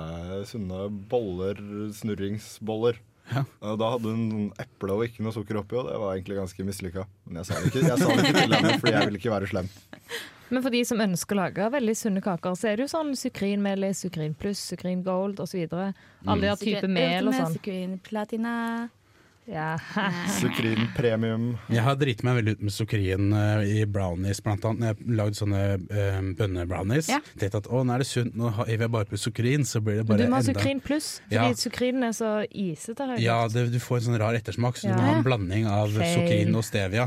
sunne 0.51 0.89
boller, 1.07 1.61
snurringsboller. 1.95 2.99
Ja. 3.31 3.43
Da 3.79 3.93
hadde 3.93 4.11
hun 4.11 4.25
sånn 4.31 4.49
eple 4.63 4.97
og 4.97 5.05
ikke 5.07 5.23
noe 5.23 5.35
sukker 5.35 5.61
oppi, 5.63 5.79
og 5.79 5.87
det 5.87 6.01
var 6.03 6.17
egentlig 6.17 6.41
ganske 6.41 6.67
mislykka. 6.67 7.07
Men 7.27 7.41
jeg 7.41 7.49
sa 7.49 7.61
det 7.61 7.71
ikke, 7.71 7.85
jeg 7.87 8.01
sa 8.03 8.11
det 8.11 8.25
ikke 8.25 8.41
til 8.41 8.57
henne, 8.57 8.75
fordi 8.83 8.95
jeg 8.97 9.11
ville 9.11 9.21
ikke 9.23 9.35
være 9.37 9.51
slem. 9.53 9.71
Men 10.47 10.63
for 10.63 10.75
de 10.75 10.83
som 10.87 11.01
ønsker 11.03 11.35
å 11.35 11.41
lage 11.41 11.71
veldig 11.75 11.97
sunne 11.99 12.23
kaker, 12.23 12.59
så 12.59 12.69
er 12.71 12.79
det 12.79 12.87
jo 12.87 12.93
sånn 12.93 13.15
sukrinmelis, 13.19 14.03
sukrin 14.07 14.35
pluss, 14.39 14.63
sukrin 14.75 15.03
gold 15.07 15.43
osv. 15.43 15.63
Alle 15.75 16.41
de 16.43 16.51
har 16.53 16.61
type 16.61 16.91
mel 16.91 17.31
og 17.31 17.35
sånn. 17.35 17.57
Sukrin 17.59 17.97
platina. 18.07 18.53
Ja. 19.47 19.77
Sukrin 20.41 20.89
premium. 20.97 21.53
Jeg 21.71 21.83
har 21.87 21.95
driti 22.01 22.27
meg 22.27 22.41
veldig 22.41 22.55
ut 22.57 22.63
med 22.67 22.75
sukrin 22.75 23.29
uh, 23.31 23.61
i 23.63 23.85
brownies, 23.87 24.41
blant 24.43 24.65
annet. 24.67 24.81
Når 24.81 24.89
jeg 25.07 25.17
lagde 25.21 25.39
sånne 25.39 25.61
uh, 25.87 26.19
bønnebrownies. 26.41 27.11
Ja. 27.13 27.21
Tenkte 27.39 27.61
at 27.63 27.69
å, 27.71 27.85
nå 27.87 27.95
er 27.95 28.03
det 28.03 28.09
sunt, 28.11 28.35
nå 28.35 28.51
har- 28.57 28.67
hiver 28.67 28.89
jeg 28.89 28.95
bare 28.97 29.09
på 29.13 29.21
sukrin, 29.23 29.63
så 29.69 29.79
blir 29.87 30.01
det 30.01 30.07
bare 30.09 30.25
enda 30.27 30.27
du 30.27 30.35
må 30.35 30.41
ha 30.41 30.47
sukrin 30.49 30.81
pluss, 30.83 31.13
fordi 31.29 31.39
Ja. 31.39 31.61
sukrinen 31.63 32.09
er 32.09 32.17
så 32.19 32.33
isete. 32.51 33.07
Ja, 33.23 33.39
det, 33.53 33.69
du 33.71 33.79
får 33.79 34.01
en 34.03 34.09
sånn 34.11 34.19
rar 34.25 34.35
ettersmak, 34.35 34.77
så 34.83 34.91
du 34.91 34.97
må 34.99 35.07
ha 35.07 35.15
en 35.21 35.25
blanding 35.27 35.67
av 35.71 35.95
Feil. 35.95 36.17
sukrin 36.19 36.59
og 36.59 36.67
stevia. 36.67 37.07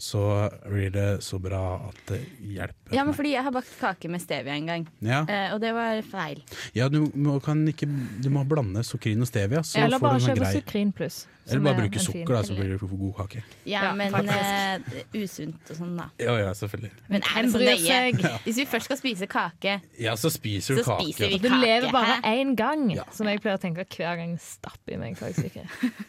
Så 0.00 0.20
blir 0.64 0.90
det 0.94 1.08
så 1.22 1.36
bra 1.38 1.60
at 1.90 1.98
det 2.08 2.22
hjelper. 2.40 2.94
Ja, 2.96 3.04
men 3.04 3.12
fordi 3.14 3.34
jeg 3.34 3.44
har 3.44 3.52
bakt 3.52 3.72
kake 3.80 4.08
med 4.08 4.22
stevia 4.22 4.54
en 4.56 4.66
gang, 4.70 4.86
Ja. 5.04 5.18
eh, 5.28 5.52
og 5.54 5.60
det 5.60 5.74
var 5.76 6.00
feil. 6.08 6.40
Ja, 6.74 6.88
du 6.88 7.02
må, 7.14 7.34
kan 7.44 7.60
ikke, 7.68 7.84
du 8.24 8.30
må 8.32 8.46
blande 8.48 8.80
sukrin 8.82 9.20
og 9.20 9.28
stevia, 9.28 9.60
så 9.62 9.82
Eller 9.84 9.98
får 10.00 10.08
bare 10.08 10.18
du 10.24 10.30
en 10.30 10.40
grei 10.40 10.52
sukrin 10.56 10.92
pluss. 10.96 11.26
Eller 11.50 11.60
bare 11.66 11.80
bruke 11.82 11.98
sukker, 12.00 12.32
da, 12.32 12.40
så 12.46 12.54
blir 12.54 12.72
det 12.72 12.78
god 12.80 13.14
kake. 13.18 13.42
Ja, 13.66 13.82
Ja, 13.90 13.92
men 13.98 14.14
eh, 14.14 14.80
usunt 15.18 15.70
og 15.72 15.76
sånn, 15.76 15.96
da. 15.98 16.08
Ja, 16.22 16.36
ja, 16.38 16.50
selvfølgelig. 16.54 16.90
Men 17.08 17.22
er 17.36 17.42
det 17.42 17.52
så 17.52 17.58
nøye? 17.58 18.38
Hvis 18.46 18.56
vi 18.62 18.66
først 18.70 18.84
skal 18.88 18.96
spise 19.00 19.26
kake 19.26 19.80
Ja, 20.00 20.14
så 20.16 20.30
spiser 20.32 20.76
du 20.78 20.82
Så 20.84 20.92
kake. 20.94 21.08
spiser 21.12 21.28
vi 21.34 21.38
Du 21.42 21.48
lever 21.60 21.90
bare 21.92 22.20
én 22.30 22.54
gang, 22.56 22.88
Ja. 22.94 23.04
som 23.12 23.26
jeg 23.26 23.42
pleier 23.42 23.58
å 23.58 23.60
tenke 23.60 23.84
hver 23.84 24.16
gang 24.16 24.30
jeg 24.36 24.40
stapper 24.40 24.94
i 24.94 24.96
meg. 24.96 25.16
faktisk. 25.18 25.58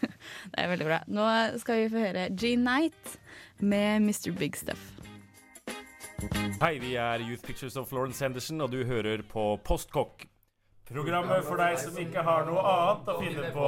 Det 0.52 0.60
er 0.62 0.70
veldig 0.72 0.86
bra. 0.88 1.00
Nå 1.10 1.60
skal 1.60 1.82
vi 1.84 1.90
få 1.90 2.06
høre 2.06 2.30
Jean 2.38 2.64
Night 2.64 3.18
med 3.62 4.02
Mr. 4.04 4.32
Big 4.38 4.58
Stuff. 4.58 4.92
Hei, 6.62 6.76
vi 6.82 6.94
er 7.02 7.24
Youth 7.26 7.42
Pictures 7.46 7.78
of 7.80 7.90
Florence 7.90 8.22
Henderson, 8.24 8.62
og 8.62 8.70
du 8.74 8.84
hører 8.86 9.24
på 9.26 9.56
Postkokk. 9.66 10.28
Programmet 10.92 11.46
for 11.48 11.58
deg 11.62 11.78
som 11.80 11.96
ikke 12.02 12.22
har 12.26 12.46
noe 12.50 12.62
annet 12.68 13.10
å 13.10 13.20
finne 13.22 13.52
på. 13.56 13.68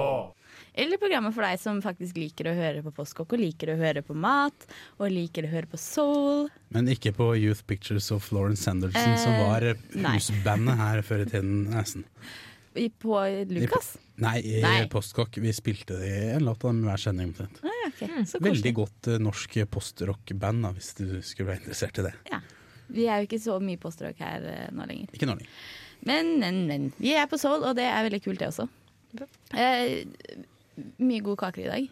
Eller 0.74 1.00
programmet 1.02 1.34
for 1.36 1.46
deg 1.46 1.60
som 1.62 1.80
faktisk 1.82 2.18
liker 2.20 2.50
å 2.50 2.56
høre 2.58 2.84
på 2.86 2.92
Postkokk, 2.98 3.36
og 3.36 3.42
liker 3.42 3.74
å 3.74 3.78
høre 3.80 4.04
på 4.06 4.16
mat, 4.18 4.68
og 5.00 5.14
liker 5.14 5.48
å 5.48 5.52
høre 5.54 5.70
på 5.72 5.80
soul. 5.82 6.50
Men 6.74 6.90
ikke 6.92 7.14
på 7.16 7.32
Youth 7.40 7.64
Pictures 7.70 8.12
of 8.14 8.26
Florence 8.26 8.66
Sanderson, 8.66 9.18
som 9.22 9.34
Eh, 9.34 9.46
var 9.48 9.68
eh, 9.70 9.86
husbandet 10.04 10.78
her 10.82 11.02
før 11.06 11.24
i 11.26 11.30
tiden. 11.30 11.70
Nesten. 11.74 12.06
I- 12.76 12.90
På 12.90 13.20
Lukas. 13.50 13.98
Nei, 14.16 14.38
i 14.46 14.62
Nei. 14.62 14.88
Postkokk. 14.90 15.38
Vi 15.42 15.54
spilte 15.54 15.98
det 16.00 16.10
i 16.10 16.30
en 16.36 16.46
låt 16.46 16.64
av 16.64 16.74
dem 16.74 16.84
hver 16.86 17.02
sending 17.02 17.32
omtrent. 17.32 17.62
Ah, 17.66 17.80
ja, 18.00 18.08
mm. 18.08 18.26
Så 18.30 18.42
Veldig 18.44 18.74
godt 18.78 19.10
uh, 19.10 19.18
norsk 19.22 19.58
postrock-band, 19.74 20.68
hvis 20.78 20.92
du 21.00 21.08
skulle 21.26 21.54
være 21.54 21.64
interessert 21.64 22.02
i 22.02 22.08
det. 22.10 22.14
Vi 22.94 23.08
er 23.10 23.22
jo 23.22 23.30
ikke 23.30 23.42
så 23.42 23.58
mye 23.64 23.82
postrock 23.82 24.22
her 24.22 24.46
uh, 24.46 24.68
nå 24.76 24.86
lenger. 24.90 25.10
Ikke 25.16 25.30
nå 25.30 25.38
lenger. 25.40 25.50
Men, 26.06 26.34
men, 26.40 26.64
men. 26.70 26.88
Vi 27.00 27.14
er 27.18 27.30
på 27.32 27.40
soul, 27.42 27.64
og 27.64 27.78
det 27.80 27.86
er 27.90 28.06
veldig 28.06 28.22
kult, 28.26 28.42
det 28.42 28.52
også. 28.52 28.68
Uh, 29.54 30.44
mye 31.02 31.24
gode 31.26 31.40
kaker 31.42 31.66
i 31.66 31.72
dag. 31.72 31.92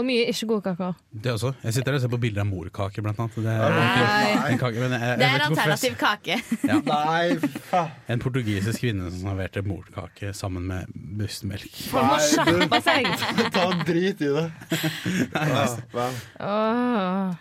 Og 0.00 0.06
mye 0.08 0.28
ikke 0.32 0.46
gode 0.48 0.62
kaker. 0.64 0.94
Det 1.12 1.32
også. 1.34 1.50
Jeg 1.60 1.74
sitter 1.76 1.96
og 1.98 2.00
ser 2.00 2.12
på 2.12 2.18
bilder 2.22 2.40
av 2.40 2.48
morkake, 2.48 3.02
blant 3.04 3.18
annet. 3.20 3.34
Det 3.36 3.52
er, 3.52 3.74
Nei. 3.76 4.30
en, 4.54 4.60
kake, 4.62 4.80
men 4.80 4.94
jeg, 4.96 5.02
jeg 5.02 5.18
Det 5.20 5.26
er 5.26 5.44
alternativ 5.44 5.98
kake. 6.00 6.38
Ja. 6.64 6.78
Nei, 6.88 7.82
En 8.14 8.22
portugisisk 8.22 8.80
kvinne 8.80 9.10
som 9.10 9.26
serverte 9.26 9.62
morkake 9.66 10.32
sammen 10.36 10.64
med 10.70 10.94
brystmelk. 11.20 11.68
Folk 11.90 12.08
må 12.08 12.16
skjerpe 12.24 12.80
seg! 12.86 13.10
Ta 13.58 13.66
drit 13.84 14.24
i 14.24 14.32
det. 14.38 14.46
Åh. 16.48 17.36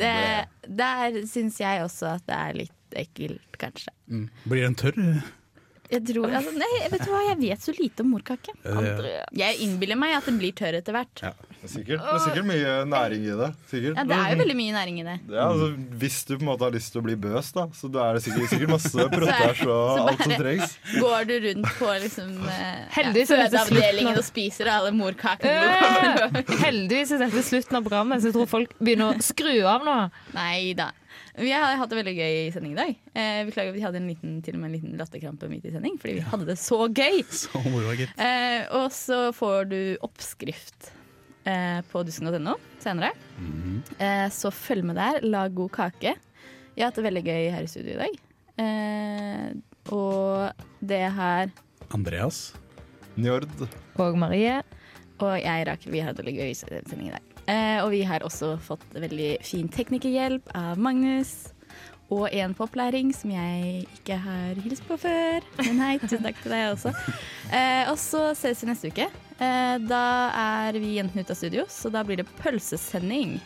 Det, 0.00 0.14
der 0.80 1.20
syns 1.28 1.60
jeg 1.60 1.84
også 1.84 2.14
at 2.14 2.24
det 2.24 2.38
er 2.38 2.56
litt 2.62 2.96
ekkelt, 3.04 3.60
kanskje. 3.60 3.92
Mm. 4.08 4.26
Blir 4.48 4.64
den 4.64 4.80
tørr? 4.80 5.20
Jeg 5.90 6.04
tror, 6.06 6.30
altså, 6.30 6.52
nei, 6.54 6.68
vet 6.92 7.02
du 7.02 7.10
hva, 7.10 7.20
jeg 7.26 7.38
vet 7.40 7.64
så 7.66 7.72
lite 7.74 8.04
om 8.04 8.12
morkake. 8.14 8.52
Eh, 8.62 9.06
Jeg 9.40 9.56
innbiller 9.64 9.98
meg 9.98 10.14
at 10.18 10.28
den 10.30 10.36
blir 10.38 10.52
tørr 10.54 10.76
etter 10.78 10.94
hvert. 10.94 11.22
Ja. 11.24 11.32
Det 11.60 11.66
er 11.68 11.72
sikkert, 11.74 12.00
det 12.00 12.12
er 12.14 12.20
sikkert 12.24 12.46
mye 12.48 12.74
næring 12.88 13.24
i 13.26 13.34
det. 13.36 13.48
Sikkert. 13.68 13.98
Ja, 13.98 14.04
det 14.08 14.16
er 14.16 14.30
jo 14.32 14.38
veldig 14.40 14.54
mye 14.56 14.74
næring 14.78 15.00
i 15.02 15.04
det. 15.04 15.16
Ja, 15.34 15.48
altså, 15.50 15.66
hvis 16.00 16.18
du 16.24 16.30
på 16.36 16.40
en 16.40 16.48
måte 16.48 16.64
har 16.64 16.72
lyst 16.76 16.94
til 16.94 17.02
å 17.02 17.04
bli 17.04 17.16
bøs, 17.20 17.50
da, 17.56 17.66
så 17.76 17.90
da 17.92 18.06
er 18.06 18.16
det 18.16 18.22
sikkert, 18.24 18.46
sikkert 18.54 18.72
masse 18.72 19.06
protæsj 19.16 19.64
og 19.66 19.90
så 19.98 20.06
alt 20.12 20.24
som 20.24 20.36
trengs. 20.40 20.76
Går 20.94 21.28
du 21.28 21.34
rundt 21.48 21.74
på 21.82 21.90
liksom 22.06 22.30
eh, 22.54 23.02
ja, 23.02 23.12
fødeavdelingen 23.34 24.22
og 24.22 24.24
spiser 24.30 24.70
alle 24.72 24.94
morkakene 24.96 25.58
du 25.60 26.40
kommer 26.48 26.64
Heldigvis 26.64 27.12
er 27.18 27.26
dette 27.26 27.44
slutten 27.44 27.76
av 27.80 27.84
programmet, 27.90 28.22
så 28.22 28.30
jeg 28.30 28.38
tror 28.38 28.48
folk 28.54 28.72
begynner 28.80 29.12
å 29.18 29.24
skru 29.24 29.52
av 29.68 29.84
nå. 29.84 29.98
Nei 30.38 30.72
da. 30.78 30.92
Vi 31.40 31.50
har 31.52 31.78
hatt 31.80 31.88
det 31.88 31.96
veldig 31.96 32.12
gøy 32.18 32.34
i 32.36 32.52
sending 32.52 32.74
i 32.74 32.78
dag. 32.78 32.90
Eh, 33.16 33.40
beklager, 33.48 33.72
vi 33.72 33.80
hadde 33.80 33.96
en 34.00 34.08
liten, 34.10 34.32
til 34.44 34.58
og 34.58 34.60
med 34.60 34.68
en 34.70 34.74
liten 34.76 34.96
latterkrampe 35.00 35.48
midt 35.48 35.64
i 35.64 35.72
sending, 35.72 35.94
fordi 36.00 36.18
vi 36.18 36.24
hadde 36.28 36.48
det 36.50 36.56
så 36.60 36.82
gøy. 36.84 37.22
Så 37.40 37.62
moro, 37.64 37.94
gitt. 37.96 38.12
Eh, 38.20 38.66
og 38.76 38.90
så 38.92 39.20
får 39.36 39.70
du 39.70 39.78
oppskrift 40.04 40.90
eh, 41.48 41.80
på 41.88 42.02
dusken.no 42.04 42.58
senere. 42.82 43.14
Mhm. 43.38 43.78
Eh, 43.96 44.26
så 44.36 44.52
følg 44.52 44.84
med 44.90 45.00
der, 45.00 45.22
lag 45.24 45.54
god 45.56 45.72
kake. 45.78 46.12
Jeg 46.76 46.84
har 46.84 46.90
hatt 46.90 47.00
det 47.00 47.06
veldig 47.08 47.24
gøy 47.24 47.48
her 47.56 47.64
i 47.64 47.70
studio 47.72 47.96
i 47.96 48.02
dag. 48.04 48.20
Eh, 48.60 49.48
og 49.96 50.66
det 50.84 51.04
her 51.16 51.54
Andreas. 51.96 52.50
Njord. 53.16 53.48
Og 53.98 54.18
Marie. 54.20 54.60
Og 55.20 55.34
jeg, 55.40 55.66
Rakel. 55.68 55.92
Vi 55.92 56.04
hatt 56.04 56.16
det 56.20 56.24
veldig 56.24 56.38
gøy 56.38 56.52
i 56.52 56.56
sendingen 56.60 57.10
i 57.10 57.16
dag. 57.16 57.29
Eh, 57.50 57.78
og 57.82 57.90
vi 57.94 58.04
har 58.06 58.22
også 58.26 58.54
fått 58.62 58.84
veldig 58.94 59.32
fin 59.46 59.70
teknikerhjelp 59.72 60.52
av 60.54 60.78
Magnus. 60.78 61.50
Og 62.10 62.26
en 62.34 62.54
på 62.58 62.66
opplæring 62.66 63.12
som 63.14 63.30
jeg 63.30 63.84
ikke 64.00 64.16
har 64.18 64.58
hilst 64.64 64.82
på 64.88 64.96
før. 64.98 65.44
Men 65.62 65.82
hei, 65.84 65.92
tusen 66.02 66.24
takk 66.26 66.40
til 66.42 66.54
deg 66.56 66.72
også. 66.72 66.90
Eh, 67.54 67.90
og 67.90 67.94
så 68.02 68.24
ses 68.38 68.64
vi 68.64 68.70
neste 68.70 68.90
uke. 68.90 69.06
Eh, 69.40 69.76
da 69.86 70.04
er 70.36 70.78
vi 70.82 70.96
jentene 70.98 71.22
ute 71.22 71.36
av 71.36 71.38
studio, 71.38 71.66
så 71.70 71.92
da 71.94 72.02
blir 72.06 72.18
det 72.20 72.26
pølsesending. 72.42 73.38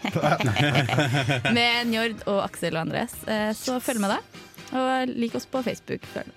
med 1.56 1.92
Njord 1.92 2.24
og 2.24 2.40
Aksel 2.46 2.78
og 2.78 2.86
Andres. 2.86 3.18
Eh, 3.28 3.50
så 3.58 3.76
følg 3.84 4.00
med 4.04 4.16
da. 4.16 4.22
Og 4.74 5.12
lik 5.12 5.36
oss 5.36 5.46
på 5.50 5.62
Facebook. 5.66 6.08
Følg. 6.16 6.32